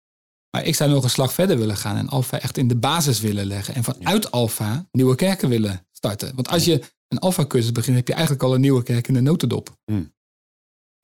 Maar 0.49 0.65
ik 0.65 0.75
zou 0.75 0.89
nog 0.89 1.03
een 1.03 1.09
slag 1.09 1.33
verder 1.33 1.57
willen 1.57 1.77
gaan 1.77 1.97
en 1.97 2.07
alfa 2.07 2.39
echt 2.39 2.57
in 2.57 2.67
de 2.67 2.77
basis 2.77 3.19
willen 3.19 3.45
leggen 3.45 3.75
en 3.75 3.83
vanuit 3.83 4.23
ja. 4.23 4.29
alfa 4.29 4.87
nieuwe 4.91 5.15
kerken 5.15 5.49
willen 5.49 5.87
starten. 5.91 6.35
Want 6.35 6.47
als 6.47 6.65
je 6.65 6.81
een 7.07 7.19
alfa-cursus 7.19 7.71
begint, 7.71 7.95
heb 7.95 8.07
je 8.07 8.13
eigenlijk 8.13 8.43
al 8.43 8.53
een 8.53 8.61
nieuwe 8.61 8.83
kerk 8.83 9.07
in 9.07 9.13
de 9.13 9.21
notendop. 9.21 9.77
Hmm. 9.85 10.15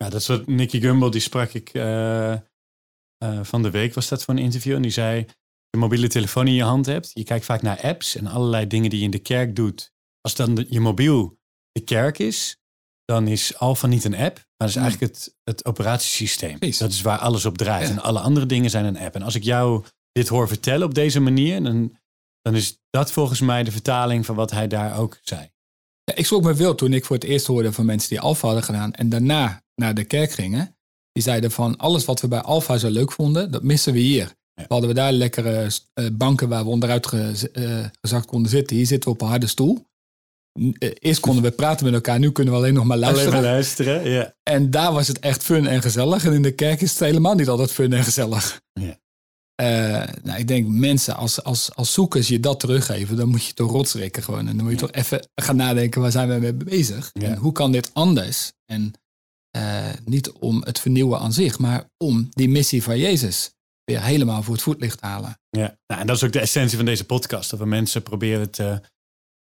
Ja, 0.03 0.09
dat 0.09 0.21
is 0.21 0.27
wat 0.27 0.47
Nicky 0.47 0.79
Gumbel, 0.79 1.09
die 1.09 1.21
sprak 1.21 1.53
ik 1.53 1.73
uh, 1.73 2.31
uh, 2.31 2.37
van 3.41 3.61
de 3.61 3.69
week, 3.69 3.93
was 3.93 4.07
dat 4.07 4.23
voor 4.23 4.33
een 4.33 4.39
interview. 4.39 4.75
En 4.75 4.81
die 4.81 4.91
zei, 4.91 5.25
je 5.69 5.77
mobiele 5.77 6.07
telefoon 6.07 6.47
in 6.47 6.53
je 6.53 6.63
hand 6.63 6.85
hebt, 6.85 7.11
je 7.13 7.23
kijkt 7.23 7.45
vaak 7.45 7.61
naar 7.61 7.81
apps 7.81 8.15
en 8.15 8.27
allerlei 8.27 8.67
dingen 8.67 8.89
die 8.89 8.99
je 8.99 9.05
in 9.05 9.11
de 9.11 9.19
kerk 9.19 9.55
doet. 9.55 9.93
Als 10.21 10.35
dan 10.35 10.55
de, 10.55 10.65
je 10.69 10.79
mobiel 10.79 11.37
de 11.71 11.81
kerk 11.81 12.19
is, 12.19 12.57
dan 13.05 13.27
is 13.27 13.57
Alpha 13.57 13.87
niet 13.87 14.03
een 14.03 14.15
app, 14.15 14.35
maar 14.35 14.45
dat 14.57 14.69
is 14.69 14.75
eigenlijk 14.75 15.13
het, 15.13 15.35
het 15.43 15.65
operatiesysteem. 15.65 16.59
Precies. 16.59 16.77
Dat 16.77 16.91
is 16.91 17.01
waar 17.01 17.17
alles 17.17 17.45
op 17.45 17.57
draait. 17.57 17.89
En 17.89 17.99
alle 17.99 18.19
andere 18.19 18.45
dingen 18.45 18.69
zijn 18.69 18.85
een 18.85 18.97
app. 18.97 19.15
En 19.15 19.21
als 19.21 19.35
ik 19.35 19.43
jou 19.43 19.83
dit 20.11 20.27
hoor 20.27 20.47
vertellen 20.47 20.87
op 20.87 20.93
deze 20.93 21.19
manier, 21.19 21.63
dan, 21.63 21.97
dan 22.41 22.55
is 22.55 22.79
dat 22.89 23.11
volgens 23.11 23.41
mij 23.41 23.63
de 23.63 23.71
vertaling 23.71 24.25
van 24.25 24.35
wat 24.35 24.51
hij 24.51 24.67
daar 24.67 24.97
ook 24.97 25.19
zei. 25.21 25.51
Ja, 26.03 26.15
ik 26.15 26.25
schrok 26.25 26.43
me 26.43 26.55
veel 26.55 26.75
toen 26.75 26.93
ik 26.93 27.05
voor 27.05 27.15
het 27.15 27.25
eerst 27.25 27.47
hoorde 27.47 27.73
van 27.73 27.85
mensen 27.85 28.09
die 28.09 28.19
Alpha 28.19 28.45
hadden 28.45 28.65
gedaan 28.65 28.93
en 28.93 29.09
daarna 29.09 29.62
naar 29.75 29.93
de 29.93 30.03
kerk 30.03 30.31
gingen. 30.31 30.75
Die 31.11 31.23
zeiden 31.23 31.51
van 31.51 31.77
alles 31.77 32.05
wat 32.05 32.21
we 32.21 32.27
bij 32.27 32.41
Alpha 32.41 32.77
zo 32.77 32.89
leuk 32.89 33.11
vonden, 33.11 33.51
dat 33.51 33.63
missen 33.63 33.93
we 33.93 33.99
hier. 33.99 34.33
Ja. 34.53 34.65
Hadden 34.67 34.89
we 34.89 34.95
daar 34.95 35.11
lekkere 35.11 35.71
uh, 35.99 36.07
banken 36.13 36.49
waar 36.49 36.63
we 36.63 36.69
onderuit 36.69 37.07
ge, 37.07 37.49
uh, 37.53 37.85
gezakt 38.01 38.25
konden 38.25 38.51
zitten. 38.51 38.75
Hier 38.75 38.85
zitten 38.85 39.09
we 39.09 39.15
op 39.15 39.21
een 39.21 39.27
harde 39.27 39.47
stoel. 39.47 39.85
Uh, 40.59 40.91
eerst 40.99 41.19
konden 41.19 41.43
we 41.43 41.51
praten 41.51 41.85
met 41.85 41.93
elkaar, 41.93 42.19
nu 42.19 42.31
kunnen 42.31 42.53
we 42.53 42.59
alleen 42.59 42.73
nog 42.73 42.85
maar 42.85 42.97
luisteren. 42.97 43.31
Alleen 43.31 43.43
maar 43.43 43.51
luisteren, 43.51 44.09
ja. 44.09 44.35
En 44.43 44.71
daar 44.71 44.93
was 44.93 45.07
het 45.07 45.19
echt 45.19 45.43
fun 45.43 45.67
en 45.67 45.81
gezellig. 45.81 46.25
En 46.25 46.33
in 46.33 46.41
de 46.41 46.51
kerk 46.51 46.81
is 46.81 46.89
het 46.89 46.99
helemaal 46.99 47.35
niet 47.35 47.49
altijd 47.49 47.71
fun 47.71 47.93
en 47.93 48.03
gezellig. 48.03 48.61
Ja. 48.73 48.97
nou, 50.23 50.39
ik 50.39 50.47
denk 50.47 50.67
mensen, 50.67 51.15
als, 51.15 51.43
als, 51.43 51.75
als 51.75 51.93
zoekers 51.93 52.27
je 52.27 52.39
dat 52.39 52.59
teruggeven, 52.59 53.17
dan 53.17 53.29
moet 53.29 53.45
je 53.45 53.53
toch 53.53 53.71
rotsrekken 53.71 54.23
gewoon. 54.23 54.47
En 54.47 54.55
dan 54.55 54.63
moet 54.63 54.73
je 54.73 54.87
toch 54.87 54.91
even 54.91 55.27
gaan 55.35 55.55
nadenken, 55.55 56.01
waar 56.01 56.11
zijn 56.11 56.29
we 56.29 56.39
mee 56.39 56.53
bezig? 56.53 57.11
En 57.13 57.35
hoe 57.35 57.51
kan 57.51 57.71
dit 57.71 57.89
anders? 57.93 58.51
En 58.65 58.93
uh, 59.57 59.89
niet 60.05 60.31
om 60.31 60.63
het 60.63 60.79
vernieuwen 60.79 61.19
aan 61.19 61.33
zich, 61.33 61.59
maar 61.59 61.89
om 61.97 62.27
die 62.29 62.49
missie 62.49 62.83
van 62.83 62.97
Jezus 62.97 63.53
weer 63.83 64.03
helemaal 64.03 64.43
voor 64.43 64.53
het 64.53 64.63
voetlicht 64.63 64.99
te 64.99 65.05
halen. 65.05 65.39
Ja, 65.49 65.77
nou, 65.87 66.01
en 66.01 66.07
dat 66.07 66.15
is 66.15 66.23
ook 66.23 66.31
de 66.31 66.39
essentie 66.39 66.77
van 66.77 66.85
deze 66.85 67.05
podcast. 67.05 67.49
Dat 67.49 67.59
we 67.59 67.65
mensen 67.65 68.03
proberen 68.03 68.51
te 68.51 68.81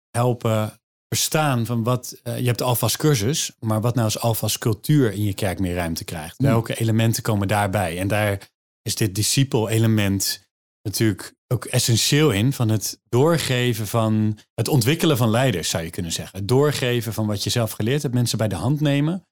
helpen 0.09 0.79
verstaan 1.07 1.65
van 1.65 1.83
wat. 1.83 2.19
Uh, 2.23 2.39
je 2.39 2.45
hebt 2.45 2.61
alvast 2.61 2.97
cursus, 2.97 3.51
maar 3.59 3.81
wat 3.81 3.93
nou 3.93 4.05
als 4.05 4.19
alvast 4.19 4.57
cultuur 4.57 5.11
in 5.11 5.23
je 5.23 5.33
kerk 5.33 5.59
meer 5.59 5.75
ruimte 5.75 6.03
krijgt? 6.03 6.39
Mm. 6.39 6.47
Welke 6.47 6.79
elementen 6.79 7.23
komen 7.23 7.47
daarbij? 7.47 7.99
En 7.99 8.07
daar 8.07 8.49
is 8.81 8.95
dit 8.95 9.15
discipel-element 9.15 10.47
natuurlijk 10.81 11.33
ook 11.47 11.65
essentieel 11.65 12.31
in 12.31 12.53
van 12.53 12.69
het 12.69 12.99
doorgeven 13.09 13.87
van 13.87 14.39
het 14.53 14.67
ontwikkelen 14.67 15.17
van 15.17 15.29
leiders, 15.29 15.69
zou 15.69 15.83
je 15.83 15.89
kunnen 15.89 16.11
zeggen. 16.11 16.39
Het 16.39 16.47
doorgeven 16.47 17.13
van 17.13 17.27
wat 17.27 17.43
je 17.43 17.49
zelf 17.49 17.71
geleerd 17.71 18.01
hebt, 18.01 18.13
mensen 18.13 18.37
bij 18.37 18.47
de 18.47 18.55
hand 18.55 18.79
nemen 18.81 19.27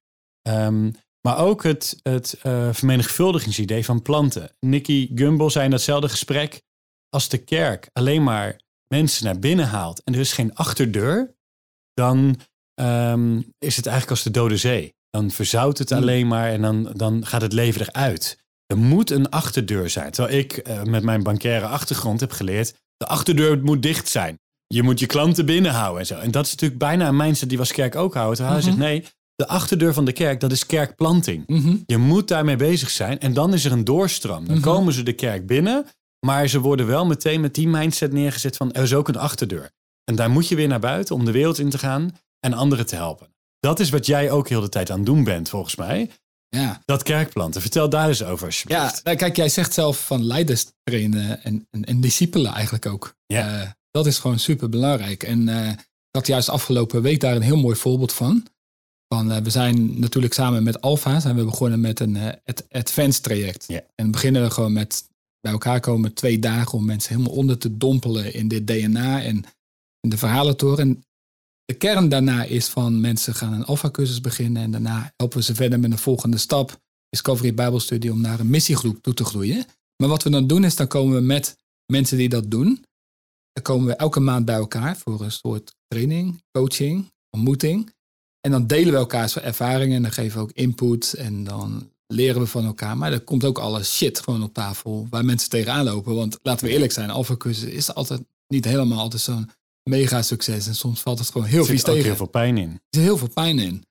Um, 0.49 0.93
maar 1.21 1.37
ook 1.37 1.63
het, 1.63 1.99
het 2.03 2.39
uh, 2.43 2.73
vermenigvuldigingsidee 2.73 3.85
van 3.85 4.01
planten. 4.01 4.51
Nicky 4.59 5.09
Gumbel 5.15 5.49
zei 5.49 5.65
in 5.65 5.71
datzelfde 5.71 6.09
gesprek: 6.09 6.61
als 7.09 7.29
de 7.29 7.37
kerk 7.37 7.89
alleen 7.93 8.23
maar 8.23 8.61
mensen 8.87 9.25
naar 9.25 9.39
binnen 9.39 9.67
haalt 9.67 10.03
en 10.03 10.13
er 10.13 10.19
is 10.19 10.33
geen 10.33 10.55
achterdeur, 10.55 11.35
dan 11.93 12.39
um, 12.81 13.53
is 13.57 13.75
het 13.75 13.85
eigenlijk 13.85 14.09
als 14.09 14.23
de 14.23 14.31
Dode 14.31 14.57
Zee. 14.57 14.93
Dan 15.09 15.31
verzout 15.31 15.77
het 15.77 15.89
hmm. 15.89 15.97
alleen 15.97 16.27
maar 16.27 16.49
en 16.49 16.61
dan, 16.61 16.91
dan 16.95 17.25
gaat 17.25 17.41
het 17.41 17.53
leven 17.53 17.81
eruit. 17.81 18.39
Er 18.65 18.77
moet 18.77 19.09
een 19.09 19.29
achterdeur 19.29 19.89
zijn. 19.89 20.11
Terwijl 20.11 20.37
ik 20.37 20.67
uh, 20.67 20.83
met 20.83 21.03
mijn 21.03 21.23
bankaire 21.23 21.65
achtergrond 21.65 22.19
heb 22.19 22.31
geleerd: 22.31 22.75
de 22.97 23.05
achterdeur 23.07 23.63
moet 23.63 23.81
dicht 23.81 24.07
zijn. 24.09 24.39
Je 24.67 24.83
moet 24.83 24.99
je 24.99 25.05
klanten 25.05 25.45
binnenhouden 25.45 25.99
en 25.99 26.05
zo. 26.05 26.19
En 26.19 26.31
dat 26.31 26.45
is 26.45 26.51
natuurlijk 26.51 26.79
bijna 26.79 27.07
een 27.07 27.15
mindset 27.15 27.49
die 27.49 27.57
we 27.57 27.63
als 27.63 27.73
kerk 27.73 27.95
ook 27.95 28.13
houden. 28.13 28.35
Terwijl 28.35 28.55
hij 28.55 28.65
zegt: 28.65 28.77
nee, 28.77 29.05
de 29.41 29.47
achterdeur 29.47 29.93
van 29.93 30.05
de 30.05 30.11
kerk, 30.11 30.39
dat 30.39 30.51
is 30.51 30.65
kerkplanting. 30.65 31.47
Mhm. 31.47 31.75
Je 31.85 31.97
moet 31.97 32.27
daarmee 32.27 32.55
bezig 32.55 32.89
zijn 32.89 33.19
en 33.19 33.33
dan 33.33 33.53
is 33.53 33.65
er 33.65 33.71
een 33.71 33.83
doorstroom. 33.83 34.45
Dan 34.45 34.55
mhm. 34.55 34.63
komen 34.63 34.93
ze 34.93 35.03
de 35.03 35.13
kerk 35.13 35.47
binnen, 35.47 35.85
maar 36.25 36.47
ze 36.47 36.59
worden 36.59 36.87
wel 36.87 37.05
meteen 37.05 37.41
met 37.41 37.55
die 37.55 37.67
mindset 37.67 38.11
neergezet 38.11 38.57
van 38.57 38.71
er 38.71 38.83
is 38.83 38.93
ook 38.93 39.07
een 39.07 39.15
achterdeur. 39.15 39.71
En 40.03 40.15
daar 40.15 40.29
moet 40.29 40.47
je 40.47 40.55
weer 40.55 40.67
naar 40.67 40.79
buiten 40.79 41.15
om 41.15 41.25
de 41.25 41.31
wereld 41.31 41.59
in 41.59 41.69
te 41.69 41.77
gaan 41.77 42.17
en 42.39 42.53
anderen 42.53 42.85
te 42.85 42.95
helpen. 42.95 43.27
Dat 43.59 43.79
is 43.79 43.89
wat 43.89 44.05
jij 44.05 44.31
ook 44.31 44.49
heel 44.49 44.61
de 44.61 44.69
tijd 44.69 44.89
aan 44.89 44.97
het 44.97 45.05
doen 45.05 45.23
bent, 45.23 45.49
volgens 45.49 45.75
mij. 45.75 46.09
Ja. 46.49 46.81
Dat 46.85 47.03
kerkplanten. 47.03 47.61
Vertel 47.61 47.89
daar 47.89 48.07
eens 48.07 48.23
over, 48.23 48.45
alsjeblieft. 48.45 48.95
Ja, 48.95 48.99
nou, 49.03 49.17
kijk, 49.17 49.35
jij 49.35 49.49
zegt 49.49 49.73
zelf 49.73 50.05
van 50.05 50.23
leiders 50.23 50.65
trainen 50.83 51.43
en, 51.43 51.67
en, 51.69 51.83
en 51.83 52.01
discipelen 52.01 52.53
eigenlijk 52.53 52.85
ook. 52.85 53.15
Ja. 53.25 53.61
Uh, 53.61 53.69
dat 53.91 54.05
is 54.05 54.17
gewoon 54.17 54.39
super 54.39 54.69
belangrijk. 54.69 55.23
En 55.23 55.47
uh, 55.47 55.69
ik 55.69 55.77
had 56.11 56.27
juist 56.27 56.49
afgelopen 56.49 57.01
week 57.01 57.19
daar 57.19 57.35
een 57.35 57.41
heel 57.41 57.57
mooi 57.57 57.75
voorbeeld 57.75 58.13
van. 58.13 58.45
Van, 59.13 59.31
eh, 59.31 59.41
we 59.41 59.49
zijn 59.49 59.99
natuurlijk 59.99 60.33
samen 60.33 60.63
met 60.63 60.81
Alfa 60.81 61.19
zijn 61.19 61.35
we 61.35 61.43
begonnen 61.43 61.79
met 61.79 61.99
een 61.99 62.15
uh, 62.15 62.29
advanced 62.69 63.23
traject. 63.23 63.67
En 63.95 64.11
beginnen 64.11 64.41
we 64.41 64.49
gewoon 64.49 64.73
met 64.73 65.09
bij 65.41 65.51
elkaar 65.51 65.79
komen 65.79 66.13
twee 66.13 66.39
dagen 66.39 66.77
om 66.77 66.85
mensen 66.85 67.15
helemaal 67.15 67.37
onder 67.37 67.57
te 67.57 67.77
dompelen 67.77 68.33
in 68.33 68.47
dit 68.47 68.67
DNA 68.67 69.21
en 69.21 69.43
in 69.99 70.09
de 70.09 70.17
verhalentoren. 70.17 70.79
En 70.79 71.03
de 71.65 71.73
kern 71.73 72.09
daarna 72.09 72.43
is 72.43 72.67
van 72.67 73.01
mensen 73.01 73.35
gaan 73.35 73.53
een 73.53 73.65
alpha-cursus 73.65 74.21
beginnen 74.21 74.63
en 74.63 74.71
daarna 74.71 75.13
helpen 75.15 75.37
we 75.37 75.43
ze 75.43 75.55
verder 75.55 75.79
met 75.79 75.91
een 75.91 75.97
volgende 75.97 76.37
stap, 76.37 76.81
Discovery 77.09 77.53
Bijbelstudie, 77.53 78.11
om 78.11 78.21
naar 78.21 78.39
een 78.39 78.49
missiegroep 78.49 79.01
toe 79.01 79.13
te 79.13 79.25
groeien. 79.25 79.65
Maar 79.97 80.09
wat 80.09 80.23
we 80.23 80.29
dan 80.29 80.47
doen 80.47 80.63
is, 80.63 80.75
dan 80.75 80.87
komen 80.87 81.15
we 81.15 81.21
met 81.21 81.57
mensen 81.85 82.17
die 82.17 82.29
dat 82.29 82.51
doen, 82.51 82.85
dan 83.53 83.63
komen 83.63 83.87
we 83.87 83.95
elke 83.95 84.19
maand 84.19 84.45
bij 84.45 84.55
elkaar 84.55 84.97
voor 84.97 85.21
een 85.21 85.31
soort 85.31 85.75
training, 85.87 86.41
coaching, 86.51 87.11
ontmoeting. 87.29 87.91
En 88.41 88.51
dan 88.51 88.67
delen 88.67 88.93
we 88.93 88.99
elkaars 88.99 89.39
ervaringen 89.39 89.95
en 89.95 90.01
dan 90.01 90.11
geven 90.11 90.37
we 90.37 90.43
ook 90.43 90.51
input 90.51 91.13
en 91.13 91.43
dan 91.43 91.89
leren 92.07 92.41
we 92.41 92.47
van 92.47 92.65
elkaar. 92.65 92.97
Maar 92.97 93.11
er 93.11 93.21
komt 93.21 93.45
ook 93.45 93.57
alles 93.57 93.95
shit 93.97 94.19
gewoon 94.19 94.43
op 94.43 94.53
tafel 94.53 95.07
waar 95.09 95.25
mensen 95.25 95.49
tegenaan 95.49 95.85
lopen. 95.85 96.15
Want 96.15 96.39
laten 96.41 96.65
we 96.65 96.71
eerlijk 96.71 96.91
zijn, 96.91 97.09
alpha-cursus 97.09 97.69
is 97.69 97.93
altijd 97.93 98.21
niet 98.47 98.65
helemaal 98.65 98.99
altijd 98.99 99.21
zo'n 99.21 99.49
mega 99.83 100.21
succes. 100.21 100.67
En 100.67 100.75
soms 100.75 101.01
valt 101.01 101.19
het 101.19 101.29
gewoon 101.29 101.47
heel 101.47 101.65
vies 101.65 101.83
tegen. 101.83 101.91
Er 101.91 101.97
zit 101.97 102.05
heel 102.05 102.15
veel 102.15 102.25
pijn 102.25 102.57
in. 102.57 102.69
Er 102.69 102.79
zit 102.89 103.03
heel 103.03 103.17
veel 103.17 103.29
pijn 103.29 103.59
in. 103.59 103.85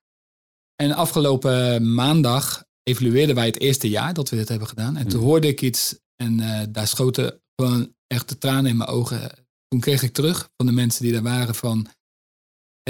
En 0.76 0.92
afgelopen 0.92 1.94
maandag 1.94 2.64
evalueerden 2.82 3.34
wij 3.34 3.46
het 3.46 3.60
eerste 3.60 3.88
jaar 3.88 4.14
dat 4.14 4.28
we 4.28 4.36
dit 4.36 4.48
hebben 4.48 4.68
gedaan. 4.68 4.96
En 4.96 5.08
toen 5.08 5.18
hmm. 5.18 5.28
hoorde 5.28 5.48
ik 5.48 5.62
iets 5.62 5.98
en 6.16 6.40
uh, 6.40 6.60
daar 6.68 6.86
schoten 6.86 7.40
gewoon 7.56 7.94
echt 8.06 8.28
de 8.28 8.38
tranen 8.38 8.70
in 8.70 8.76
mijn 8.76 8.90
ogen. 8.90 9.30
Toen 9.68 9.80
kreeg 9.80 10.02
ik 10.02 10.12
terug 10.12 10.50
van 10.56 10.66
de 10.66 10.72
mensen 10.72 11.02
die 11.02 11.12
daar 11.12 11.22
waren 11.22 11.54
van... 11.54 11.86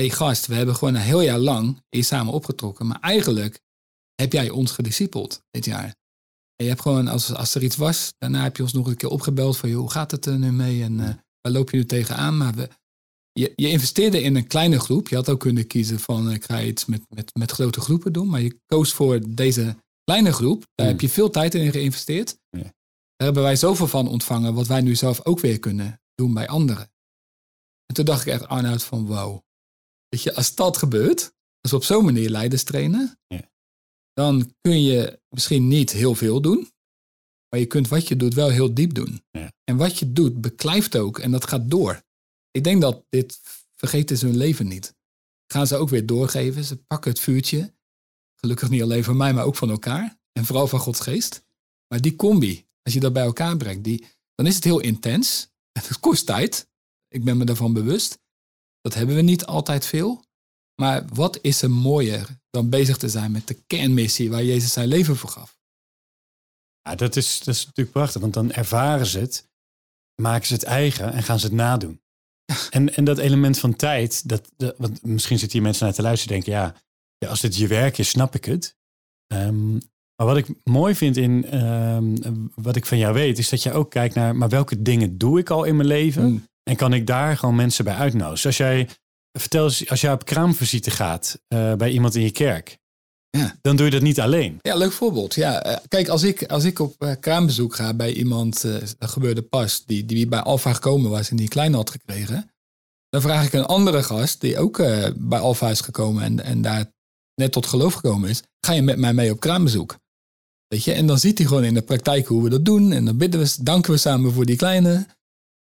Hé 0.01 0.07
hey 0.07 0.15
gast, 0.17 0.47
we 0.47 0.55
hebben 0.55 0.75
gewoon 0.75 0.95
een 0.95 1.01
heel 1.01 1.21
jaar 1.21 1.39
lang 1.39 1.83
hier 1.89 2.05
samen 2.05 2.33
opgetrokken. 2.33 2.87
Maar 2.87 3.01
eigenlijk 3.01 3.61
heb 4.15 4.33
jij 4.33 4.51
ons 4.51 4.71
gediscipeld 4.71 5.43
dit 5.51 5.65
jaar. 5.65 5.85
En 6.57 6.65
je 6.65 6.69
hebt 6.69 6.81
gewoon, 6.81 7.09
als, 7.09 7.35
als 7.35 7.55
er 7.55 7.63
iets 7.63 7.77
was, 7.77 8.13
daarna 8.19 8.43
heb 8.43 8.57
je 8.57 8.63
ons 8.63 8.73
nog 8.73 8.87
een 8.87 8.97
keer 8.97 9.09
opgebeld 9.09 9.57
van... 9.57 9.69
Joh, 9.69 9.81
hoe 9.81 9.91
gaat 9.91 10.11
het 10.11 10.27
er 10.27 10.39
nu 10.39 10.53
mee 10.53 10.83
en 10.83 10.93
uh, 10.93 11.09
waar 11.41 11.53
loop 11.53 11.71
je 11.71 11.77
nu 11.77 11.87
tegenaan? 11.87 12.37
Maar 12.37 12.55
we, 12.55 12.69
je, 13.33 13.53
je, 13.57 13.69
investeerde 13.69 14.23
in 14.23 14.37
een 14.37 14.47
kleine 14.47 14.81
groep. 14.81 15.09
Je 15.09 15.15
had 15.15 15.29
ook 15.29 15.41
kunnen 15.41 15.67
kiezen 15.67 16.01
van 16.01 16.31
ik 16.31 16.45
ga 16.45 16.63
iets 16.63 16.85
met, 16.85 17.03
met, 17.09 17.31
met 17.39 17.51
grote 17.51 17.81
groepen 17.81 18.13
doen. 18.13 18.29
Maar 18.29 18.41
je 18.41 18.61
koos 18.67 18.93
voor 18.93 19.21
deze 19.29 19.77
kleine 20.05 20.33
groep. 20.33 20.67
Daar 20.75 20.87
heb 20.87 21.01
je 21.01 21.09
veel 21.09 21.31
tijd 21.31 21.55
in 21.55 21.73
geïnvesteerd. 21.73 22.37
Daar 22.51 22.73
hebben 23.17 23.43
wij 23.43 23.57
zoveel 23.57 23.89
van 23.89 24.09
ontvangen, 24.09 24.55
wat 24.55 24.67
wij 24.67 24.81
nu 24.81 24.95
zelf 24.95 25.25
ook 25.25 25.41
weer 25.41 25.59
kunnen 25.59 26.01
doen 26.15 26.35
bij 26.35 26.49
anderen. 26.49 26.91
En 27.87 27.95
toen 27.95 28.05
dacht 28.05 28.27
ik 28.27 28.33
echt 28.33 28.49
Arnoud 28.49 28.83
van 28.83 29.07
wow. 29.07 29.41
Weet 30.11 30.23
je, 30.23 30.35
als 30.35 30.55
dat 30.55 30.77
gebeurt, 30.77 31.33
als 31.61 31.71
we 31.71 31.77
op 31.77 31.85
zo'n 31.85 32.05
manier 32.05 32.31
leiders 32.31 32.63
trainen, 32.63 33.19
ja. 33.27 33.51
dan 34.13 34.55
kun 34.61 34.83
je 34.83 35.21
misschien 35.29 35.69
niet 35.69 35.91
heel 35.91 36.15
veel 36.15 36.41
doen. 36.41 36.71
Maar 37.49 37.61
je 37.61 37.67
kunt 37.67 37.89
wat 37.89 38.09
je 38.09 38.17
doet 38.17 38.35
wel 38.35 38.49
heel 38.49 38.75
diep 38.75 38.95
doen. 38.95 39.23
Ja. 39.31 39.53
En 39.65 39.77
wat 39.77 39.99
je 39.99 40.13
doet 40.13 40.41
beklijft 40.41 40.97
ook 40.97 41.19
en 41.19 41.31
dat 41.31 41.49
gaat 41.49 41.71
door. 41.71 42.03
Ik 42.51 42.65
denk 42.65 42.81
dat 42.81 43.05
dit 43.09 43.41
vergeten 43.77 44.17
ze 44.17 44.27
hun 44.27 44.37
leven 44.37 44.67
niet. 44.67 44.95
Gaan 45.47 45.67
ze 45.67 45.77
ook 45.77 45.89
weer 45.89 46.07
doorgeven. 46.07 46.65
Ze 46.65 46.77
pakken 46.77 47.11
het 47.11 47.21
vuurtje. 47.21 47.75
Gelukkig 48.35 48.69
niet 48.69 48.83
alleen 48.83 49.05
van 49.05 49.17
mij, 49.17 49.33
maar 49.33 49.45
ook 49.45 49.57
van 49.57 49.71
elkaar. 49.71 50.19
En 50.33 50.45
vooral 50.45 50.67
van 50.67 50.79
Gods 50.79 51.01
geest. 51.01 51.45
Maar 51.89 52.01
die 52.01 52.17
combi, 52.17 52.67
als 52.83 52.95
je 52.95 53.01
dat 53.01 53.13
bij 53.13 53.23
elkaar 53.23 53.57
brengt, 53.57 53.85
die, 53.85 54.07
dan 54.35 54.47
is 54.47 54.55
het 54.55 54.65
heel 54.65 54.81
intens. 54.81 55.49
Het 55.73 56.01
kost 56.01 56.27
tijd. 56.27 56.69
Ik 57.09 57.25
ben 57.25 57.37
me 57.37 57.45
daarvan 57.45 57.73
bewust. 57.73 58.19
Dat 58.81 58.95
hebben 58.95 59.17
we 59.17 59.23
niet 59.23 59.47
altijd 59.47 59.87
veel. 59.87 60.25
Maar 60.81 61.05
wat 61.13 61.39
is 61.43 61.63
er 61.63 61.71
mooier 61.71 62.29
dan 62.51 62.69
bezig 62.69 62.97
te 62.97 63.09
zijn 63.09 63.33
met 63.33 63.49
de 63.49 63.63
kernmissie 63.67 64.31
waar 64.31 64.45
Jezus 64.45 64.73
zijn 64.73 64.89
leven 64.89 65.17
voor 65.17 65.31
gaf? 65.31 65.59
Ja, 66.83 66.95
dat 66.95 67.17
is, 67.17 67.39
dat 67.39 67.55
is 67.55 67.67
natuurlijk 67.67 67.97
prachtig, 67.97 68.21
want 68.21 68.35
dan 68.35 68.53
ervaren 68.53 69.07
ze 69.07 69.19
het, 69.19 69.49
maken 70.23 70.47
ze 70.47 70.55
het 70.55 70.63
eigen 70.63 71.13
en 71.13 71.23
gaan 71.23 71.39
ze 71.39 71.47
het 71.47 71.55
nadoen. 71.55 72.01
En, 72.71 72.95
en 72.95 73.05
dat 73.05 73.19
element 73.19 73.59
van 73.59 73.77
tijd, 73.77 74.29
dat, 74.29 74.51
dat, 74.57 74.75
want 74.79 75.03
misschien 75.03 75.39
zitten 75.39 75.59
hier 75.59 75.67
mensen 75.67 75.85
naar 75.85 75.95
te 75.95 76.03
luisteren 76.03 76.37
en 76.37 76.43
denken, 76.43 76.63
ja, 76.63 76.75
ja, 77.19 77.29
als 77.29 77.41
dit 77.41 77.57
je 77.57 77.67
werk 77.67 77.99
is, 77.99 78.09
snap 78.09 78.35
ik 78.35 78.45
het. 78.45 78.77
Um, 79.33 79.81
maar 80.17 80.27
wat 80.27 80.37
ik 80.37 80.49
mooi 80.65 80.95
vind 80.95 81.17
in 81.17 81.65
um, 81.65 82.51
wat 82.55 82.77
ik 82.77 82.87
van 82.87 82.99
jou 82.99 83.15
weet, 83.15 83.39
is 83.39 83.49
dat 83.49 83.63
je 83.63 83.73
ook 83.73 83.91
kijkt 83.91 84.15
naar, 84.15 84.37
maar 84.37 84.49
welke 84.49 84.83
dingen 84.83 85.19
doe 85.19 85.39
ik 85.39 85.51
al 85.51 85.65
in 85.65 85.77
mijn 85.77 85.89
leven? 85.89 86.25
Mm. 86.25 86.49
En 86.63 86.77
kan 86.77 86.93
ik 86.93 87.07
daar 87.07 87.37
gewoon 87.37 87.55
mensen 87.55 87.85
bij 87.85 87.95
uitnodigen? 87.95 88.47
Als 88.47 88.57
jij, 88.57 88.89
vertel 89.39 89.65
eens, 89.65 89.89
als 89.89 90.01
jij 90.01 90.13
op 90.13 90.25
kraamvisite 90.25 90.91
gaat 90.91 91.41
uh, 91.49 91.75
bij 91.75 91.91
iemand 91.91 92.15
in 92.15 92.23
je 92.23 92.31
kerk, 92.31 92.79
ja. 93.31 93.57
dan 93.63 93.77
doe 93.77 93.85
je 93.85 93.93
dat 93.93 94.03
niet 94.03 94.21
alleen. 94.21 94.59
Ja, 94.63 94.75
leuk 94.75 94.93
voorbeeld. 94.93 95.35
Ja, 95.35 95.67
uh, 95.67 95.77
kijk, 95.89 96.09
als 96.09 96.23
ik, 96.23 96.45
als 96.45 96.65
ik 96.65 96.79
op 96.79 96.95
uh, 96.99 97.13
kraambezoek 97.21 97.75
ga 97.75 97.95
bij 97.95 98.13
iemand, 98.13 98.63
dat 98.99 99.11
gebeurde 99.11 99.43
pas, 99.43 99.85
die, 99.85 100.05
die 100.05 100.29
bij 100.29 100.41
Alfa 100.41 100.73
gekomen 100.73 101.11
was 101.11 101.31
en 101.31 101.37
die 101.37 101.49
klein 101.49 101.75
had 101.75 101.91
gekregen, 101.91 102.51
dan 103.09 103.21
vraag 103.21 103.47
ik 103.47 103.53
een 103.53 103.67
andere 103.67 104.03
gast 104.03 104.41
die 104.41 104.59
ook 104.59 104.77
bij 105.17 105.39
Alfa 105.39 105.71
is 105.71 105.81
gekomen 105.81 106.23
en, 106.23 106.45
en 106.45 106.63
daar 106.63 106.93
net 107.35 107.53
tot 107.53 107.67
geloof 107.67 107.95
gekomen 107.95 108.31
is, 108.31 108.43
ga 108.67 108.73
je 108.73 108.83
met 108.83 108.99
mij 108.99 109.15
mee 109.15 109.31
op 109.31 109.41
kraambezoek? 109.41 109.99
Weet 110.75 110.85
je, 110.85 110.93
en 110.93 111.07
dan 111.07 111.19
ziet 111.19 111.39
hij 111.39 111.47
gewoon 111.47 111.65
in 111.65 111.75
de 111.75 111.83
praktijk 111.83 112.27
hoe 112.27 112.43
we 112.43 112.49
dat 112.49 112.65
doen. 112.65 112.93
En 112.93 113.05
dan 113.05 113.17
bidden 113.17 113.41
we, 113.41 113.55
danken 113.63 113.91
we 113.91 113.97
samen 113.97 114.33
voor 114.33 114.47
die 114.47 114.57
kleine. 114.57 115.07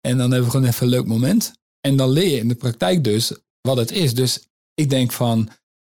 En 0.06 0.18
dan 0.18 0.32
hebben 0.32 0.44
we 0.44 0.52
gewoon 0.52 0.68
even 0.68 0.84
een 0.84 0.92
leuk 0.92 1.06
moment. 1.06 1.54
En 1.82 1.96
dan 1.96 2.10
leer 2.10 2.30
je 2.30 2.38
in 2.38 2.48
de 2.48 2.56
praktijk 2.56 3.04
dus 3.04 3.34
wat 3.62 3.78
het 3.78 3.92
is. 3.92 4.14
Dus 4.14 4.48
ik 4.74 4.90
denk 4.90 5.12
van, 5.12 5.50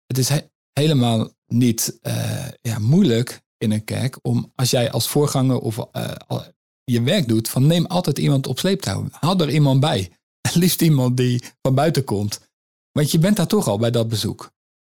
het 0.06 0.18
is 0.18 0.30
helemaal 0.74 1.30
niet 1.48 2.00
uh, 2.02 2.48
ja, 2.62 2.80
moeilijk 2.80 3.42
in 3.58 3.72
een 3.72 3.84
kerk 3.84 4.20
om 4.22 4.52
als 4.56 4.70
jij 4.70 4.92
als 4.92 5.10
voorganger 5.10 5.60
of 5.60 5.78
uh, 5.78 6.42
je 6.84 7.02
werk 7.02 7.28
doet, 7.28 7.50
van 7.50 7.68
neem 7.68 7.86
altijd 7.86 8.18
iemand 8.18 8.48
op 8.48 8.60
sleeptouw. 8.60 9.08
Haal 9.12 9.40
er 9.40 9.50
iemand 9.50 9.80
bij. 9.80 10.12
Liefst 10.54 10.82
iemand 10.82 11.18
die 11.18 11.44
van 11.62 11.76
buiten 11.76 12.04
komt. 12.04 12.40
Want 12.92 13.12
je 13.12 13.20
bent 13.20 13.38
daar 13.38 13.48
toch 13.48 13.68
al 13.68 13.78
bij 13.78 13.92
dat 13.92 14.08
bezoek. 14.08 14.52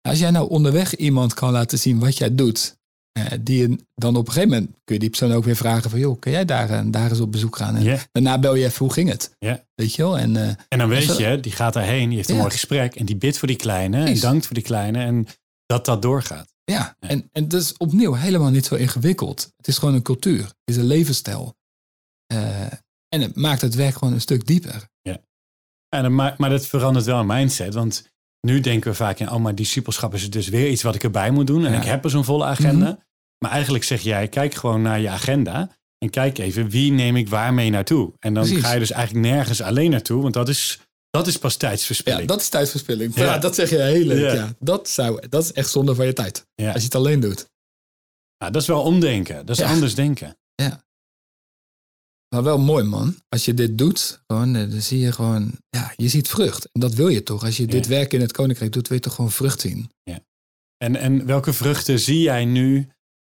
Als 0.08 0.18
jij 0.18 0.30
nou 0.30 0.48
onderweg 0.48 0.96
iemand 0.96 1.34
kan 1.34 1.52
laten 1.52 1.78
zien 1.78 1.98
wat 1.98 2.16
jij 2.16 2.34
doet, 2.34 2.76
uh, 3.18 3.24
die 3.40 3.86
dan 3.94 4.16
op 4.16 4.26
een 4.26 4.32
gegeven 4.32 4.54
moment 4.54 4.70
kun 4.84 4.94
je 4.94 5.00
die 5.00 5.10
persoon 5.10 5.32
ook 5.32 5.44
weer 5.44 5.56
vragen 5.56 5.90
van 5.90 5.98
joh, 5.98 6.18
kun 6.18 6.32
jij 6.32 6.44
daar, 6.44 6.70
en 6.70 6.90
daar 6.90 7.10
eens 7.10 7.20
op 7.20 7.32
bezoek 7.32 7.56
gaan? 7.56 7.76
En 7.76 7.98
daarna 8.12 8.38
bel 8.38 8.54
je 8.54 8.64
even 8.64 8.78
hoe 8.78 8.92
ging 8.92 9.08
het? 9.08 9.36
Weet 9.74 9.94
je 9.94 10.02
wel? 10.02 10.18
En, 10.18 10.34
uh, 10.34 10.48
en 10.68 10.78
dan 10.78 10.88
weet 10.88 11.16
je, 11.16 11.40
die 11.40 11.52
gaat 11.52 11.72
daarheen, 11.72 12.08
die 12.08 12.16
heeft 12.16 12.28
een 12.28 12.36
mooi 12.36 12.50
gesprek 12.50 12.94
en 12.94 13.06
die 13.06 13.16
bidt 13.16 13.38
voor 13.38 13.48
die 13.48 13.56
kleine 13.56 14.04
en 14.04 14.20
dankt 14.20 14.46
voor 14.46 14.54
die 14.54 14.64
kleine 14.64 14.98
en 14.98 15.26
dat 15.66 15.84
dat 15.84 16.02
doorgaat. 16.02 16.50
Ja, 16.64 16.96
En, 16.98 17.28
en 17.32 17.48
dat 17.48 17.60
is 17.60 17.76
opnieuw 17.76 18.12
helemaal 18.14 18.50
niet 18.50 18.66
zo 18.66 18.74
ingewikkeld. 18.74 19.52
Het 19.56 19.68
is 19.68 19.78
gewoon 19.78 19.94
een 19.94 20.02
cultuur, 20.02 20.42
het 20.42 20.54
is 20.64 20.76
een 20.76 20.84
levensstijl. 20.84 21.54
Uh, 22.32 22.60
en 23.08 23.20
het 23.20 23.36
maakt 23.36 23.60
het 23.60 23.74
werk 23.74 23.94
gewoon 23.94 24.14
een 24.14 24.20
stuk 24.20 24.46
dieper. 24.46 24.88
Ja. 25.02 25.18
En, 25.88 26.14
maar, 26.14 26.34
maar 26.38 26.50
dat 26.50 26.66
verandert 26.66 27.04
wel 27.04 27.18
een 27.18 27.26
mindset, 27.26 27.74
want 27.74 28.11
nu 28.46 28.60
denken 28.60 28.90
we 28.90 28.96
vaak 28.96 29.18
in, 29.18 29.30
oh 29.30 29.40
maar 29.40 29.54
discipelschap 29.54 30.14
is 30.14 30.30
dus 30.30 30.48
weer 30.48 30.68
iets 30.68 30.82
wat 30.82 30.94
ik 30.94 31.02
erbij 31.02 31.30
moet 31.30 31.46
doen. 31.46 31.66
En 31.66 31.74
ik 31.74 31.84
heb 31.84 32.04
er 32.04 32.10
zo'n 32.10 32.24
volle 32.24 32.44
agenda. 32.44 32.86
Mhm. 32.86 33.00
Maar 33.38 33.50
eigenlijk 33.50 33.84
zeg 33.84 34.00
jij, 34.00 34.28
kijk 34.28 34.54
gewoon 34.54 34.82
naar 34.82 35.00
je 35.00 35.08
agenda. 35.08 35.76
En 35.98 36.10
kijk 36.10 36.38
even, 36.38 36.68
wie 36.68 36.92
neem 36.92 37.16
ik 37.16 37.28
waarmee 37.28 37.70
naartoe? 37.70 38.12
En 38.18 38.34
dan 38.34 38.46
ga 38.46 38.72
je 38.72 38.78
dus 38.78 38.90
eigenlijk 38.90 39.26
nergens 39.26 39.60
alleen 39.60 39.90
naartoe. 39.90 40.22
Want 40.22 40.34
dat 40.34 40.48
is, 40.48 40.80
dat 41.10 41.26
is 41.26 41.38
pas 41.38 41.56
tijdsverspilling. 41.56 42.22
Ja, 42.22 42.28
dat 42.28 42.40
is 42.40 42.48
tijdsverspilling. 42.48 43.14
Ja. 43.14 43.38
dat 43.38 43.54
zeg 43.54 43.70
je 43.70 43.80
heel 43.80 44.04
leuk. 44.04 44.34
Ja. 44.34 44.52
Dat, 44.58 44.88
zou, 44.88 45.28
dat 45.28 45.42
is 45.42 45.52
echt 45.52 45.70
zonde 45.70 45.94
van 45.94 46.06
je 46.06 46.12
tijd. 46.12 46.46
Als 46.56 46.74
je 46.74 46.82
het 46.82 46.94
alleen 46.94 47.20
doet. 47.20 47.46
Nou, 48.38 48.52
dat 48.52 48.62
is 48.62 48.68
wel 48.68 48.82
omdenken. 48.82 49.46
Dat 49.46 49.58
is 49.58 49.64
anders 49.64 49.94
denken. 49.94 50.36
Ja. 50.54 50.84
Maar 52.32 52.42
wel 52.42 52.58
mooi, 52.58 52.84
man. 52.84 53.16
Als 53.28 53.44
je 53.44 53.54
dit 53.54 53.78
doet, 53.78 54.22
gewoon, 54.26 54.56
eh, 54.56 54.70
dan 54.70 54.80
zie 54.80 54.98
je 54.98 55.12
gewoon, 55.12 55.52
ja, 55.70 55.92
je 55.96 56.08
ziet 56.08 56.28
vrucht. 56.28 56.68
En 56.72 56.80
dat 56.80 56.94
wil 56.94 57.08
je 57.08 57.22
toch? 57.22 57.44
Als 57.44 57.56
je 57.56 57.66
dit 57.66 57.86
werk 57.86 58.12
in 58.12 58.20
het 58.20 58.32
koninkrijk 58.32 58.72
doet, 58.72 58.88
wil 58.88 58.96
je 58.96 59.02
toch 59.02 59.14
gewoon 59.14 59.30
vrucht 59.30 59.60
zien. 59.60 59.90
Ja. 60.02 60.20
En, 60.76 60.96
en 60.96 61.26
welke 61.26 61.52
vruchten 61.52 61.98
zie 61.98 62.20
jij 62.20 62.44
nu 62.44 62.88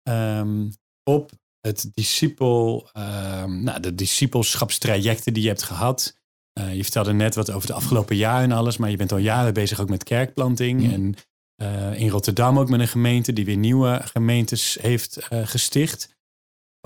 um, 0.08 0.72
op 1.02 1.32
het 1.60 1.90
discipel, 1.94 2.90
um, 2.92 3.62
nou, 3.62 3.80
de 3.80 3.94
discipelschapstrajecten 3.94 5.34
die 5.34 5.42
je 5.42 5.48
hebt 5.48 5.62
gehad? 5.62 6.16
Uh, 6.60 6.74
je 6.74 6.82
vertelde 6.82 7.12
net 7.12 7.34
wat 7.34 7.50
over 7.50 7.66
de 7.66 7.74
afgelopen 7.74 8.16
jaren 8.16 8.50
en 8.50 8.56
alles, 8.56 8.76
maar 8.76 8.90
je 8.90 8.96
bent 8.96 9.12
al 9.12 9.18
jaren 9.18 9.54
bezig 9.54 9.80
ook 9.80 9.88
met 9.88 10.04
kerkplanting. 10.04 10.82
Mm. 10.82 10.92
En 10.92 11.14
uh, 11.62 12.00
in 12.00 12.08
Rotterdam 12.08 12.58
ook 12.58 12.68
met 12.68 12.80
een 12.80 12.88
gemeente 12.88 13.32
die 13.32 13.44
weer 13.44 13.56
nieuwe 13.56 14.00
gemeentes 14.04 14.78
heeft 14.80 15.26
uh, 15.32 15.46
gesticht. 15.46 16.16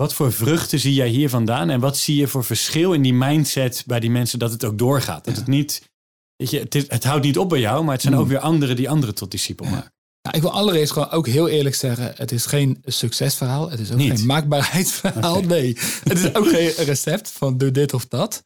Wat 0.03 0.13
voor 0.13 0.31
vruchten 0.31 0.79
zie 0.79 0.93
jij 0.93 1.07
hier 1.07 1.29
vandaan? 1.29 1.69
En 1.69 1.79
wat 1.79 1.97
zie 1.97 2.15
je 2.15 2.27
voor 2.27 2.43
verschil 2.43 2.93
in 2.93 3.01
die 3.01 3.13
mindset 3.13 3.83
bij 3.85 3.99
die 3.99 4.09
mensen 4.09 4.39
dat 4.39 4.51
het 4.51 4.63
ook 4.63 4.77
doorgaat? 4.77 5.25
Dat 5.25 5.35
het 5.35 5.47
niet, 5.47 5.89
weet 6.35 6.49
je, 6.49 6.59
het, 6.59 6.73
het, 6.73 7.03
houdt 7.03 7.25
niet 7.25 7.37
op 7.37 7.49
bij 7.49 7.59
jou, 7.59 7.83
maar 7.83 7.93
het 7.93 8.01
zijn 8.01 8.15
ook 8.15 8.27
weer 8.27 8.39
anderen 8.39 8.75
die 8.75 8.89
anderen 8.89 9.15
tot 9.15 9.31
discipel 9.31 9.65
maken. 9.65 9.93
Nou, 10.21 10.35
ik 10.35 10.41
wil 10.41 10.51
allereerst 10.51 10.91
gewoon 10.91 11.09
ook 11.09 11.27
heel 11.27 11.47
eerlijk 11.47 11.75
zeggen: 11.75 12.13
het 12.15 12.31
is 12.31 12.45
geen 12.45 12.81
succesverhaal. 12.85 13.69
Het 13.69 13.79
is 13.79 13.91
ook 13.91 13.99
geen 13.99 14.25
maakbaarheidsverhaal. 14.25 15.41
Nee, 15.41 15.77
het 16.03 16.19
is 16.19 16.35
ook 16.35 16.47
geen 16.47 16.69
recept 16.69 17.31
van 17.31 17.57
doe 17.57 17.71
dit 17.71 17.93
of 17.93 18.05
dat. 18.05 18.43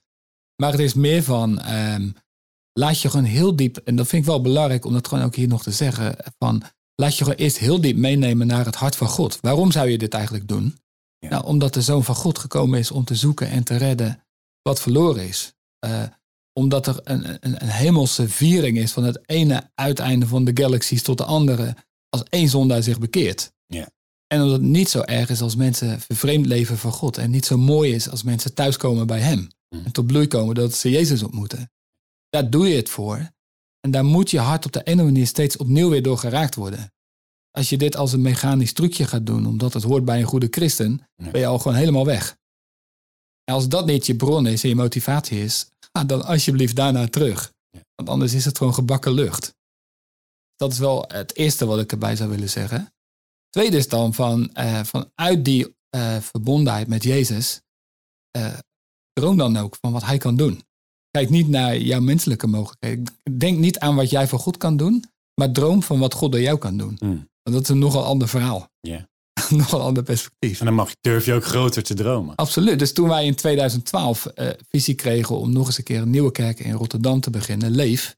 Maar 0.56 0.72
het 0.72 0.80
is 0.80 0.94
meer 0.94 1.24
van 1.24 1.74
um, 1.74 2.16
laat 2.74 3.02
je 3.02 3.10
gewoon 3.10 3.26
heel 3.26 3.56
diep, 3.56 3.78
en 3.78 3.96
dat 3.96 4.08
vind 4.08 4.22
ik 4.22 4.28
wel 4.28 4.42
belangrijk 4.42 4.86
om 4.86 4.94
dat 4.94 5.08
gewoon 5.08 5.24
ook 5.24 5.36
hier 5.36 5.48
nog 5.48 5.64
te 5.64 5.72
zeggen: 5.72 6.16
van 6.38 6.64
laat 6.96 7.18
je 7.18 7.24
gewoon 7.24 7.40
eerst 7.40 7.58
heel 7.58 7.82
diep 7.82 7.98
meenemen 7.98 8.48
naar 8.48 8.66
het 8.66 8.76
hart 8.76 8.96
van 8.96 9.08
God. 9.08 9.38
Waarom 9.42 9.72
zou 9.72 9.90
je 9.90 9.98
dit 9.98 10.14
eigenlijk 10.14 10.48
doen? 10.48 10.78
Ja. 11.20 11.30
Nou, 11.30 11.46
omdat 11.46 11.74
de 11.74 11.82
Zoon 11.82 12.04
van 12.04 12.16
God 12.16 12.38
gekomen 12.38 12.80
is 12.80 12.92
om 12.92 13.04
te 13.04 13.16
zoeken 13.16 13.50
en 13.50 13.64
te 13.64 13.76
redden 13.76 14.24
wat 14.62 14.82
verloren 14.82 15.28
is. 15.28 15.54
Uh, 15.86 16.04
omdat 16.54 16.88
er 16.88 17.00
een, 17.04 17.30
een, 17.30 17.64
een, 17.64 17.70
hemelse 17.70 18.30
viering 18.30 18.78
is 18.78 18.92
van 18.92 19.04
het 19.04 19.20
ene 19.26 19.70
uiteinde 19.76 20.28
van 20.28 20.46
de 20.46 20.52
galaxies 20.54 21.04
tot 21.04 21.18
de 21.18 21.24
andere, 21.24 21.76
als 22.10 22.24
één 22.30 22.50
zondaar 22.50 22.84
zich 22.84 23.00
bekeert. 23.00 23.52
Ja. 23.66 23.90
En 24.28 24.42
omdat 24.42 24.58
het 24.58 24.68
niet 24.68 24.90
zo 24.90 25.02
erg 25.02 25.30
is 25.30 25.42
als 25.42 25.56
mensen 25.56 26.00
vervreemd 26.00 26.46
leven 26.46 26.78
van 26.78 26.92
God. 26.92 27.18
En 27.18 27.32
niet 27.32 27.46
zo 27.46 27.58
mooi 27.58 27.94
is 27.94 28.10
als 28.10 28.24
mensen 28.24 28.54
thuiskomen 28.54 29.08
bij 29.08 29.20
Hem. 29.20 29.48
Mm. 29.70 29.86
En 29.86 29.92
tot 29.92 30.08
bloei 30.08 30.28
komen 30.28 30.56
dat 30.56 30.74
ze 30.74 30.90
Jezus 30.90 31.24
ontmoeten. 31.24 31.72
Daar 32.30 32.50
doe 32.50 32.68
je 32.68 32.76
het 32.76 32.90
voor. 32.90 33.32
En 33.80 33.92
daar 33.92 34.06
moet 34.06 34.32
je 34.32 34.40
hart 34.40 34.66
op 34.66 34.72
de 34.72 34.84
ene 34.84 35.04
manier 35.04 35.28
steeds 35.28 35.58
opnieuw 35.58 35.90
weer 35.90 36.04
door 36.04 36.18
geraakt 36.18 36.56
worden. 36.56 36.92
Als 37.58 37.70
je 37.70 37.78
dit 37.78 37.96
als 37.96 38.14
een 38.14 38.22
mechanisch 38.22 38.74
trucje 38.74 39.08
gaat 39.08 39.26
doen, 39.26 39.46
omdat 39.46 39.74
het 39.74 39.84
hoort 39.84 40.06
bij 40.06 40.20
een 40.20 40.26
goede 40.26 40.48
christen, 40.50 41.02
ben 41.16 41.40
je 41.40 41.48
al 41.48 41.60
gewoon 41.60 41.78
helemaal 41.78 42.06
weg. 42.06 42.38
En 43.44 43.54
als 43.54 43.68
dat 43.68 43.86
niet 43.86 44.06
je 44.06 44.16
bron 44.16 44.48
is 44.48 44.64
en 44.64 44.70
je 44.70 44.76
motivatie 44.76 45.40
is, 45.44 45.70
ga 45.92 46.04
dan 46.04 46.26
alsjeblieft 46.26 46.76
daarna 46.76 47.08
terug. 47.08 47.54
Want 47.96 48.10
anders 48.10 48.34
is 48.34 48.46
het 48.46 48.58
gewoon 48.58 48.74
gebakken 48.74 49.12
lucht. 49.12 49.56
Dat 50.56 50.72
is 50.72 50.80
wel 50.80 51.06
het 51.08 51.36
eerste 51.36 51.66
wat 51.66 51.80
ik 51.80 51.92
erbij 51.92 52.16
zou 52.16 52.30
willen 52.30 52.50
zeggen. 52.50 52.94
Tweede 53.50 53.78
is 53.78 53.88
dan 53.88 54.14
van, 54.14 54.50
uh, 54.54 54.84
vanuit 54.84 55.46
die 55.46 55.76
uh, 55.96 56.18
verbondenheid 56.18 56.88
met 56.88 57.04
Jezus, 57.04 57.62
uh, 58.38 58.58
droom 59.14 59.38
dan 59.38 59.58
ook 59.58 59.78
van 59.82 59.92
wat 59.92 60.06
hij 60.06 60.18
kan 60.18 60.36
doen. 60.36 60.64
Kijk 61.12 61.30
niet 61.30 61.48
naar 61.48 61.78
jouw 61.78 62.02
menselijke 62.02 62.48
mogelijkheden. 62.48 63.06
Denk 63.38 63.58
niet 63.58 63.80
aan 63.80 63.96
wat 63.96 64.10
jij 64.10 64.28
voor 64.28 64.40
God 64.40 64.58
kan 64.58 64.78
doen, 64.78 65.04
maar 65.34 65.52
droom 65.52 65.84
van 65.84 66.00
wat 66.00 66.14
God 66.14 66.32
door 66.32 66.42
jou 66.42 66.58
kan 66.58 66.78
doen. 66.78 66.98
Mm. 67.00 67.28
Want 67.48 67.60
dat 67.60 67.70
is 67.70 67.76
een 67.76 67.82
nogal 67.82 68.04
ander 68.04 68.28
verhaal. 68.28 68.70
Yeah. 68.80 69.02
nogal 69.50 69.82
ander 69.82 70.04
perspectief. 70.04 70.60
En 70.60 70.66
dan 70.66 70.76
mag, 70.76 70.92
durf 71.02 71.26
je 71.26 71.34
ook 71.34 71.46
groter 71.46 71.84
te 71.84 71.94
dromen. 71.94 72.36
Absoluut. 72.36 72.80
Dus 72.80 72.94
toen 72.94 73.08
wij 73.08 73.26
in 73.26 73.36
2012 73.36 74.28
uh, 74.36 74.50
visie 74.70 74.96
kregen 74.96 75.38
om 75.38 75.52
nog 75.52 75.68
eens 75.68 75.78
een 75.78 75.84
keer 75.84 76.02
een 76.02 76.10
nieuwe 76.10 76.32
kerk 76.32 76.60
in 76.60 76.74
Rotterdam 76.74 77.20
te 77.20 77.30
beginnen, 77.30 77.72
Leef, 77.72 78.16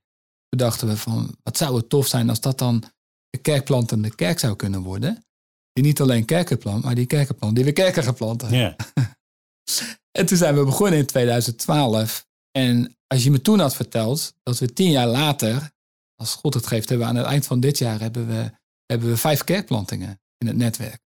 bedachten 0.49 0.88
we 0.88 0.97
van 0.97 1.36
wat 1.43 1.57
zou 1.57 1.75
het 1.75 1.89
tof 1.89 2.07
zijn 2.07 2.30
als 2.30 2.39
dat 2.39 2.57
dan 2.57 2.84
de 3.30 3.38
kerkplantende 3.38 4.15
kerk 4.15 4.39
zou 4.39 4.55
kunnen 4.55 4.82
worden. 4.82 5.25
Die 5.73 5.84
niet 5.84 6.01
alleen 6.01 6.25
kerken 6.25 6.57
plant, 6.57 6.84
maar 6.84 6.95
die 6.95 7.05
kerken 7.05 7.36
plant 7.36 7.55
die 7.55 7.65
we 7.65 7.71
kerken 7.71 8.03
gaan 8.03 8.13
planten. 8.13 8.53
Ja. 8.53 8.75
en 10.19 10.25
toen 10.25 10.38
zijn 10.38 10.55
we 10.55 10.63
begonnen 10.63 10.99
in 10.99 11.05
2012. 11.05 12.25
En 12.51 12.97
als 13.07 13.23
je 13.23 13.32
me 13.32 13.41
toen 13.41 13.59
had 13.59 13.75
verteld 13.75 14.34
dat 14.43 14.59
we 14.59 14.73
tien 14.73 14.91
jaar 14.91 15.07
later, 15.07 15.71
als 16.15 16.34
God 16.34 16.53
het 16.53 16.67
geeft, 16.67 16.89
hebben 16.89 17.07
we 17.07 17.13
aan 17.13 17.19
het 17.19 17.30
eind 17.30 17.45
van 17.45 17.59
dit 17.59 17.77
jaar 17.77 17.99
hebben 17.99 18.27
we, 18.27 18.51
hebben 18.91 19.09
we 19.09 19.17
vijf 19.17 19.43
kerkplantingen 19.43 20.21
in 20.37 20.47
het 20.47 20.55
netwerk. 20.55 21.01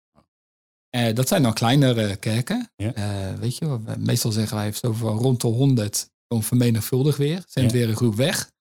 Uh, 0.95 1.13
dat 1.15 1.27
zijn 1.27 1.43
dan 1.43 1.53
kleinere 1.53 2.15
kerken. 2.15 2.71
Ja. 2.75 2.95
Uh, 2.97 3.39
weet 3.39 3.57
je, 3.57 3.79
meestal 3.97 4.31
zeggen 4.31 4.57
wij 4.57 4.71
zo 4.71 4.93
van 4.93 5.17
rond 5.17 5.41
de 5.41 5.47
100 5.47 6.09
om 6.27 6.43
vermenigvuldig 6.43 7.17
weer. 7.17 7.43
Zijn 7.47 7.65
ja. 7.65 7.71
weer 7.71 7.89
een 7.89 7.95
groep 7.95 8.15
weg. 8.15 8.51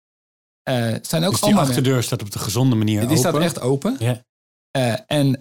Uh, 0.68 0.94
zijn 1.02 1.24
ook 1.24 1.30
dus 1.30 1.40
die 1.40 1.54
achterdeur 1.54 2.02
staat 2.02 2.22
op 2.22 2.30
de 2.30 2.38
gezonde 2.38 2.76
manier 2.76 2.94
die 2.94 3.02
open? 3.02 3.14
Die 3.14 3.24
staat 3.24 3.42
echt 3.42 3.60
open. 3.60 3.96
Ja. 3.98 5.06
en 5.06 5.36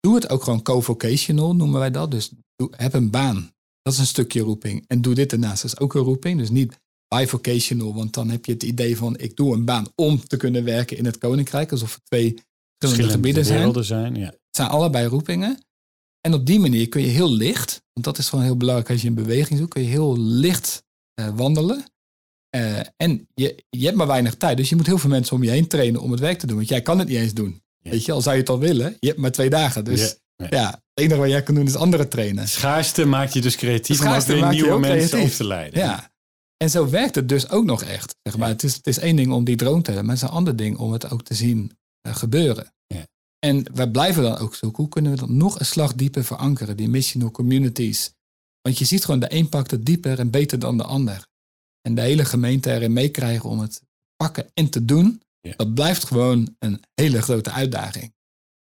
doe 0.00 0.14
het 0.14 0.28
ook 0.28 0.42
gewoon 0.42 0.62
co-vocational, 0.62 1.54
noemen 1.54 1.80
wij 1.80 1.90
dat. 1.90 2.10
Dus 2.10 2.30
doe, 2.56 2.72
heb 2.76 2.94
een 2.94 3.10
baan. 3.10 3.52
Dat 3.82 3.92
is 3.92 3.98
een 3.98 4.06
stukje 4.06 4.40
roeping. 4.40 4.84
En 4.86 5.02
doe 5.02 5.14
dit 5.14 5.32
ernaast. 5.32 5.62
Dat 5.62 5.72
is 5.72 5.78
ook 5.78 5.94
een 5.94 6.02
roeping. 6.02 6.38
Dus 6.38 6.50
niet 6.50 6.78
bivocational, 7.08 7.94
want 7.94 8.14
dan 8.14 8.30
heb 8.30 8.44
je 8.44 8.52
het 8.52 8.62
idee 8.62 8.96
van 8.96 9.18
ik 9.18 9.36
doe 9.36 9.54
een 9.54 9.64
baan 9.64 9.86
om 9.94 10.26
te 10.26 10.36
kunnen 10.36 10.64
werken 10.64 10.96
in 10.96 11.04
het 11.04 11.18
koninkrijk. 11.18 11.72
Alsof 11.72 11.94
er 11.94 12.02
twee 12.02 12.42
verschillende 12.78 13.14
gebieden 13.14 13.44
zijn. 13.44 13.84
zijn 13.84 14.14
ja. 14.14 14.26
Het 14.26 14.56
zijn 14.56 14.68
allebei 14.68 15.06
roepingen. 15.06 15.64
En 16.20 16.34
op 16.34 16.46
die 16.46 16.60
manier 16.60 16.88
kun 16.88 17.00
je 17.02 17.08
heel 17.08 17.32
licht, 17.32 17.82
want 17.92 18.06
dat 18.06 18.18
is 18.18 18.28
gewoon 18.28 18.44
heel 18.44 18.56
belangrijk 18.56 18.90
als 18.90 19.02
je 19.02 19.08
een 19.08 19.14
beweging 19.14 19.58
zoekt, 19.58 19.72
kun 19.72 19.82
je 19.82 19.88
heel 19.88 20.18
licht 20.18 20.84
uh, 21.20 21.28
wandelen. 21.34 21.84
Uh, 22.56 22.78
en 22.96 23.28
je, 23.34 23.64
je 23.70 23.84
hebt 23.84 23.96
maar 23.96 24.06
weinig 24.06 24.34
tijd, 24.34 24.56
dus 24.56 24.68
je 24.68 24.76
moet 24.76 24.86
heel 24.86 24.98
veel 24.98 25.10
mensen 25.10 25.36
om 25.36 25.42
je 25.42 25.50
heen 25.50 25.68
trainen 25.68 26.00
om 26.00 26.10
het 26.10 26.20
werk 26.20 26.38
te 26.38 26.46
doen. 26.46 26.56
Want 26.56 26.68
jij 26.68 26.82
kan 26.82 26.98
het 26.98 27.08
niet 27.08 27.16
eens 27.16 27.34
doen. 27.34 27.62
Ja. 27.78 27.90
Weet 27.90 28.04
je, 28.04 28.12
al 28.12 28.20
zou 28.20 28.34
je 28.34 28.40
het 28.40 28.50
al 28.50 28.58
willen, 28.58 28.96
je 29.00 29.08
hebt 29.08 29.20
maar 29.20 29.30
twee 29.32 29.50
dagen. 29.50 29.84
Dus 29.84 30.18
Ja. 30.36 30.46
ja, 30.50 30.70
het 30.70 30.80
enige 30.94 31.20
wat 31.20 31.28
jij 31.28 31.42
kan 31.42 31.54
doen 31.54 31.66
is 31.66 31.74
andere 31.76 32.08
trainen. 32.08 32.48
Schaarste 32.48 33.04
maakt 33.04 33.32
je 33.32 33.40
dus 33.40 33.56
creatief 33.56 34.00
om 34.00 34.20
weer 34.26 34.48
nieuwe 34.48 34.78
mensen 34.78 35.08
creatief. 35.08 35.30
op 35.30 35.36
te 35.36 35.46
leiden. 35.46 35.80
Ja. 35.80 36.12
En 36.56 36.70
zo 36.70 36.88
werkt 36.90 37.14
het 37.14 37.28
dus 37.28 37.50
ook 37.50 37.64
nog 37.64 37.82
echt. 37.82 38.16
Zeg 38.22 38.36
maar. 38.36 38.48
Ja. 38.48 38.52
het, 38.52 38.62
is, 38.62 38.74
het 38.74 38.86
is 38.86 38.98
één 38.98 39.16
ding 39.16 39.32
om 39.32 39.44
die 39.44 39.56
droom 39.56 39.82
te 39.82 39.90
hebben, 39.90 40.06
maar 40.06 40.14
het 40.14 40.24
is 40.24 40.30
een 40.30 40.36
ander 40.36 40.56
ding 40.56 40.76
om 40.78 40.92
het 40.92 41.10
ook 41.10 41.22
te 41.22 41.34
zien 41.34 41.78
gebeuren. 42.12 42.72
Ja. 42.86 43.06
En 43.38 43.74
wij 43.74 43.90
blijven 43.90 44.22
dan 44.22 44.36
ook 44.36 44.54
zoeken, 44.54 44.82
hoe 44.82 44.92
kunnen 44.92 45.12
we 45.12 45.18
dat 45.18 45.28
nog 45.28 45.58
een 45.58 45.66
slag 45.66 45.94
dieper 45.94 46.24
verankeren, 46.24 46.76
die 46.76 46.88
missional 46.88 47.30
communities. 47.30 48.12
Want 48.60 48.78
je 48.78 48.84
ziet 48.84 49.04
gewoon, 49.04 49.20
de 49.20 49.32
een 49.34 49.48
pakt 49.48 49.70
het 49.70 49.84
dieper 49.84 50.18
en 50.18 50.30
beter 50.30 50.58
dan 50.58 50.76
de 50.76 50.84
ander. 50.84 51.26
En 51.80 51.94
de 51.94 52.00
hele 52.00 52.24
gemeente 52.24 52.72
erin 52.72 52.92
meekrijgen 52.92 53.50
om 53.50 53.58
het 53.60 53.82
pakken 54.16 54.50
en 54.54 54.70
te 54.70 54.84
doen, 54.84 55.22
Ja. 55.40 55.54
dat 55.56 55.74
blijft 55.74 56.04
gewoon 56.04 56.56
een 56.58 56.82
hele 56.94 57.22
grote 57.22 57.50
uitdaging. 57.50 58.14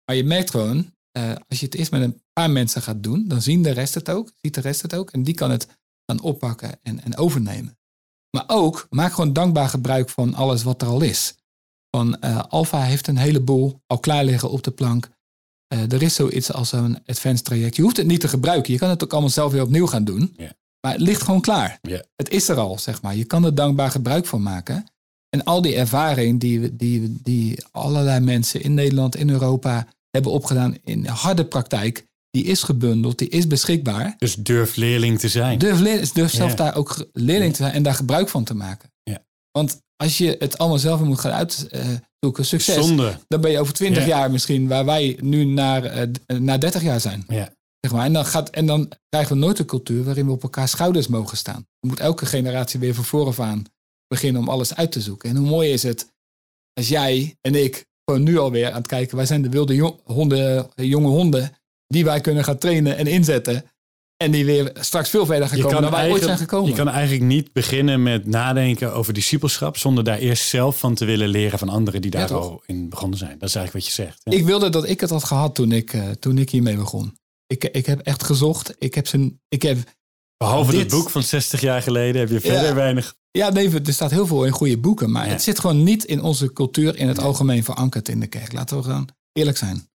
Maar 0.05 0.15
je 0.15 0.23
merkt 0.23 0.51
gewoon, 0.51 0.78
uh, 1.17 1.36
als 1.47 1.59
je 1.59 1.65
het 1.65 1.75
eerst 1.75 1.91
met 1.91 2.01
een 2.01 2.21
paar 2.34 2.51
mensen 2.51 2.82
gaat 2.82 3.03
doen, 3.03 3.28
dan 3.28 3.41
zien 3.41 3.63
de 3.63 3.71
rest 3.71 3.93
het 3.93 4.09
ook, 4.09 4.32
ziet 4.41 4.53
de 4.53 4.61
rest 4.61 4.82
het 4.82 4.93
ook. 4.95 5.11
En 5.11 5.23
die 5.23 5.34
kan 5.34 5.51
het 5.51 5.67
gaan 6.05 6.21
oppakken 6.21 6.80
en, 6.84 7.03
en 7.03 7.17
overnemen. 7.17 7.78
Maar 8.38 8.43
ook, 8.47 8.88
maak 8.89 9.13
gewoon 9.13 9.34
dankbaar 9.34 9.69
gebruik 9.69 10.09
van 10.09 10.34
alles 10.34 10.63
wat 10.63 10.82
er 10.82 10.88
al 10.88 11.01
is. 11.01 11.36
Van 11.97 12.17
uh, 12.23 12.43
Alpha 12.49 12.81
heeft 12.81 13.07
een 13.07 13.17
heleboel 13.17 13.81
al 13.87 13.97
klaar 13.99 14.23
liggen 14.25 14.49
op 14.49 14.63
de 14.63 14.71
plank. 14.71 15.09
Uh, 15.73 15.91
er 15.91 16.01
is 16.01 16.15
zoiets 16.15 16.53
als 16.53 16.71
een 16.71 16.97
advanced 17.05 17.45
traject. 17.45 17.75
Je 17.75 17.81
hoeft 17.81 17.97
het 17.97 18.05
niet 18.07 18.19
te 18.19 18.27
gebruiken. 18.27 18.73
Je 18.73 18.79
kan 18.79 18.89
het 18.89 19.03
ook 19.03 19.11
allemaal 19.11 19.29
zelf 19.29 19.51
weer 19.51 19.61
opnieuw 19.61 19.87
gaan 19.87 20.03
doen. 20.03 20.33
Maar 20.81 20.91
het 20.91 21.01
ligt 21.01 21.21
gewoon 21.21 21.41
klaar. 21.41 21.79
Het 22.15 22.29
is 22.29 22.49
er 22.49 22.57
al, 22.57 22.79
zeg 22.79 23.01
maar. 23.01 23.15
Je 23.15 23.23
kan 23.25 23.45
er 23.45 23.55
dankbaar 23.55 23.91
gebruik 23.91 24.25
van 24.25 24.41
maken. 24.41 24.85
En 25.29 25.43
al 25.43 25.61
die 25.61 25.75
ervaring 25.75 26.39
die, 26.39 26.59
we- 26.59 26.75
die, 26.75 27.17
die 27.23 27.63
allerlei 27.71 28.19
mensen 28.19 28.61
in 28.61 28.73
Nederland, 28.73 29.15
in 29.15 29.29
Europa 29.29 29.87
hebben 30.09 30.31
opgedaan 30.31 30.77
in 30.83 31.05
harde 31.05 31.45
praktijk, 31.45 32.05
die 32.29 32.43
is 32.43 32.63
gebundeld, 32.63 33.17
die 33.17 33.29
is 33.29 33.47
beschikbaar. 33.47 34.15
Dus 34.17 34.35
durf 34.35 34.75
leerling 34.75 35.19
te 35.19 35.27
zijn. 35.29 35.57
Durf, 35.59 35.79
leer- 35.79 36.09
durf 36.13 36.31
zelf 36.31 36.55
daar 36.55 36.75
ook 36.75 37.07
leerling 37.13 37.51
te 37.51 37.61
zijn 37.63 37.73
en 37.73 37.83
daar 37.83 37.93
gebruik 37.95 38.29
van 38.29 38.43
te 38.43 38.53
maken. 38.53 38.89
Want 39.58 39.82
als 39.95 40.18
je 40.18 40.36
het 40.39 40.58
allemaal 40.58 40.78
zelf 40.80 41.01
moet 41.01 41.20
gaan 41.20 41.32
uitzoeken, 41.32 42.45
succes, 42.45 42.76
Zonde. 42.88 43.18
dan 43.28 43.41
ben 43.41 43.51
je 43.51 43.60
over 43.60 43.74
20 43.74 44.01
Ja. 44.03 44.10
jaar 44.10 44.32
misschien 44.32 44.68
waar 44.68 44.86
wij 44.86 45.18
nu 45.22 45.45
naar, 45.45 45.84
eh, 45.84 46.01
d- 46.01 46.39
naar 46.39 46.60
30 46.60 46.82
jaar 46.82 46.99
zijn. 47.01 47.24
Ja. 47.28 47.55
Zeg 47.80 47.91
maar. 47.91 48.05
en, 48.05 48.14
dan 48.14 48.26
gaat, 48.26 48.49
en 48.49 48.66
dan 48.66 48.91
krijgen 49.10 49.34
we 49.34 49.39
nooit 49.39 49.60
een 49.60 49.66
cultuur 49.66 50.03
waarin 50.03 50.26
we 50.26 50.32
op 50.32 50.43
elkaar 50.43 50.68
schouders 50.68 51.08
mogen 51.08 51.38
staan. 51.38 51.66
Dan 51.80 51.89
moet 51.89 51.99
elke 51.99 52.26
generatie 52.26 52.80
weer 52.80 52.93
van 52.95 53.03
vooraf 53.03 53.39
aan 53.39 53.64
beginnen 54.08 54.41
om 54.41 54.49
alles 54.49 54.76
uit 54.76 54.91
te 54.91 55.01
zoeken. 55.01 55.30
En 55.30 55.36
hoe 55.36 55.47
mooi 55.47 55.70
is 55.72 55.84
het 55.84 56.08
als 56.74 56.88
jij 56.88 57.36
en 57.41 57.55
ik 57.55 57.86
gewoon 58.05 58.24
nu 58.24 58.38
alweer 58.38 58.68
aan 58.72 58.78
het 58.78 58.88
kijken, 58.88 59.18
wij 59.18 59.26
zijn 59.26 59.41
de 59.41 59.49
wilde 59.49 59.93
honden, 60.03 60.70
jonge 60.76 61.08
honden 61.08 61.51
die 61.88 62.03
wij 62.05 62.22
kunnen 62.22 62.43
gaan 62.43 62.58
trainen 62.58 62.97
en 62.97 63.08
inzetten. 63.08 63.64
En 64.18 64.32
die 64.32 64.45
weer 64.45 64.72
straks 64.80 65.09
veel 65.09 65.26
verder 65.26 65.47
gaan 65.47 65.57
Je 65.57 65.63
komen 65.63 65.82
dan 65.82 65.91
wij 65.91 66.11
ooit 66.11 66.24
zijn 66.24 66.38
gekomen. 66.38 66.70
je 66.70 66.76
kan 66.76 66.88
eigenlijk 66.89 67.24
niet 67.24 67.53
beginnen 67.53 68.03
met 68.03 68.26
nadenken 68.26 68.93
over 68.93 69.13
discipelschap 69.13 69.78
zonder 69.78 70.03
daar 70.03 70.18
eerst 70.18 70.47
zelf 70.47 70.80
van 70.80 70.93
te 70.95 71.05
willen 71.05 71.28
leren 71.30 71.59
van 71.59 71.70
anderen 71.70 72.01
die 72.01 72.11
daar 72.11 72.30
Ja, 72.30 72.36
al 72.36 72.63
in 72.65 72.89
begonnen 72.89 73.18
zijn. 73.18 73.38
Dat 73.39 73.49
is 73.49 73.55
eigenlijk 73.55 73.86
wat 73.86 73.95
je 73.95 74.03
zegt. 74.03 74.22
Ja. 74.24 74.32
Ik 74.32 74.45
wilde 74.45 74.70
dat 74.70 74.89
ik 74.89 74.99
het 74.99 75.09
had 75.09 75.24
gehad 75.24 75.55
toen 75.55 75.72
ik, 75.72 75.93
eh, 75.93 76.09
toen 76.09 76.38
ik 76.38 76.49
hiermee 76.49 76.76
begon. 76.76 77.18
Ik, 77.47 77.63
ik 77.63 77.86
heb 77.86 77.99
echt 77.99 78.24
gezocht. 78.24 78.76
Ik 78.80 78.95
heb, 78.95 79.07
zijn, 79.07 79.41
ik 79.47 79.61
heb 79.61 79.78
Behalve 80.38 80.72
dit- 80.72 80.80
het 80.80 80.89
boek 80.89 81.09
van 81.09 81.24
60 81.24 81.61
jaar 81.61 81.82
geleden 81.82 82.22
heb 82.22 82.30
je 82.30 82.39
verder 82.39 82.68
Ja. 82.68 82.74
weinig. 82.74 83.15
Ja, 83.32 83.49
nee, 83.49 83.70
er 83.86 83.93
staat 83.93 84.11
heel 84.11 84.28
veel 84.28 84.45
in 84.45 84.51
goede 84.51 84.78
boeken. 84.78 85.11
Maar 85.11 85.28
het 85.30 85.41
zit 85.41 85.59
gewoon 85.59 85.84
niet 85.84 86.03
in 86.05 86.22
onze 86.24 86.53
cultuur 86.53 86.95
in 86.97 87.07
het 87.07 87.20
algemeen 87.20 87.63
verankerd 87.63 88.09
in 88.09 88.20
de 88.20 88.28
kerk. 88.28 88.53
Laten 88.53 88.78
we 88.78 88.84
gewoon 88.84 89.09
eerlijk 89.34 89.57
zijn. 89.57 89.89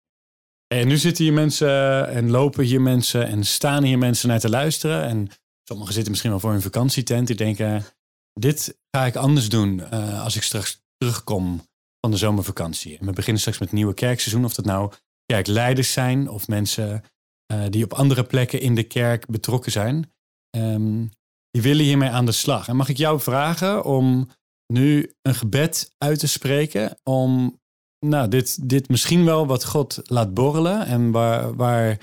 En 0.76 0.88
nu 0.88 0.98
zitten 0.98 1.24
hier 1.24 1.34
mensen 1.34 2.08
en 2.08 2.30
lopen 2.30 2.64
hier 2.64 2.82
mensen 2.82 3.28
en 3.28 3.44
staan 3.44 3.84
hier 3.84 3.98
mensen 3.98 4.30
naar 4.30 4.40
te 4.40 4.50
luisteren. 4.50 5.04
En 5.04 5.28
sommigen 5.64 5.94
zitten 5.94 6.12
misschien 6.12 6.32
wel 6.32 6.40
voor 6.40 6.52
hun 6.52 6.62
vakantietent. 6.62 7.28
Die 7.28 7.36
denken, 7.36 7.86
dit 8.34 8.80
ga 8.92 9.06
ik 9.06 9.16
anders 9.16 9.50
doen 9.50 9.80
eh, 9.80 10.24
als 10.24 10.36
ik 10.36 10.44
straks 10.44 10.82
terugkom 10.98 11.62
van 12.00 12.12
de 12.12 12.18
zomervakantie. 12.18 12.98
En 12.98 13.06
we 13.06 13.12
beginnen 13.12 13.42
straks 13.42 13.60
met 13.60 13.72
nieuwe 13.72 13.94
kerkseizoen. 13.94 14.46
Of 14.46 14.54
dat 14.54 14.66
nou 14.66 14.92
kerkleiders 15.26 15.92
zijn 15.92 16.30
of 16.30 16.48
mensen 16.48 17.04
eh, 17.46 17.64
die 17.70 17.84
op 17.84 17.94
andere 17.94 18.24
plekken 18.24 18.62
in 18.62 18.76
de 18.76 18.84
kerk 18.84 19.26
betrokken 19.28 19.72
zijn. 19.72 20.14
Ehm, 20.50 21.06
die 21.52 21.62
willen 21.62 21.86
hiermee 21.86 22.10
aan 22.10 22.26
de 22.26 22.32
slag. 22.32 22.68
En 22.68 22.76
mag 22.76 22.90
ik 22.90 22.98
jou 22.98 23.20
vragen 23.20 23.84
om 23.84 24.30
nu 24.68 25.14
een 25.22 25.36
gebed 25.36 25.94
uit 25.98 26.20
te 26.20 26.28
spreken 26.28 27.00
om 27.04 27.60
nou, 28.00 28.28
dit, 28.28 28.70
dit 28.70 28.90
misschien 28.90 29.26
wel 29.26 29.48
wat 29.48 29.66
God 29.66 30.00
laat 30.04 30.34
borrelen. 30.34 30.86
En 30.86 31.12
waar, 31.12 31.56
waar 31.56 31.98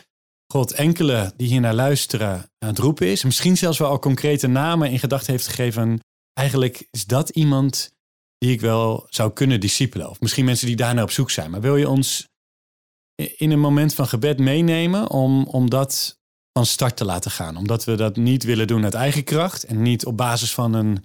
God 0.53 0.72
enkele 0.72 1.32
die 1.36 1.49
hier 1.49 1.61
naar 1.61 1.74
luisteren 1.74 2.51
aan 2.59 2.68
het 2.68 2.78
roepen 2.78 3.07
is. 3.07 3.24
Misschien 3.24 3.57
zelfs 3.57 3.78
wel 3.78 3.88
al 3.88 3.99
concrete 3.99 4.47
namen 4.47 4.90
in 4.90 4.99
gedachten 4.99 5.32
heeft 5.32 5.47
gegeven. 5.47 6.01
Eigenlijk 6.32 6.88
is 6.90 7.07
dat 7.07 7.28
iemand 7.28 7.94
die 8.38 8.51
ik 8.51 8.61
wel 8.61 9.07
zou 9.09 9.32
kunnen 9.32 9.61
discipelen. 9.61 10.11
Of 10.11 10.20
misschien 10.20 10.44
mensen 10.44 10.66
die 10.66 10.76
daarnaar 10.76 11.05
op 11.05 11.11
zoek 11.11 11.30
zijn. 11.30 11.51
Maar 11.51 11.61
wil 11.61 11.76
je 11.76 11.88
ons 11.88 12.28
in 13.36 13.51
een 13.51 13.61
moment 13.61 13.94
van 13.94 14.07
gebed 14.07 14.38
meenemen 14.38 15.11
om, 15.11 15.47
om 15.47 15.70
dat 15.70 16.18
van 16.53 16.66
start 16.66 16.97
te 16.97 17.05
laten 17.05 17.30
gaan. 17.30 17.57
Omdat 17.57 17.84
we 17.84 17.94
dat 17.94 18.16
niet 18.16 18.44
willen 18.44 18.66
doen 18.66 18.84
uit 18.84 18.94
eigen 18.94 19.24
kracht 19.24 19.64
en 19.64 19.82
niet 19.82 20.07
op 20.07 20.16
basis 20.16 20.55
van 20.55 20.74
een, 20.74 21.05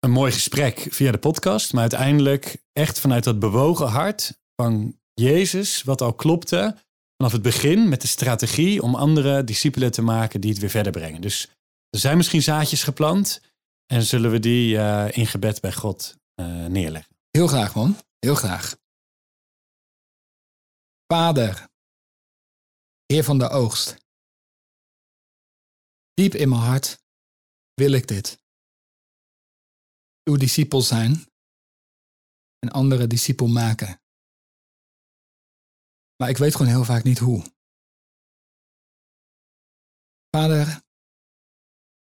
een 0.00 0.10
mooi 0.10 0.32
gesprek 0.32 0.86
via 0.90 1.12
de 1.12 1.18
podcast, 1.18 1.72
maar 1.72 1.80
uiteindelijk 1.80 2.62
echt 2.72 3.00
vanuit 3.00 3.24
dat 3.24 3.38
bewogen 3.38 3.86
hart 3.86 4.38
van 4.54 4.98
Jezus, 5.14 5.82
wat 5.82 6.00
al 6.00 6.14
klopte 6.14 6.76
vanaf 7.16 7.32
het 7.32 7.42
begin 7.42 7.88
met 7.88 8.00
de 8.00 8.06
strategie 8.06 8.82
om 8.82 8.94
andere 8.94 9.44
discipelen 9.44 9.90
te 9.90 10.02
maken 10.02 10.40
die 10.40 10.50
het 10.50 10.60
weer 10.60 10.70
verder 10.70 10.92
brengen. 10.92 11.20
Dus 11.20 11.48
er 11.90 11.98
zijn 11.98 12.16
misschien 12.16 12.42
zaadjes 12.42 12.82
geplant 12.82 13.40
en 13.86 14.02
zullen 14.02 14.30
we 14.30 14.38
die 14.38 14.74
uh, 14.74 15.16
in 15.16 15.26
gebed 15.26 15.60
bij 15.60 15.72
God 15.72 16.16
uh, 16.40 16.66
neerleggen. 16.66 17.16
Heel 17.30 17.46
graag, 17.46 17.74
man. 17.74 17.96
Heel 18.18 18.34
graag. 18.34 18.76
Vader, 21.06 21.68
Heer 23.06 23.24
van 23.24 23.38
de 23.38 23.48
oogst. 23.48 23.96
Diep 26.14 26.34
in 26.34 26.48
mijn 26.48 26.60
hart 26.60 27.02
wil 27.74 27.92
ik 27.92 28.06
dit. 28.08 28.38
Uw 30.30 30.36
discipel 30.36 30.82
zijn 30.82 31.12
en 32.58 32.70
andere 32.70 33.06
discipel 33.06 33.46
maken. 33.46 34.00
Maar 36.16 36.28
ik 36.28 36.36
weet 36.36 36.54
gewoon 36.54 36.72
heel 36.72 36.84
vaak 36.84 37.02
niet 37.02 37.18
hoe. 37.18 37.42
Vader, 40.36 40.82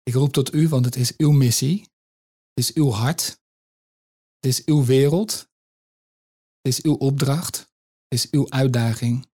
ik 0.04 0.14
roep 0.14 0.34
tot 0.34 0.54
u, 0.54 0.68
want 0.68 0.86
het 0.86 0.96
is 0.96 1.18
uw 1.18 1.32
missie. 1.32 1.80
Het 1.82 2.66
is 2.66 2.74
uw 2.74 2.90
hart. 2.90 3.24
Het 4.36 4.46
is 4.46 4.66
uw 4.66 4.86
wereld. 4.86 5.32
Het 6.62 6.74
is 6.74 6.82
uw 6.82 6.96
opdracht. 6.96 7.58
Het 8.08 8.20
is 8.20 8.32
uw 8.32 8.50
uitdaging. 8.50 9.30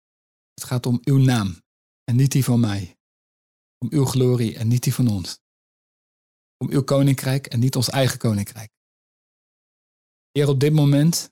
Het 0.53 0.63
gaat 0.63 0.85
om 0.85 0.99
uw 1.03 1.17
naam 1.17 1.61
en 2.03 2.15
niet 2.15 2.31
die 2.31 2.43
van 2.43 2.59
mij. 2.59 2.97
Om 3.77 3.87
uw 3.91 4.05
glorie 4.05 4.57
en 4.57 4.67
niet 4.67 4.83
die 4.83 4.93
van 4.93 5.07
ons. 5.07 5.39
Om 6.57 6.69
uw 6.69 6.83
koninkrijk 6.83 7.47
en 7.47 7.59
niet 7.59 7.75
ons 7.75 7.89
eigen 7.89 8.17
koninkrijk. 8.17 8.72
Heer, 10.33 10.47
op 10.47 10.59
dit 10.59 10.73
moment 10.73 11.31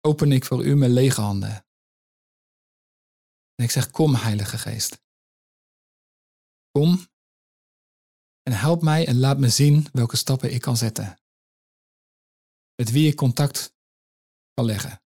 open 0.00 0.32
ik 0.32 0.44
voor 0.44 0.64
u 0.64 0.76
mijn 0.76 0.92
lege 0.92 1.20
handen. 1.20 1.66
En 3.54 3.64
ik 3.64 3.70
zeg, 3.70 3.90
kom 3.90 4.14
Heilige 4.14 4.58
Geest. 4.58 5.02
Kom 6.70 7.06
en 8.42 8.52
help 8.52 8.82
mij 8.82 9.06
en 9.06 9.18
laat 9.18 9.38
me 9.38 9.48
zien 9.48 9.86
welke 9.92 10.16
stappen 10.16 10.52
ik 10.52 10.60
kan 10.60 10.76
zetten. 10.76 11.20
Met 12.74 12.90
wie 12.90 13.08
ik 13.08 13.16
contact 13.16 13.74
kan 14.54 14.64
leggen. 14.64 15.02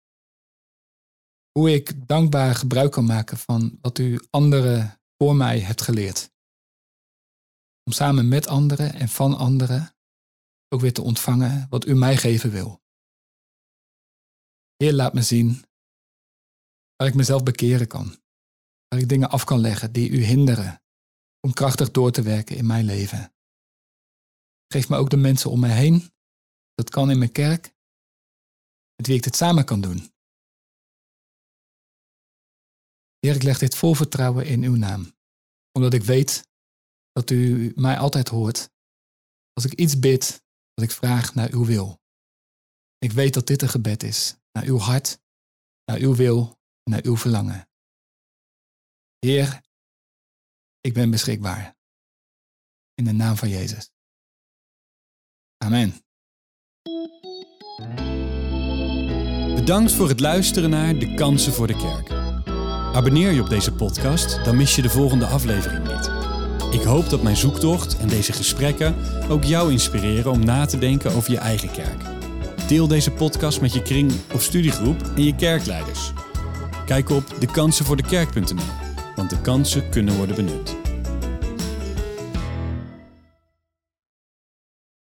Hoe 1.51 1.73
ik 1.73 2.07
dankbaar 2.07 2.55
gebruik 2.55 2.91
kan 2.91 3.05
maken 3.05 3.37
van 3.37 3.77
wat 3.81 3.97
u 3.97 4.27
anderen 4.29 5.01
voor 5.17 5.35
mij 5.35 5.59
hebt 5.59 5.81
geleerd. 5.81 6.31
Om 7.83 7.91
samen 7.91 8.27
met 8.27 8.47
anderen 8.47 8.93
en 8.93 9.09
van 9.09 9.37
anderen 9.37 9.98
ook 10.69 10.81
weer 10.81 10.93
te 10.93 11.01
ontvangen 11.01 11.67
wat 11.69 11.85
u 11.85 11.95
mij 11.95 12.17
geven 12.17 12.51
wil. 12.51 12.81
Heer, 14.75 14.93
laat 14.93 15.13
me 15.13 15.21
zien 15.21 15.65
waar 16.95 17.07
ik 17.07 17.13
mezelf 17.15 17.43
bekeren 17.43 17.87
kan. 17.87 18.17
Waar 18.87 18.99
ik 18.99 19.09
dingen 19.09 19.29
af 19.29 19.43
kan 19.43 19.59
leggen 19.59 19.91
die 19.91 20.09
u 20.09 20.23
hinderen 20.23 20.81
om 21.39 21.53
krachtig 21.53 21.91
door 21.91 22.11
te 22.11 22.21
werken 22.21 22.55
in 22.55 22.65
mijn 22.65 22.85
leven. 22.85 23.33
Geef 24.67 24.89
me 24.89 24.97
ook 24.97 25.09
de 25.09 25.17
mensen 25.17 25.49
om 25.49 25.59
me 25.59 25.67
heen. 25.67 26.11
Dat 26.73 26.89
kan 26.89 27.11
in 27.11 27.17
mijn 27.17 27.31
kerk. 27.31 27.75
Met 28.95 29.07
wie 29.07 29.15
ik 29.15 29.23
dit 29.23 29.35
samen 29.35 29.65
kan 29.65 29.81
doen. 29.81 30.11
Heer, 33.19 33.35
ik 33.35 33.43
leg 33.43 33.57
dit 33.57 33.75
vol 33.75 33.93
vertrouwen 33.93 34.45
in 34.45 34.63
uw 34.63 34.75
naam. 34.75 35.17
Omdat 35.71 35.93
ik 35.93 36.03
weet 36.03 36.47
dat 37.11 37.29
u 37.29 37.71
mij 37.75 37.97
altijd 37.97 38.27
hoort. 38.27 38.69
Als 39.53 39.65
ik 39.65 39.73
iets 39.73 39.99
bid, 39.99 40.43
ik 40.81 40.91
vraag 40.91 41.33
naar 41.33 41.51
uw 41.51 41.65
wil. 41.65 42.01
Ik 42.97 43.11
weet 43.11 43.33
dat 43.33 43.47
dit 43.47 43.61
een 43.61 43.69
gebed 43.69 44.03
is. 44.03 44.35
Naar 44.51 44.63
uw 44.63 44.77
hart, 44.77 45.19
naar 45.85 45.97
uw 45.97 46.15
wil, 46.15 46.59
naar 46.83 47.03
uw 47.03 47.17
verlangen. 47.17 47.69
Heer, 49.19 49.61
ik 50.81 50.93
ben 50.93 51.11
beschikbaar. 51.11 51.77
In 52.93 53.03
de 53.03 53.11
naam 53.11 53.35
van 53.35 53.49
Jezus. 53.49 53.91
Amen. 55.57 55.93
Bedankt 59.55 59.91
voor 59.91 60.09
het 60.09 60.19
luisteren 60.19 60.69
naar 60.69 60.99
De 60.99 61.13
Kansen 61.13 61.53
voor 61.53 61.67
de 61.67 61.77
Kerk. 61.77 62.09
Abonneer 62.95 63.31
je 63.31 63.41
op 63.41 63.49
deze 63.49 63.73
podcast, 63.73 64.45
dan 64.45 64.55
mis 64.57 64.75
je 64.75 64.81
de 64.81 64.89
volgende 64.89 65.25
aflevering 65.25 65.87
niet. 65.87 66.18
Ik 66.71 66.81
hoop 66.81 67.09
dat 67.09 67.21
mijn 67.21 67.37
zoektocht 67.37 67.97
en 67.97 68.07
deze 68.07 68.33
gesprekken 68.33 68.95
ook 69.29 69.43
jou 69.43 69.71
inspireren 69.71 70.31
om 70.31 70.45
na 70.45 70.65
te 70.65 70.77
denken 70.77 71.11
over 71.13 71.31
je 71.31 71.37
eigen 71.37 71.71
kerk. 71.71 72.01
Deel 72.67 72.87
deze 72.87 73.11
podcast 73.11 73.61
met 73.61 73.73
je 73.73 73.81
kring 73.81 74.11
of 74.33 74.41
studiegroep 74.41 75.01
en 75.15 75.23
je 75.23 75.35
kerkleiders. 75.35 76.11
Kijk 76.85 77.09
op 77.09 77.23
dekansenvoordekerk.nl 77.39 78.87
want 79.15 79.29
de 79.29 79.41
kansen 79.41 79.89
kunnen 79.89 80.15
worden 80.15 80.35
benut. 80.35 80.78